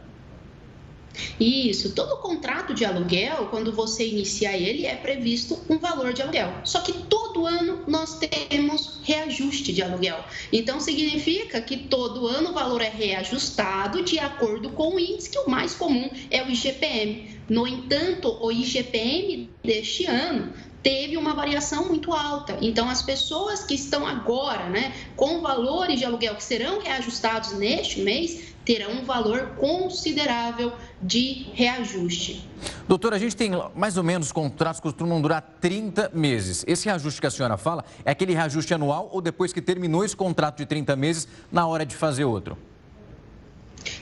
Isso, 1.39 1.93
todo 1.93 2.21
contrato 2.21 2.73
de 2.73 2.85
aluguel, 2.85 3.47
quando 3.49 3.71
você 3.71 4.07
inicia 4.07 4.55
ele, 4.55 4.85
é 4.85 4.95
previsto 4.95 5.59
um 5.69 5.77
valor 5.77 6.13
de 6.13 6.21
aluguel. 6.21 6.53
Só 6.63 6.81
que 6.81 6.93
todo 6.93 7.45
ano 7.45 7.83
nós 7.87 8.19
temos 8.19 8.99
reajuste 9.03 9.73
de 9.73 9.81
aluguel. 9.81 10.23
Então 10.51 10.79
significa 10.79 11.61
que 11.61 11.77
todo 11.77 12.27
ano 12.27 12.49
o 12.49 12.53
valor 12.53 12.81
é 12.81 12.89
reajustado 12.89 14.03
de 14.03 14.19
acordo 14.19 14.69
com 14.71 14.95
o 14.95 14.99
índice, 14.99 15.29
que 15.29 15.39
o 15.39 15.49
mais 15.49 15.73
comum 15.73 16.09
é 16.29 16.43
o 16.43 16.49
IGPM. 16.49 17.41
No 17.49 17.67
entanto, 17.67 18.37
o 18.39 18.51
IGPM 18.51 19.49
deste 19.63 20.05
ano 20.05 20.53
teve 20.83 21.17
uma 21.17 21.33
variação 21.33 21.87
muito 21.87 22.13
alta. 22.13 22.57
Então, 22.61 22.89
as 22.89 23.01
pessoas 23.01 23.63
que 23.63 23.75
estão 23.75 24.05
agora 24.05 24.69
né, 24.69 24.93
com 25.15 25.41
valores 25.41 25.99
de 25.99 26.05
aluguel 26.05 26.35
que 26.35 26.43
serão 26.43 26.81
reajustados 26.81 27.53
neste 27.53 28.01
mês 28.01 28.51
terão 28.65 28.91
um 28.91 29.05
valor 29.05 29.55
considerável 29.57 30.73
de 31.01 31.47
reajuste. 31.53 32.47
Doutora, 32.87 33.15
a 33.15 33.19
gente 33.19 33.35
tem 33.35 33.51
mais 33.75 33.97
ou 33.97 34.03
menos 34.03 34.31
contratos 34.31 34.79
que 34.79 34.87
costumam 34.87 35.21
durar 35.21 35.41
30 35.59 36.11
meses. 36.13 36.63
Esse 36.67 36.85
reajuste 36.85 37.19
que 37.19 37.27
a 37.27 37.31
senhora 37.31 37.57
fala 37.57 37.83
é 38.05 38.11
aquele 38.11 38.33
reajuste 38.33 38.73
anual 38.73 39.09
ou 39.11 39.21
depois 39.21 39.51
que 39.51 39.61
terminou 39.61 40.03
esse 40.05 40.15
contrato 40.15 40.57
de 40.57 40.65
30 40.65 40.95
meses, 40.95 41.27
na 41.51 41.65
hora 41.65 41.85
de 41.85 41.95
fazer 41.95 42.25
outro? 42.25 42.57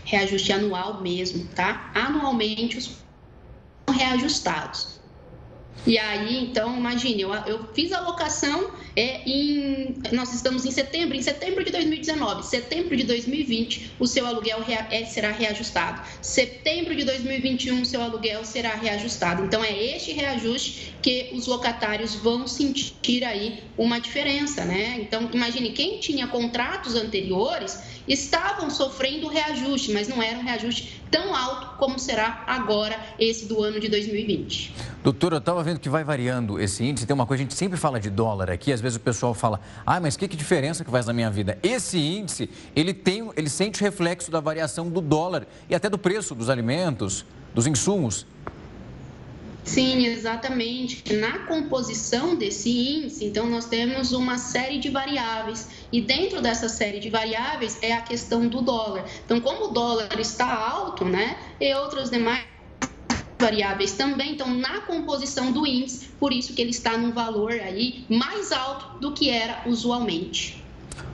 Reajuste 0.03 0.51
anual 0.51 1.01
mesmo, 1.01 1.47
tá? 1.55 1.91
Anualmente 1.95 2.77
os 2.77 2.97
reajustados. 3.89 4.98
E 5.87 5.97
aí, 5.97 6.43
então, 6.43 6.77
imagine, 6.77 7.21
eu, 7.21 7.33
eu 7.33 7.69
fiz 7.73 7.91
a 7.91 8.01
locação 8.01 8.71
é, 8.95 9.21
em. 9.25 9.95
Nós 10.11 10.33
estamos 10.33 10.65
em 10.65 10.71
setembro, 10.71 11.15
em 11.15 11.21
setembro 11.21 11.63
de 11.63 11.71
2019. 11.71 12.45
Setembro 12.45 12.95
de 12.95 13.03
2020, 13.03 13.93
o 13.99 14.05
seu 14.05 14.25
aluguel 14.25 14.61
rea, 14.61 14.87
é, 14.91 15.05
será 15.05 15.31
reajustado. 15.31 16.01
Setembro 16.21 16.95
de 16.95 17.05
2021, 17.05 17.81
o 17.81 17.85
seu 17.85 18.01
aluguel 18.01 18.43
será 18.43 18.75
reajustado. 18.75 19.45
Então, 19.45 19.63
é 19.63 19.71
este 19.71 20.11
reajuste 20.11 20.93
que 21.01 21.31
os 21.33 21.47
locatários 21.47 22.15
vão 22.15 22.45
sentir 22.45 23.23
aí 23.23 23.63
uma 23.77 23.99
diferença, 23.99 24.65
né? 24.65 24.97
Então, 24.99 25.29
imagine, 25.31 25.71
quem 25.71 25.99
tinha 25.99 26.27
contratos 26.27 26.95
anteriores 26.95 27.79
estavam 28.07 28.69
sofrendo 28.69 29.27
reajuste, 29.27 29.91
mas 29.91 30.07
não 30.07 30.21
era 30.21 30.39
um 30.39 30.43
reajuste 30.43 30.99
tão 31.11 31.35
alto 31.35 31.77
como 31.77 31.97
será 31.97 32.43
agora 32.47 32.99
esse 33.19 33.45
do 33.45 33.63
ano 33.63 33.79
de 33.79 33.87
2020. 33.87 34.73
Doutora, 35.03 35.35
eu 35.35 35.39
estava 35.39 35.63
vendo 35.69 35.79
que 35.79 35.89
vai 35.89 36.03
variando 36.03 36.59
esse 36.59 36.83
índice. 36.83 37.05
Tem 37.05 37.13
uma 37.13 37.27
coisa, 37.27 37.43
a 37.43 37.45
gente 37.45 37.53
sempre 37.53 37.77
fala 37.77 37.99
de 37.99 38.09
dólar 38.09 38.49
aqui, 38.49 38.73
às 38.73 38.81
vezes 38.81 38.95
o 38.97 38.99
pessoal 38.99 39.33
fala, 39.33 39.61
ah, 39.85 39.99
mas 39.99 40.17
que, 40.17 40.27
que 40.27 40.35
diferença 40.35 40.83
que 40.83 40.89
faz 40.89 41.05
na 41.05 41.13
minha 41.13 41.29
vida? 41.29 41.59
Esse 41.61 41.99
índice, 41.99 42.49
ele, 42.75 42.93
tem, 42.93 43.29
ele 43.37 43.49
sente 43.49 43.81
reflexo 43.81 44.31
da 44.31 44.39
variação 44.39 44.89
do 44.89 44.99
dólar 44.99 45.45
e 45.69 45.75
até 45.75 45.87
do 45.87 45.97
preço 45.97 46.33
dos 46.33 46.49
alimentos, 46.49 47.23
dos 47.53 47.67
insumos. 47.67 48.25
Sim, 49.63 50.07
exatamente. 50.07 51.13
Na 51.13 51.39
composição 51.45 52.35
desse 52.35 52.71
índice, 52.71 53.25
então, 53.25 53.47
nós 53.47 53.65
temos 53.65 54.11
uma 54.11 54.39
série 54.39 54.79
de 54.79 54.89
variáveis. 54.89 55.67
E 55.91 56.01
dentro 56.01 56.41
dessa 56.41 56.67
série 56.67 56.99
de 56.99 57.09
variáveis 57.11 57.77
é 57.83 57.93
a 57.93 58.01
questão 58.01 58.47
do 58.47 58.61
dólar. 58.61 59.05
Então, 59.23 59.39
como 59.39 59.65
o 59.65 59.67
dólar 59.67 60.19
está 60.19 60.51
alto, 60.51 61.05
né, 61.05 61.37
e 61.61 61.71
outras 61.75 62.09
demais 62.09 62.48
variáveis 63.39 63.93
também 63.93 64.33
estão 64.33 64.53
na 64.53 64.81
composição 64.81 65.51
do 65.51 65.65
índice, 65.65 66.09
por 66.19 66.33
isso 66.33 66.53
que 66.53 66.61
ele 66.61 66.71
está 66.71 66.97
num 66.97 67.11
valor 67.11 67.51
aí 67.51 68.05
mais 68.09 68.51
alto 68.51 68.99
do 68.99 69.13
que 69.13 69.29
era 69.29 69.63
usualmente. 69.65 70.63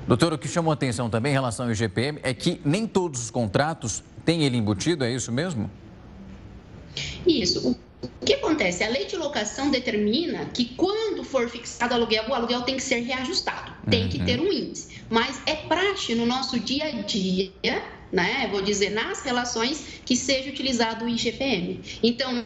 Doutor, 0.08 0.34
o 0.34 0.38
que 0.38 0.48
chamou 0.48 0.74
atenção 0.74 1.10
também 1.10 1.32
em 1.32 1.34
relação 1.34 1.66
ao 1.66 1.72
IGPM 1.72 2.20
é 2.24 2.34
que 2.34 2.60
nem 2.66 2.88
todos 2.88 3.22
os 3.22 3.32
contratos 3.32 4.04
têm 4.26 4.44
ele 4.44 4.58
embutido, 4.58 5.04
é 5.04 5.12
isso 5.12 5.32
mesmo? 5.32 5.70
Isso. 7.26 7.78
O 8.22 8.26
que 8.26 8.34
acontece? 8.34 8.84
A 8.84 8.90
lei 8.90 9.06
de 9.06 9.16
locação 9.16 9.72
determina 9.72 10.46
que 10.46 10.66
quando 10.66 11.24
for 11.24 11.50
fixado 11.50 11.94
o 11.94 11.98
aluguel, 11.98 12.26
o 12.30 12.34
aluguel 12.34 12.62
tem 12.62 12.76
que 12.76 12.84
ser 12.84 13.00
reajustado, 13.00 13.72
tem 13.90 14.04
uhum. 14.04 14.10
que 14.10 14.24
ter 14.24 14.40
um 14.40 14.52
índice. 14.52 15.02
Mas 15.10 15.42
é 15.46 15.56
praxe 15.56 16.14
no 16.14 16.26
nosso 16.26 16.60
dia 16.60 16.86
a 16.86 16.92
dia, 17.02 17.52
né? 18.12 18.48
Vou 18.52 18.62
dizer, 18.62 18.92
nas 18.92 19.22
relações, 19.22 20.02
que 20.06 20.16
seja 20.16 20.50
utilizado 20.50 21.06
o 21.06 21.10
IGPM. 21.10 21.82
Então, 22.02 22.46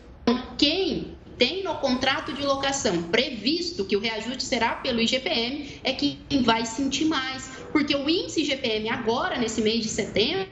quem 0.57 1.17
tem 1.37 1.63
no 1.63 1.75
contrato 1.75 2.33
de 2.33 2.43
locação 2.43 3.03
previsto 3.03 3.85
que 3.85 3.95
o 3.95 3.99
reajuste 3.99 4.43
será 4.43 4.75
pelo 4.75 4.99
IGPM 4.99 5.79
é 5.83 5.93
quem 5.93 6.19
vai 6.43 6.65
sentir 6.65 7.05
mais, 7.05 7.49
porque 7.71 7.95
o 7.95 8.09
índice 8.09 8.41
IGPM 8.41 8.89
agora, 8.89 9.37
nesse 9.37 9.61
mês 9.61 9.81
de 9.81 9.89
setembro, 9.89 10.49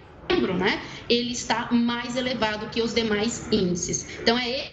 né, 0.58 0.82
ele 1.10 1.34
está 1.34 1.70
mais 1.72 2.16
elevado 2.16 2.70
que 2.70 2.82
os 2.82 2.94
demais 2.94 3.48
índices. 3.52 4.08
Então, 4.22 4.38
é 4.38 4.72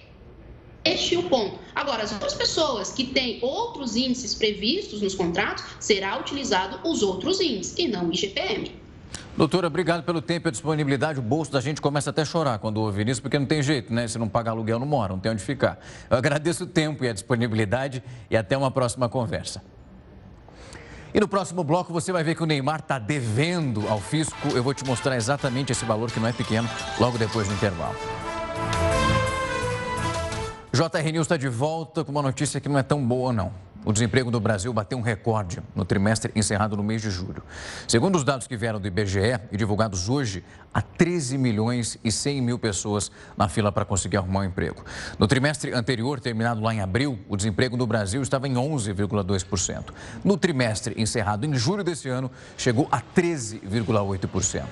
este 0.85 1.15
é 1.15 1.19
o 1.19 1.23
ponto. 1.25 1.59
Agora, 1.75 2.03
as 2.03 2.13
outras 2.13 2.35
pessoas 2.35 2.93
que 2.93 3.05
têm 3.05 3.39
outros 3.41 3.97
índices 3.97 4.35
previstos 4.35 5.01
nos 5.01 5.15
contratos, 5.15 5.65
será 5.81 6.19
utilizado 6.19 6.87
os 6.89 7.03
outros 7.03 7.41
índices 7.41 7.75
e 7.79 7.89
não 7.89 8.09
o 8.09 8.13
IGPM. 8.13 8.84
Doutora, 9.37 9.67
obrigado 9.67 10.05
pelo 10.05 10.23
tempo 10.23 10.47
e 10.47 10.49
a 10.49 10.53
disponibilidade. 10.53 11.19
O 11.19 11.23
bolso 11.23 11.51
da 11.51 11.61
gente 11.61 11.81
começa 11.81 12.11
até 12.11 12.23
a 12.23 12.25
chorar 12.25 12.61
quando 12.61 12.77
ouve 12.77 13.03
isso, 13.11 13.21
porque 13.21 13.37
não 13.37 13.47
tem 13.47 13.61
jeito, 13.65 13.93
né? 13.93 14.07
Se 14.07 14.17
não 14.17 14.29
pagar 14.29 14.53
aluguel, 14.53 14.79
não 14.79 14.87
mora, 14.87 15.13
não 15.13 15.19
tem 15.19 15.33
onde 15.33 15.43
ficar. 15.43 15.77
Eu 16.09 16.17
agradeço 16.17 16.63
o 16.63 16.67
tempo 16.69 17.05
e 17.05 17.09
a 17.09 17.13
disponibilidade 17.13 18.01
e 18.31 18.37
até 18.37 18.57
uma 18.57 18.71
próxima 18.71 19.09
conversa. 19.09 19.61
E 21.13 21.19
no 21.19 21.27
próximo 21.27 21.65
bloco 21.65 21.93
você 21.93 22.13
vai 22.13 22.23
ver 22.23 22.37
que 22.37 22.45
o 22.45 22.47
Neymar 22.47 22.79
está 22.79 22.97
devendo 22.97 23.89
ao 23.89 24.01
fisco. 24.01 24.49
Eu 24.55 24.63
vou 24.63 24.73
te 24.73 24.85
mostrar 24.85 25.17
exatamente 25.17 25.73
esse 25.73 25.85
valor 25.85 26.13
que 26.13 26.21
não 26.21 26.29
é 26.29 26.33
pequeno, 26.33 26.69
logo 27.01 27.19
depois 27.19 27.49
do 27.49 27.55
intervalo. 27.55 27.97
JR 30.73 31.13
News 31.13 31.25
está 31.25 31.37
de 31.37 31.49
volta 31.49 32.05
com 32.05 32.13
uma 32.13 32.23
notícia 32.23 32.61
que 32.61 32.69
não 32.69 32.79
é 32.79 32.85
tão 32.85 33.05
boa, 33.05 33.33
não. 33.33 33.53
O 33.85 33.93
desemprego 33.93 34.31
no 34.31 34.41
Brasil 34.41 34.73
bateu 34.73 34.97
um 34.97 35.03
recorde 35.03 35.61
no 35.75 35.85
trimestre 35.85 36.33
encerrado 36.35 36.77
no 36.77 36.83
mês 36.83 37.03
de 37.03 37.11
julho. 37.11 37.43
Segundo 37.87 38.17
os 38.17 38.25
dados 38.25 38.47
que 38.47 38.57
vieram 38.57 38.81
do 38.81 38.89
IBGE 38.89 39.41
e 39.53 39.57
divulgados 39.57 40.09
hoje, 40.09 40.43
há 40.73 40.81
13 40.81 41.37
milhões 41.37 41.99
e 42.03 42.11
100 42.11 42.41
mil 42.41 42.59
pessoas 42.59 43.13
na 43.37 43.49
fila 43.49 43.71
para 43.71 43.85
conseguir 43.85 44.17
arrumar 44.17 44.41
um 44.41 44.45
emprego. 44.45 44.83
No 45.19 45.27
trimestre 45.27 45.73
anterior, 45.75 46.19
terminado 46.19 46.63
lá 46.63 46.73
em 46.73 46.81
abril, 46.81 47.19
o 47.29 47.37
desemprego 47.37 47.77
no 47.77 47.87
Brasil 47.87 48.23
estava 48.23 48.49
em 48.49 48.55
11,2%. 48.55 49.91
No 50.25 50.39
trimestre 50.39 50.95
encerrado 50.97 51.45
em 51.45 51.55
julho 51.55 51.85
desse 51.85 52.09
ano, 52.09 52.31
chegou 52.57 52.89
a 52.91 53.01
13,8%. 53.01 54.65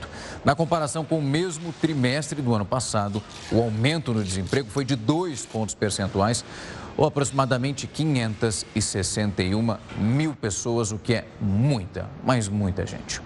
Na 0.45 0.55
comparação 0.55 1.05
com 1.05 1.19
o 1.19 1.23
mesmo 1.23 1.73
trimestre 1.75 2.41
do 2.41 2.55
ano 2.55 2.65
passado, 2.65 3.23
o 3.51 3.61
aumento 3.61 4.15
no 4.15 4.25
desemprego 4.25 4.71
foi 4.71 4.85
de 4.85 4.97
2 4.97 5.45
pontos 5.47 5.75
percentuais 5.75 6.45
ou 7.03 7.09
aproximadamente 7.09 7.89
561 7.89 9.77
mil 9.99 10.37
pessoas, 10.37 10.93
o 10.93 10.99
que 11.01 11.15
é 11.15 11.25
muita, 11.41 12.09
mas 12.23 12.49
muita 12.49 12.87
gente. 12.87 13.21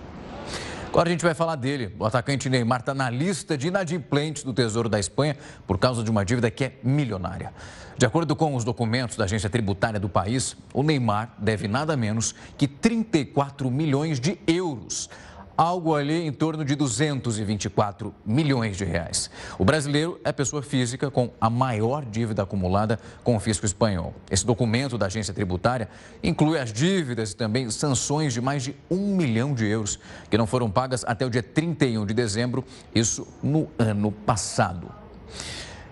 Agora 0.88 1.10
a 1.10 1.12
gente 1.12 1.22
vai 1.22 1.34
falar 1.34 1.56
dele. 1.56 1.94
O 1.98 2.06
atacante 2.06 2.48
Neymar 2.48 2.80
está 2.80 2.94
na 2.94 3.10
lista 3.10 3.58
de 3.58 3.68
inadimplentes 3.68 4.44
do 4.44 4.54
Tesouro 4.54 4.88
da 4.88 4.98
Espanha 4.98 5.36
por 5.66 5.76
causa 5.76 6.02
de 6.02 6.10
uma 6.10 6.24
dívida 6.24 6.50
que 6.50 6.64
é 6.64 6.72
milionária. 6.82 7.52
De 7.98 8.06
acordo 8.06 8.34
com 8.34 8.54
os 8.54 8.64
documentos 8.64 9.14
da 9.14 9.24
agência 9.24 9.50
tributária 9.50 10.00
do 10.00 10.08
país, 10.08 10.56
o 10.72 10.82
Neymar 10.82 11.34
deve 11.36 11.68
nada 11.68 11.98
menos 11.98 12.34
que 12.56 12.66
34 12.66 13.70
milhões 13.70 14.18
de 14.18 14.38
euros 14.46 15.10
algo 15.56 15.94
ali 15.94 16.26
em 16.26 16.32
torno 16.32 16.64
de 16.64 16.74
224 16.74 18.14
milhões 18.24 18.76
de 18.76 18.84
reais. 18.84 19.30
O 19.58 19.64
brasileiro 19.64 20.20
é 20.22 20.32
pessoa 20.32 20.62
física 20.62 21.10
com 21.10 21.30
a 21.40 21.48
maior 21.48 22.04
dívida 22.04 22.42
acumulada 22.42 22.98
com 23.24 23.36
o 23.36 23.40
fisco 23.40 23.64
espanhol. 23.64 24.14
Esse 24.30 24.44
documento 24.44 24.98
da 24.98 25.06
agência 25.06 25.32
tributária 25.32 25.88
inclui 26.22 26.58
as 26.58 26.72
dívidas 26.72 27.32
e 27.32 27.36
também 27.36 27.70
sanções 27.70 28.32
de 28.32 28.40
mais 28.40 28.64
de 28.64 28.76
um 28.90 29.16
milhão 29.16 29.54
de 29.54 29.66
euros 29.66 29.98
que 30.30 30.36
não 30.36 30.46
foram 30.46 30.70
pagas 30.70 31.04
até 31.06 31.24
o 31.24 31.30
dia 31.30 31.42
31 31.42 32.04
de 32.04 32.12
dezembro, 32.12 32.64
isso 32.94 33.26
no 33.42 33.68
ano 33.78 34.12
passado. 34.12 34.88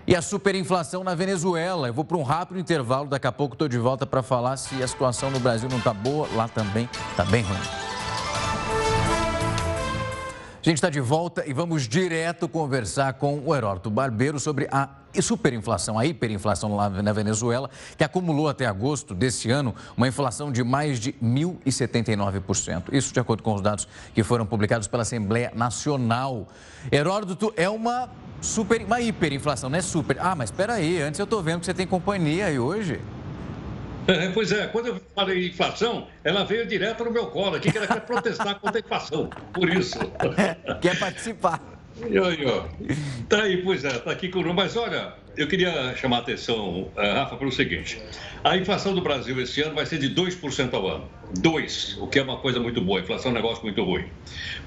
E 0.07 0.15
a 0.15 0.21
superinflação 0.21 1.03
na 1.03 1.15
Venezuela. 1.15 1.87
Eu 1.87 1.93
vou 1.93 2.05
para 2.05 2.17
um 2.17 2.21
rápido 2.21 2.59
intervalo, 2.59 3.09
daqui 3.09 3.25
a 3.25 3.31
pouco 3.31 3.55
estou 3.55 3.67
de 3.67 3.79
volta 3.79 4.05
para 4.05 4.21
falar 4.21 4.55
se 4.57 4.81
a 4.83 4.87
situação 4.87 5.31
no 5.31 5.39
Brasil 5.39 5.67
não 5.67 5.79
está 5.79 5.93
boa, 5.93 6.27
lá 6.35 6.47
também 6.47 6.87
está 7.11 7.25
bem 7.25 7.41
ruim. 7.41 8.04
Gente 10.65 10.77
está 10.77 10.89
de 10.89 10.99
volta 10.99 11.47
e 11.47 11.53
vamos 11.53 11.87
direto 11.87 12.49
conversar 12.49 13.13
com 13.13 13.39
o 13.45 13.55
Heródoto 13.55 13.87
Barbeiro 13.91 14.39
sobre 14.39 14.67
a 14.71 14.89
superinflação, 15.21 15.99
a 15.99 16.07
hiperinflação 16.07 16.75
lá 16.75 16.89
na 16.89 17.13
Venezuela, 17.13 17.69
que 17.95 18.03
acumulou 18.03 18.49
até 18.49 18.65
agosto 18.65 19.13
desse 19.13 19.51
ano 19.51 19.75
uma 19.95 20.07
inflação 20.07 20.51
de 20.51 20.63
mais 20.63 20.99
de 20.99 21.13
1.079%. 21.21 22.91
Isso 22.91 23.13
de 23.13 23.19
acordo 23.19 23.43
com 23.43 23.53
os 23.53 23.61
dados 23.61 23.87
que 24.11 24.23
foram 24.23 24.43
publicados 24.43 24.87
pela 24.87 25.03
Assembleia 25.03 25.51
Nacional. 25.53 26.47
Heródoto, 26.91 27.53
é 27.55 27.69
uma 27.69 28.09
super, 28.41 28.83
uma 28.83 28.99
hiperinflação, 28.99 29.69
não 29.69 29.77
é 29.77 29.83
super. 29.83 30.17
Ah, 30.19 30.33
mas 30.33 30.49
espera 30.49 30.73
aí, 30.73 30.99
antes 30.99 31.19
eu 31.19 31.25
estou 31.25 31.43
vendo 31.43 31.59
que 31.59 31.67
você 31.67 31.75
tem 31.75 31.85
companhia 31.85 32.47
aí 32.47 32.57
hoje. 32.57 32.99
É, 34.07 34.29
pois 34.29 34.51
é, 34.51 34.67
quando 34.67 34.87
eu 34.87 35.01
falei 35.15 35.47
inflação, 35.47 36.07
ela 36.23 36.43
veio 36.43 36.65
direto 36.67 37.03
no 37.03 37.11
meu 37.11 37.27
colo 37.27 37.55
aqui, 37.55 37.71
que 37.71 37.77
ela 37.77 37.87
quer 37.87 38.01
protestar 38.01 38.59
contra 38.59 38.79
a 38.79 38.81
inflação. 38.81 39.29
Por 39.53 39.69
isso. 39.69 39.99
Quer 40.81 40.99
participar. 40.99 41.61
E 42.07 42.17
aí, 42.17 42.45
ó. 42.45 42.65
Tá 43.29 43.43
aí, 43.43 43.63
pois 43.63 43.85
é, 43.85 43.97
tá 43.99 44.11
aqui 44.11 44.27
conosco. 44.27 44.53
Mas 44.53 44.75
olha, 44.75 45.13
eu 45.37 45.47
queria 45.47 45.95
chamar 45.95 46.17
a 46.17 46.19
atenção, 46.19 46.91
eh, 46.95 47.13
Rafa, 47.13 47.37
para 47.37 47.47
o 47.47 47.51
seguinte: 47.51 48.01
a 48.43 48.57
inflação 48.57 48.93
do 48.93 49.01
Brasil 49.01 49.39
esse 49.41 49.61
ano 49.61 49.75
vai 49.75 49.85
ser 49.85 49.97
de 49.97 50.09
2% 50.09 50.73
ao 50.73 50.87
ano. 50.87 51.09
2, 51.39 51.97
o 51.99 52.07
que 52.07 52.19
é 52.19 52.21
uma 52.21 52.37
coisa 52.37 52.59
muito 52.59 52.81
boa. 52.81 52.99
A 52.99 53.03
inflação 53.03 53.29
é 53.29 53.33
um 53.33 53.35
negócio 53.35 53.63
muito 53.63 53.81
ruim. 53.83 54.05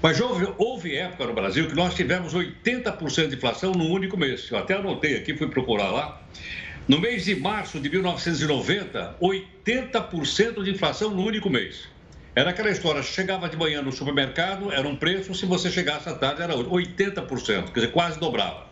Mas 0.03 0.21
houve, 0.21 0.49
houve 0.57 0.97
época 0.97 1.27
no 1.27 1.35
Brasil 1.35 1.69
que 1.69 1.75
nós 1.75 1.95
tivemos 1.95 2.35
80% 2.35 3.29
de 3.29 3.37
inflação 3.37 3.73
num 3.73 3.91
único 3.91 4.17
mês. 4.17 4.51
Eu 4.51 4.59
até 4.59 4.75
anotei 4.75 5.17
aqui, 5.17 5.37
fui 5.37 5.49
procurar 5.49 5.91
lá. 5.91 6.23
No 6.89 6.99
mês 6.99 7.27
de 7.27 7.37
março 7.37 7.79
de 7.79 7.91
1990, 7.91 9.17
80% 9.21 10.65
de 10.65 10.71
inflação 10.71 11.11
no 11.11 11.23
único 11.23 11.51
mês. 11.51 11.87
Era 12.35 12.49
aquela 12.49 12.71
história, 12.71 13.03
chegava 13.03 13.47
de 13.47 13.59
manhã 13.59 13.83
no 13.83 13.93
supermercado, 13.93 14.73
era 14.73 14.89
um 14.89 14.97
preço, 14.97 15.35
se 15.35 15.45
você 15.45 15.71
chegasse 15.71 16.09
à 16.09 16.15
tarde 16.15 16.41
era 16.41 16.55
80%, 16.55 17.65
quer 17.67 17.75
dizer, 17.75 17.93
quase 17.93 18.19
dobrava. 18.19 18.67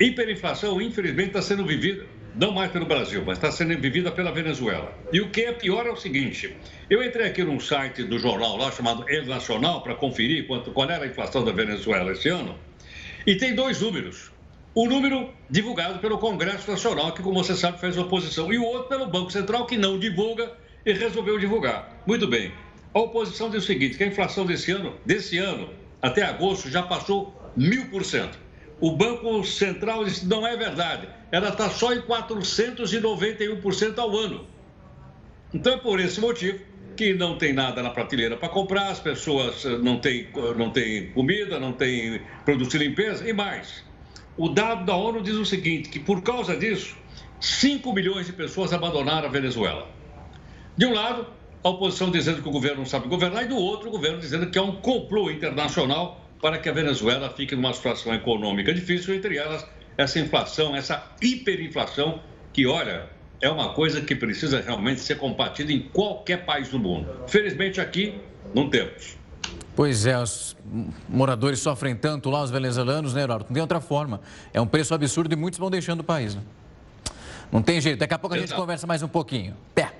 Hiperinflação, 0.00 0.80
infelizmente, 0.80 1.28
está 1.28 1.42
sendo 1.42 1.66
vivida, 1.66 2.06
não 2.34 2.50
mais 2.50 2.72
pelo 2.72 2.86
Brasil, 2.86 3.22
mas 3.26 3.36
está 3.36 3.52
sendo 3.52 3.78
vivida 3.78 4.10
pela 4.10 4.32
Venezuela. 4.32 4.90
E 5.12 5.20
o 5.20 5.28
que 5.28 5.42
é 5.42 5.52
pior 5.52 5.86
é 5.86 5.90
o 5.90 5.96
seguinte: 5.96 6.56
eu 6.88 7.02
entrei 7.02 7.26
aqui 7.26 7.44
num 7.44 7.60
site 7.60 8.04
do 8.04 8.18
jornal 8.18 8.56
lá 8.56 8.72
chamado 8.72 9.04
El 9.06 9.26
Nacional 9.26 9.82
para 9.82 9.94
conferir 9.94 10.46
quanto, 10.46 10.70
qual 10.70 10.88
era 10.90 11.04
a 11.04 11.06
inflação 11.06 11.44
da 11.44 11.52
Venezuela 11.52 12.10
esse 12.12 12.30
ano, 12.30 12.58
e 13.26 13.34
tem 13.36 13.54
dois 13.54 13.82
números 13.82 14.30
o 14.74 14.86
número 14.86 15.30
divulgado 15.48 15.98
pelo 15.98 16.18
Congresso 16.18 16.70
Nacional, 16.70 17.12
que, 17.12 17.22
como 17.22 17.42
você 17.42 17.56
sabe, 17.56 17.80
fez 17.80 17.96
oposição, 17.96 18.52
e 18.52 18.58
o 18.58 18.64
outro 18.64 18.88
pelo 18.88 19.06
Banco 19.06 19.30
Central, 19.30 19.66
que 19.66 19.76
não 19.76 19.98
divulga 19.98 20.52
e 20.84 20.92
resolveu 20.92 21.38
divulgar. 21.38 22.02
Muito 22.06 22.26
bem. 22.26 22.52
A 22.94 23.00
oposição 23.00 23.50
diz 23.50 23.64
o 23.64 23.66
seguinte: 23.66 23.96
que 23.96 24.04
a 24.04 24.06
inflação 24.06 24.46
desse 24.46 24.70
ano, 24.70 24.94
desse 25.04 25.38
ano 25.38 25.70
até 26.00 26.22
agosto, 26.22 26.70
já 26.70 26.82
passou 26.82 27.34
mil 27.56 27.86
por 27.86 28.04
cento. 28.04 28.38
O 28.80 28.92
Banco 28.92 29.42
Central 29.44 30.04
disse 30.04 30.24
não 30.26 30.46
é 30.46 30.56
verdade, 30.56 31.08
ela 31.32 31.48
está 31.48 31.68
só 31.68 31.92
em 31.92 32.00
491% 32.02 33.98
ao 33.98 34.16
ano. 34.16 34.46
Então 35.52 35.72
é 35.72 35.76
por 35.76 35.98
esse 35.98 36.20
motivo 36.20 36.60
que 36.96 37.12
não 37.14 37.36
tem 37.36 37.52
nada 37.52 37.82
na 37.82 37.90
prateleira 37.90 38.36
para 38.36 38.48
comprar, 38.48 38.90
as 38.90 39.00
pessoas 39.00 39.64
não 39.64 39.98
têm, 39.98 40.28
não 40.56 40.70
têm 40.70 41.10
comida, 41.10 41.58
não 41.58 41.72
têm 41.72 42.20
produto 42.44 42.70
de 42.70 42.78
limpeza 42.78 43.28
e 43.28 43.32
mais 43.32 43.87
o 44.38 44.48
dado 44.48 44.84
da 44.86 44.94
ONU 44.94 45.20
diz 45.20 45.34
o 45.34 45.44
seguinte, 45.44 45.88
que 45.88 45.98
por 45.98 46.22
causa 46.22 46.56
disso, 46.56 46.96
5 47.40 47.92
milhões 47.92 48.26
de 48.26 48.32
pessoas 48.32 48.72
abandonaram 48.72 49.28
a 49.28 49.30
Venezuela. 49.30 49.88
De 50.76 50.86
um 50.86 50.94
lado, 50.94 51.26
a 51.62 51.68
oposição 51.68 52.08
dizendo 52.08 52.40
que 52.40 52.48
o 52.48 52.52
governo 52.52 52.78
não 52.78 52.86
sabe 52.86 53.08
governar, 53.08 53.42
e 53.42 53.48
do 53.48 53.56
outro, 53.56 53.88
o 53.88 53.90
governo 53.90 54.20
dizendo 54.20 54.48
que 54.48 54.56
é 54.56 54.62
um 54.62 54.76
complô 54.76 55.28
internacional 55.28 56.24
para 56.40 56.56
que 56.56 56.68
a 56.68 56.72
Venezuela 56.72 57.28
fique 57.30 57.56
numa 57.56 57.72
situação 57.72 58.14
econômica 58.14 58.72
difícil, 58.72 59.12
entre 59.12 59.36
elas 59.36 59.66
essa 59.96 60.20
inflação, 60.20 60.76
essa 60.76 61.04
hiperinflação 61.20 62.22
que, 62.52 62.64
olha, 62.64 63.10
é 63.40 63.50
uma 63.50 63.74
coisa 63.74 64.00
que 64.00 64.14
precisa 64.14 64.60
realmente 64.60 65.00
ser 65.00 65.18
combatida 65.18 65.72
em 65.72 65.80
qualquer 65.80 66.44
país 66.44 66.68
do 66.68 66.78
mundo. 66.78 67.24
Felizmente 67.26 67.80
aqui 67.80 68.14
não 68.54 68.70
temos. 68.70 69.17
Pois 69.74 70.06
é, 70.06 70.18
os 70.18 70.56
moradores 71.08 71.60
sofrem 71.60 71.94
tanto 71.94 72.30
lá, 72.30 72.42
os 72.42 72.50
venezuelanos, 72.50 73.14
né, 73.14 73.22
Heródoto? 73.22 73.50
Não 73.50 73.54
tem 73.54 73.60
outra 73.60 73.80
forma. 73.80 74.20
É 74.52 74.60
um 74.60 74.66
preço 74.66 74.92
absurdo 74.92 75.32
e 75.32 75.36
muitos 75.36 75.58
vão 75.58 75.70
deixando 75.70 76.00
o 76.00 76.04
país. 76.04 76.34
Né? 76.34 76.42
Não 77.52 77.62
tem 77.62 77.80
jeito. 77.80 77.98
Daqui 77.98 78.12
a 78.12 78.18
pouco 78.18 78.34
a 78.34 78.36
Exato. 78.36 78.50
gente 78.50 78.60
conversa 78.60 78.86
mais 78.86 79.02
um 79.02 79.08
pouquinho. 79.08 79.54
Pé. 79.74 79.92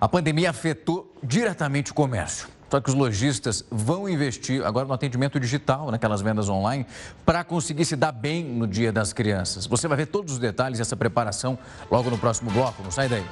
A 0.00 0.08
pandemia 0.08 0.50
afetou 0.50 1.14
diretamente 1.22 1.92
o 1.92 1.94
comércio. 1.94 2.48
Só 2.70 2.80
que 2.80 2.88
os 2.88 2.94
lojistas 2.96 3.64
vão 3.70 4.08
investir 4.08 4.64
agora 4.64 4.86
no 4.86 4.92
atendimento 4.92 5.38
digital, 5.38 5.90
naquelas 5.90 6.20
vendas 6.20 6.48
online, 6.48 6.84
para 7.24 7.44
conseguir 7.44 7.84
se 7.84 7.94
dar 7.94 8.10
bem 8.10 8.44
no 8.44 8.66
Dia 8.66 8.92
das 8.92 9.12
Crianças. 9.12 9.66
Você 9.66 9.86
vai 9.86 9.96
ver 9.96 10.06
todos 10.06 10.34
os 10.34 10.38
detalhes 10.40 10.78
dessa 10.78 10.96
preparação 10.96 11.56
logo 11.90 12.10
no 12.10 12.18
próximo 12.18 12.50
bloco. 12.50 12.82
Não 12.82 12.90
sai 12.90 13.08
daí. 13.08 13.24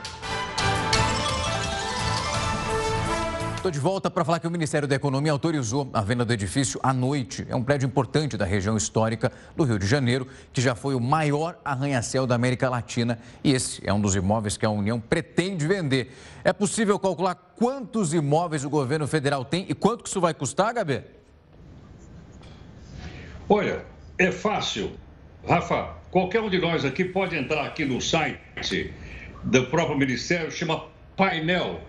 Estou 3.64 3.72
de 3.72 3.80
volta 3.80 4.10
para 4.10 4.26
falar 4.26 4.40
que 4.40 4.46
o 4.46 4.50
Ministério 4.50 4.86
da 4.86 4.94
Economia 4.94 5.32
autorizou 5.32 5.88
a 5.94 6.02
venda 6.02 6.22
do 6.22 6.30
edifício 6.34 6.78
à 6.82 6.92
noite. 6.92 7.46
É 7.48 7.56
um 7.56 7.64
prédio 7.64 7.86
importante 7.86 8.36
da 8.36 8.44
região 8.44 8.76
histórica 8.76 9.32
do 9.56 9.64
Rio 9.64 9.78
de 9.78 9.86
Janeiro, 9.86 10.28
que 10.52 10.60
já 10.60 10.74
foi 10.74 10.94
o 10.94 11.00
maior 11.00 11.58
arranha-céu 11.64 12.26
da 12.26 12.34
América 12.34 12.68
Latina. 12.68 13.18
E 13.42 13.52
esse 13.52 13.80
é 13.82 13.90
um 13.90 13.98
dos 13.98 14.14
imóveis 14.14 14.58
que 14.58 14.66
a 14.66 14.70
União 14.70 15.00
pretende 15.00 15.66
vender. 15.66 16.14
É 16.44 16.52
possível 16.52 16.98
calcular 16.98 17.34
quantos 17.34 18.12
imóveis 18.12 18.66
o 18.66 18.68
governo 18.68 19.06
federal 19.06 19.46
tem 19.46 19.64
e 19.66 19.74
quanto 19.74 20.02
que 20.02 20.10
isso 20.10 20.20
vai 20.20 20.34
custar, 20.34 20.74
Gabi? 20.74 21.02
Olha, 23.48 23.86
é 24.18 24.30
fácil. 24.30 24.92
Rafa, 25.48 25.94
qualquer 26.10 26.42
um 26.42 26.50
de 26.50 26.58
nós 26.58 26.84
aqui 26.84 27.02
pode 27.02 27.34
entrar 27.34 27.64
aqui 27.64 27.86
no 27.86 27.98
site 27.98 28.92
do 29.42 29.64
próprio 29.68 29.96
Ministério, 29.96 30.50
chama 30.52 30.84
Painel 31.16 31.80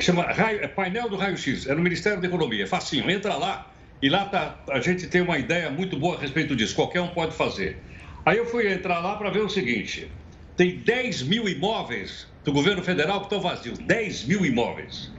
chama 0.00 0.22
raio, 0.22 0.60
é 0.62 0.68
painel 0.68 1.08
do 1.08 1.16
raio-x, 1.16 1.66
é 1.66 1.74
no 1.74 1.82
Ministério 1.82 2.20
da 2.20 2.26
Economia, 2.26 2.64
é 2.64 2.66
facinho, 2.66 3.10
entra 3.10 3.34
lá 3.34 3.70
e 4.00 4.08
lá 4.08 4.24
tá, 4.24 4.58
a 4.70 4.80
gente 4.80 5.06
tem 5.06 5.20
uma 5.20 5.38
ideia 5.38 5.70
muito 5.70 5.98
boa 5.98 6.16
a 6.16 6.20
respeito 6.20 6.56
disso, 6.56 6.74
qualquer 6.74 7.00
um 7.00 7.08
pode 7.08 7.34
fazer. 7.34 7.76
Aí 8.24 8.38
eu 8.38 8.46
fui 8.46 8.72
entrar 8.72 9.00
lá 9.00 9.16
para 9.16 9.30
ver 9.30 9.40
o 9.40 9.48
seguinte, 9.48 10.10
tem 10.56 10.76
10 10.76 11.22
mil 11.24 11.48
imóveis 11.48 12.26
do 12.44 12.52
governo 12.52 12.82
federal 12.82 13.20
que 13.20 13.26
estão 13.26 13.40
vazios, 13.40 13.78
10 13.78 14.24
mil 14.24 14.44
imóveis. 14.44 15.10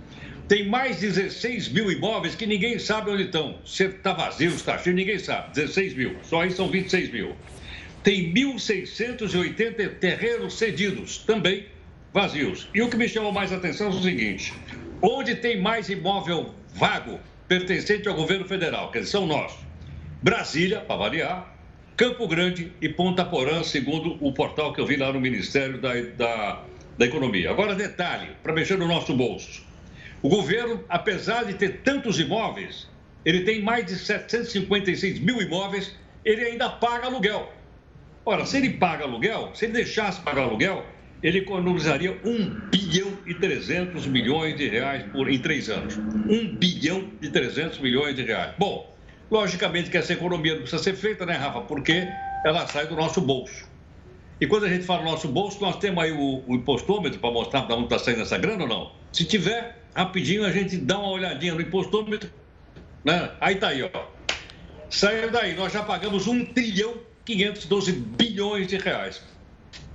Tem 0.48 0.68
mais 0.68 1.00
16 1.00 1.70
mil 1.70 1.90
imóveis 1.92 2.36
que 2.36 2.46
ninguém 2.46 2.78
sabe 2.78 3.10
onde 3.10 3.24
estão. 3.24 3.58
Se 3.66 3.86
está 3.86 4.12
vazio, 4.12 4.50
está 4.50 4.78
cheio, 4.78 4.96
ninguém 4.96 5.18
sabe. 5.18 5.54
16 5.54 5.96
mil, 5.96 6.18
só 6.24 6.42
aí 6.42 6.52
são 6.52 6.68
26 6.70 7.12
mil. 7.12 7.34
Tem 8.04 8.34
1.680 8.34 9.96
terrenos 10.00 10.58
cedidos, 10.58 11.20
também 11.20 11.66
vazios. 12.14 12.70
E 12.74 12.82
o 12.82 12.90
que 12.90 12.96
me 12.96 13.10
chamou 13.10 13.32
mais 13.32 13.52
atenção 13.52 13.88
é 13.88 13.90
o 13.90 14.02
seguinte: 14.02 14.54
onde 15.02 15.36
tem 15.36 15.60
mais 15.60 15.90
imóvel 15.90 16.54
vago 16.76 17.20
pertencente 17.48 18.08
ao 18.08 18.16
governo 18.16 18.46
federal, 18.46 18.92
que 18.92 19.04
são 19.04 19.26
nós? 19.26 19.54
Brasília, 20.22 20.80
para 20.80 20.96
variar, 20.96 21.54
Campo 21.98 22.28
Grande 22.28 22.72
e 22.80 22.88
Ponta 22.88 23.26
Porã, 23.26 23.64
segundo 23.64 24.18
o 24.26 24.32
portal 24.32 24.72
que 24.72 24.80
eu 24.80 24.86
vi 24.86 24.96
lá 24.96 25.12
no 25.12 25.20
Ministério 25.20 25.82
da, 25.82 25.94
da, 26.18 26.64
da 26.98 27.06
Economia. 27.06 27.52
Agora, 27.52 27.76
detalhe, 27.76 28.30
para 28.42 28.54
mexer 28.54 28.78
no 28.78 28.88
nosso 28.88 29.14
bolso. 29.14 29.66
O 30.22 30.30
governo, 30.30 30.82
apesar 30.88 31.44
de 31.44 31.56
ter 31.56 31.82
tantos 31.82 32.20
imóveis, 32.20 32.88
ele 33.26 33.42
tem 33.42 33.62
mais 33.62 33.86
de 33.86 33.96
756 33.96 35.20
mil 35.20 35.42
imóveis, 35.42 35.94
ele 36.24 36.46
ainda 36.46 36.70
paga 36.70 37.08
aluguel. 37.08 37.52
Ora, 38.26 38.46
se 38.46 38.58
ele 38.58 38.70
paga 38.72 39.04
aluguel, 39.04 39.52
se 39.54 39.66
ele 39.66 39.74
deixasse 39.74 40.22
pagar 40.22 40.44
aluguel, 40.44 40.86
ele 41.24 41.40
economizaria 41.40 42.20
1 42.24 42.70
bilhão 42.70 43.18
e 43.26 43.34
300 43.34 44.06
milhões 44.08 44.58
de 44.58 44.68
reais 44.68 45.04
por, 45.12 45.32
em 45.32 45.40
três 45.40 45.70
anos. 45.70 45.98
1 45.98 46.56
bilhão 46.58 47.10
e 47.22 47.30
300 47.30 47.80
milhões 47.80 48.14
de 48.14 48.24
reais. 48.24 48.54
Bom, 48.60 48.94
logicamente 49.32 49.90
que 49.90 49.98
essa 49.98 50.12
economia 50.12 50.54
não 50.56 50.62
precisa 50.62 50.84
ser 50.84 50.96
feita, 50.96 51.26
né, 51.26 51.36
Rafa? 51.38 51.62
Porque 51.62 52.06
ela 52.46 52.68
sai 52.68 52.88
do 52.88 52.96
nosso 52.96 53.22
bolso. 53.22 53.72
E 54.42 54.46
quando 54.46 54.66
a 54.66 54.70
gente 54.70 54.84
fala 54.84 55.04
nosso 55.04 55.30
bolso, 55.30 55.62
nós 55.62 55.78
temos 55.78 56.04
aí 56.04 56.12
o, 56.12 56.44
o 56.46 56.56
impostômetro 56.56 57.18
para 57.20 57.32
mostrar 57.32 57.62
de 57.62 57.72
onde 57.72 57.86
está 57.86 57.98
saindo 57.98 58.22
essa 58.22 58.38
grana 58.38 58.64
ou 58.64 58.70
não? 58.70 58.92
Se 59.14 59.24
tiver, 59.24 59.82
rapidinho 59.96 60.46
a 60.46 60.52
gente 60.52 60.76
dá 60.76 61.00
uma 61.00 61.10
olhadinha 61.10 61.54
no 61.54 61.62
impostômetro. 61.62 62.30
Né? 63.06 63.32
Aí 63.40 63.56
tá 63.56 63.70
aí, 63.70 63.82
ó. 63.82 64.06
Saiu 64.90 65.32
daí, 65.32 65.56
nós 65.56 65.72
já 65.72 65.84
pagamos 65.84 66.28
1 66.28 66.48
trilhão 66.48 66.96
512 67.24 67.94
bilhões 67.94 68.68
de 68.68 68.78
reais. 68.78 69.24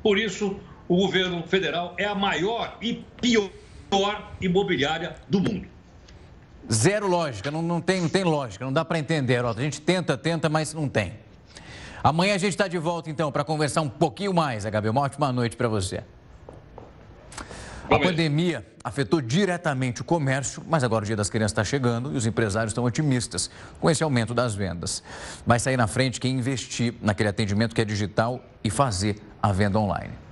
Por 0.02 0.18
isso, 0.18 0.58
o 0.88 0.96
governo 0.96 1.42
federal 1.46 1.94
é 1.98 2.04
a 2.04 2.14
maior 2.14 2.76
e 2.80 3.04
pior 3.20 3.50
imobiliária 4.40 5.14
do 5.28 5.40
mundo. 5.40 5.68
Zero 6.70 7.06
lógica, 7.06 7.50
não, 7.50 7.62
não, 7.62 7.80
tem, 7.80 8.00
não 8.00 8.08
tem 8.08 8.24
lógica, 8.24 8.64
não 8.64 8.72
dá 8.72 8.84
para 8.84 8.98
entender, 8.98 9.44
A 9.44 9.52
gente 9.52 9.80
tenta, 9.80 10.16
tenta, 10.16 10.48
mas 10.48 10.74
não 10.74 10.88
tem. 10.88 11.14
Amanhã 12.02 12.34
a 12.34 12.38
gente 12.38 12.52
está 12.52 12.68
de 12.68 12.78
volta, 12.78 13.10
então, 13.10 13.32
para 13.32 13.42
conversar 13.42 13.80
um 13.80 13.88
pouquinho 13.88 14.32
mais. 14.32 14.64
A 14.64 14.70
Gabi, 14.70 14.88
uma 14.88 15.00
ótima 15.00 15.32
noite 15.32 15.56
para 15.56 15.68
você. 15.68 16.02
A 17.90 17.98
pandemia 17.98 18.66
afetou 18.84 19.20
diretamente 19.20 20.02
o 20.02 20.04
comércio, 20.04 20.62
mas 20.68 20.84
agora 20.84 21.04
o 21.04 21.06
Dia 21.06 21.16
das 21.16 21.30
Crianças 21.30 21.52
está 21.52 21.64
chegando 21.64 22.12
e 22.12 22.16
os 22.16 22.26
empresários 22.26 22.72
estão 22.72 22.84
otimistas 22.84 23.50
com 23.80 23.88
esse 23.88 24.02
aumento 24.02 24.34
das 24.34 24.54
vendas. 24.54 25.02
Vai 25.46 25.58
sair 25.58 25.78
na 25.78 25.86
frente 25.86 26.20
quem 26.20 26.36
investir 26.36 26.94
naquele 27.00 27.30
atendimento 27.30 27.74
que 27.74 27.80
é 27.80 27.84
digital 27.86 28.44
e 28.62 28.68
fazer 28.68 29.16
a 29.42 29.52
venda 29.52 29.78
online. 29.78 30.27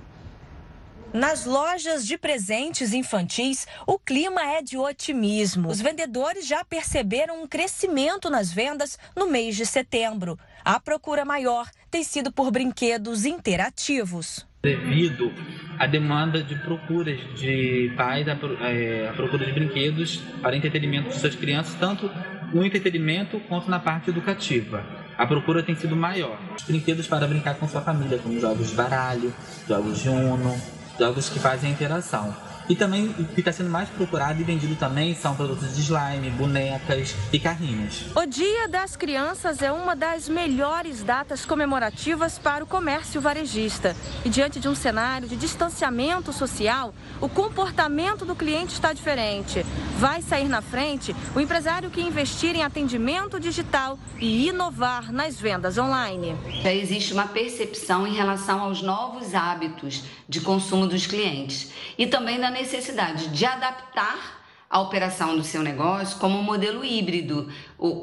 Nas 1.13 1.45
lojas 1.45 2.05
de 2.05 2.17
presentes 2.17 2.93
infantis, 2.93 3.65
o 3.87 3.97
clima 3.97 4.41
é 4.41 4.61
de 4.61 4.77
otimismo. 4.77 5.69
Os 5.69 5.79
vendedores 5.79 6.45
já 6.45 6.65
perceberam 6.65 7.41
um 7.41 7.47
crescimento 7.47 8.29
nas 8.29 8.51
vendas 8.51 8.99
no 9.15 9.29
mês 9.29 9.55
de 9.55 9.65
setembro. 9.65 10.37
A 10.65 10.79
procura 10.79 11.23
maior 11.23 11.69
tem 11.89 12.03
sido 12.03 12.31
por 12.31 12.51
brinquedos 12.51 13.25
interativos. 13.25 14.45
Devido 14.61 15.31
à 15.79 15.87
demanda 15.87 16.43
de 16.43 16.55
procuras 16.55 17.19
de 17.39 17.93
pais, 17.95 18.27
a 18.27 18.37
é, 18.67 19.11
procura 19.15 19.45
de 19.45 19.53
brinquedos 19.53 20.17
para 20.41 20.57
entretenimento 20.57 21.09
de 21.09 21.19
suas 21.19 21.35
crianças, 21.35 21.73
tanto 21.75 22.11
no 22.53 22.65
entretenimento 22.65 23.39
quanto 23.47 23.69
na 23.69 23.79
parte 23.79 24.09
educativa. 24.09 24.85
A 25.17 25.25
procura 25.25 25.63
tem 25.63 25.75
sido 25.75 25.95
maior. 25.95 26.37
Os 26.55 26.63
brinquedos 26.63 27.07
para 27.07 27.25
brincar 27.25 27.55
com 27.55 27.67
sua 27.67 27.81
família, 27.81 28.19
como 28.19 28.39
jogos 28.39 28.69
de 28.69 28.75
baralho, 28.75 29.33
jogos 29.67 29.99
de 29.99 30.09
uno, 30.09 30.55
jogos 30.97 31.29
que 31.29 31.39
fazem 31.39 31.71
interação. 31.71 32.33
E 32.69 32.75
também 32.75 33.07
o 33.17 33.25
que 33.25 33.39
está 33.39 33.51
sendo 33.51 33.69
mais 33.69 33.87
procurado 33.89 34.41
e 34.41 34.43
vendido 34.43 34.75
também 34.75 35.15
são 35.15 35.35
produtos 35.35 35.73
de 35.75 35.81
slime, 35.81 36.29
bonecas 36.31 37.15
e 37.31 37.39
carrinhos. 37.39 38.05
O 38.13 38.25
Dia 38.25 38.67
das 38.67 38.97
Crianças 38.97 39.61
é 39.61 39.71
uma 39.71 39.95
das 39.95 40.27
melhores 40.27 41.01
datas 41.01 41.45
comemorativas 41.45 42.37
para 42.37 42.63
o 42.63 42.67
comércio 42.67 43.21
varejista. 43.21 43.95
E 44.25 44.29
diante 44.29 44.59
de 44.59 44.67
um 44.67 44.75
cenário 44.75 45.29
de 45.29 45.37
distanciamento 45.37 46.33
social, 46.33 46.93
o 47.21 47.29
comportamento 47.29 48.25
do 48.25 48.35
cliente 48.35 48.73
está 48.73 48.91
diferente. 48.91 49.65
Vai 49.97 50.21
sair 50.21 50.49
na 50.49 50.61
frente 50.61 51.15
o 51.33 51.39
empresário 51.39 51.89
que 51.89 52.01
investir 52.01 52.55
em 52.55 52.63
atendimento 52.63 53.39
digital 53.39 53.97
e 54.19 54.49
inovar 54.49 55.11
nas 55.11 55.39
vendas 55.39 55.77
online. 55.77 56.35
Já 56.61 56.73
existe 56.73 57.13
uma 57.13 57.27
percepção 57.27 58.05
em 58.05 58.13
relação 58.13 58.59
aos 58.59 58.81
novos 58.81 59.33
hábitos 59.33 60.03
de 60.27 60.41
consumo 60.41 60.85
dos 60.85 61.07
clientes 61.07 61.71
e 61.97 62.05
também 62.05 62.39
da 62.39 62.51
necessidade 62.59 63.29
de 63.29 63.45
adaptar 63.45 64.45
a 64.69 64.79
operação 64.79 65.35
do 65.35 65.43
seu 65.43 65.61
negócio 65.61 66.19
como 66.19 66.41
modelo 66.41 66.83
híbrido, 66.83 67.49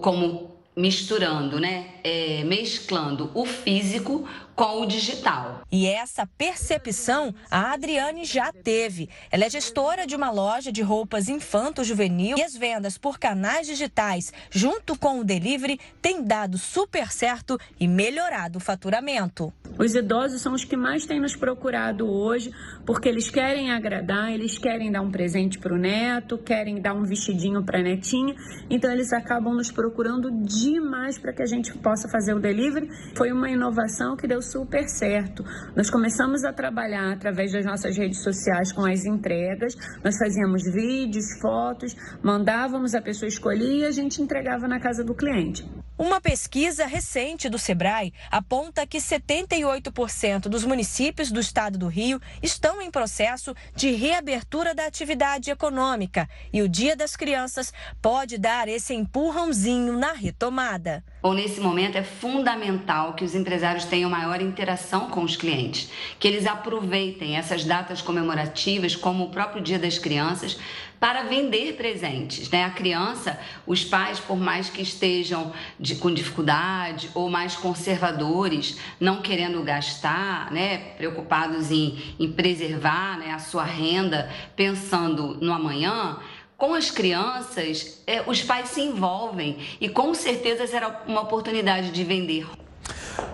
como 0.00 0.55
misturando, 0.76 1.61
né, 1.61 1.90
é, 2.02 2.42
mesclando 2.44 3.30
o 3.34 3.44
físico 3.44 4.28
com 4.55 4.82
o 4.82 4.86
digital. 4.86 5.62
E 5.70 5.86
essa 5.86 6.26
percepção 6.26 7.34
a 7.50 7.72
Adriane 7.72 8.24
já 8.24 8.52
teve. 8.52 9.09
Ela 9.30 9.44
é 9.44 9.50
gestora 9.50 10.07
de 10.07 10.14
uma 10.14 10.30
loja 10.30 10.70
de 10.70 10.82
roupas 10.82 11.28
infanto-juvenil 11.28 12.38
e 12.38 12.42
as 12.42 12.57
vendas 12.57 12.96
por 12.96 13.18
canais 13.18 13.66
digitais, 13.66 14.32
junto 14.50 14.96
com 14.98 15.20
o 15.20 15.24
delivery, 15.24 15.80
têm 16.00 16.22
dado 16.22 16.59
super 16.59 17.11
certo 17.11 17.59
e 17.78 17.88
melhorado 17.88 18.59
o 18.59 18.61
faturamento. 18.61 19.52
Os 19.76 19.94
idosos 19.94 20.40
são 20.40 20.52
os 20.52 20.64
que 20.64 20.76
mais 20.76 21.05
têm 21.05 21.20
nos 21.20 21.34
procurado 21.34 22.09
hoje, 22.09 22.52
porque 22.86 23.09
eles 23.09 23.28
querem 23.28 23.72
agradar, 23.72 24.32
eles 24.32 24.57
querem 24.57 24.92
dar 24.92 25.00
um 25.00 25.11
presente 25.11 25.59
para 25.59 25.74
o 25.74 25.78
neto, 25.78 26.38
querem 26.38 26.80
dar 26.80 26.94
um 26.94 27.02
vestidinho 27.02 27.64
para 27.64 27.80
a 27.80 27.82
netinha, 27.82 28.36
então 28.70 28.92
eles 28.92 29.12
acabam 29.12 29.55
nos 29.55 29.72
procurando 29.72 30.30
demais 30.30 31.18
para 31.18 31.32
que 31.32 31.42
a 31.42 31.46
gente 31.46 31.76
possa 31.78 32.09
fazer 32.09 32.34
o 32.34 32.40
delivery. 32.40 32.88
Foi 33.16 33.32
uma 33.32 33.50
inovação 33.50 34.16
que 34.16 34.28
deu 34.28 34.40
super 34.51 34.88
certo. 34.88 35.45
Nós 35.76 35.90
começamos 35.90 36.45
a 36.45 36.53
trabalhar 36.53 37.12
através 37.12 37.53
das 37.53 37.64
nossas 37.64 37.97
redes 37.97 38.22
sociais 38.22 38.72
com 38.72 38.84
as 38.84 39.05
entregas, 39.05 39.74
nós 40.03 40.16
fazíamos 40.18 40.62
vídeos, 40.64 41.26
fotos, 41.40 41.95
mandávamos, 42.22 42.95
a 42.95 43.03
pessoa 43.03 43.28
escolhia 43.28 43.84
e 43.84 43.84
a 43.86 43.90
gente 43.90 44.22
entregava 44.22 44.68
na 44.68 44.80
casa 44.80 45.03
do 45.03 45.14
cliente. 45.14 45.64
Uma 45.97 46.20
pesquisa 46.20 46.86
recente 46.86 47.49
do 47.49 47.57
Sebrae 47.57 48.12
aponta 48.28 48.84
que 48.84 48.99
78% 48.99 50.49
dos 50.49 50.64
municípios 50.64 51.30
do 51.30 51.38
estado 51.38 51.78
do 51.78 51.86
Rio 51.86 52.20
estão 52.42 52.82
em 52.82 52.90
processo 52.90 53.55
de 53.76 53.92
reabertura 53.92 54.74
da 54.74 54.86
atividade 54.86 55.53
econômica 55.53 56.28
e 56.53 56.62
o 56.62 56.68
Dia 56.68 56.97
das 56.97 57.14
Crianças 57.14 57.72
pode 58.03 58.38
dar 58.38 58.66
esse 58.66 58.92
empurrãozinho 58.92 59.97
na 59.97 60.12
retomada. 60.12 61.05
Bom, 61.22 61.32
nesse 61.32 61.61
momento 61.61 61.97
é 61.97 62.03
fundamental 62.03 63.14
que 63.14 63.24
os 63.24 63.34
empresários 63.34 63.84
tenham 63.84 64.11
maior 64.11 64.42
interação 64.42 65.09
com 65.09 65.22
os 65.22 65.36
clientes, 65.36 65.90
que 66.18 66.26
eles 66.26 66.45
aproveitem 66.45 67.36
essas 67.36 67.64
datas 67.64 68.03
comemorativas, 68.03 68.97
como 68.97 69.24
o 69.24 69.30
próprio 69.30 69.62
Dia 69.62 69.78
das 69.78 69.97
Crianças, 69.97 70.59
para 71.05 71.24
vender 71.24 71.74
presentes. 71.74 72.48
Né? 72.48 72.64
A 72.64 72.70
criança, 72.70 73.38
os 73.66 73.84
pais, 73.84 74.18
por 74.18 74.38
mais 74.38 74.70
que 74.70 74.80
estejam 74.80 75.52
de, 75.78 75.96
com 75.96 76.11
dificuldade 76.11 77.11
ou 77.14 77.28
mais 77.28 77.55
conservadores, 77.55 78.78
não 78.98 79.20
querendo 79.20 79.62
gastar, 79.62 80.50
né? 80.50 80.78
preocupados 80.96 81.70
em, 81.70 81.98
em 82.18 82.32
preservar 82.32 83.18
né? 83.18 83.32
a 83.32 83.38
sua 83.38 83.64
renda, 83.64 84.32
pensando 84.57 85.36
no 85.42 85.52
amanhã, 85.52 86.16
com 86.57 86.72
as 86.72 86.90
crianças, 86.90 88.02
é, 88.07 88.22
os 88.26 88.42
pais 88.42 88.70
se 88.70 88.80
envolvem 88.80 89.59
e 89.78 89.90
com 89.90 90.14
certeza 90.14 90.66
será 90.66 91.02
uma 91.07 91.20
oportunidade 91.20 91.90
de 91.90 92.02
vender 92.02 92.46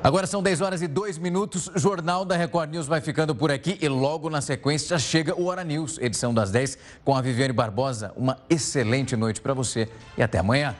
Agora 0.03 0.27
são 0.27 0.43
10 0.43 0.61
horas 0.61 0.83
e 0.83 0.89
2 0.89 1.19
minutos. 1.19 1.71
Jornal 1.75 2.25
da 2.25 2.37
Record 2.37 2.71
News 2.71 2.87
vai 2.87 3.01
ficando 3.01 3.35
por 3.35 3.51
aqui 3.51 3.79
e 3.81 3.89
logo 3.89 4.31
na 4.31 4.41
sequência 4.41 4.99
chega 4.99 5.39
o 5.39 5.47
Hora 5.47 5.65
News, 5.65 5.99
edição 5.99 6.33
das 6.33 6.51
10, 6.51 6.79
com 7.05 7.15
a 7.15 7.21
Viviane 7.21 7.53
Barbosa. 7.53 8.13
Uma 8.17 8.39
excelente 8.49 9.17
noite 9.17 9.41
para 9.41 9.55
você 9.55 9.89
e 10.17 10.23
até 10.23 10.39
amanhã. 10.39 10.75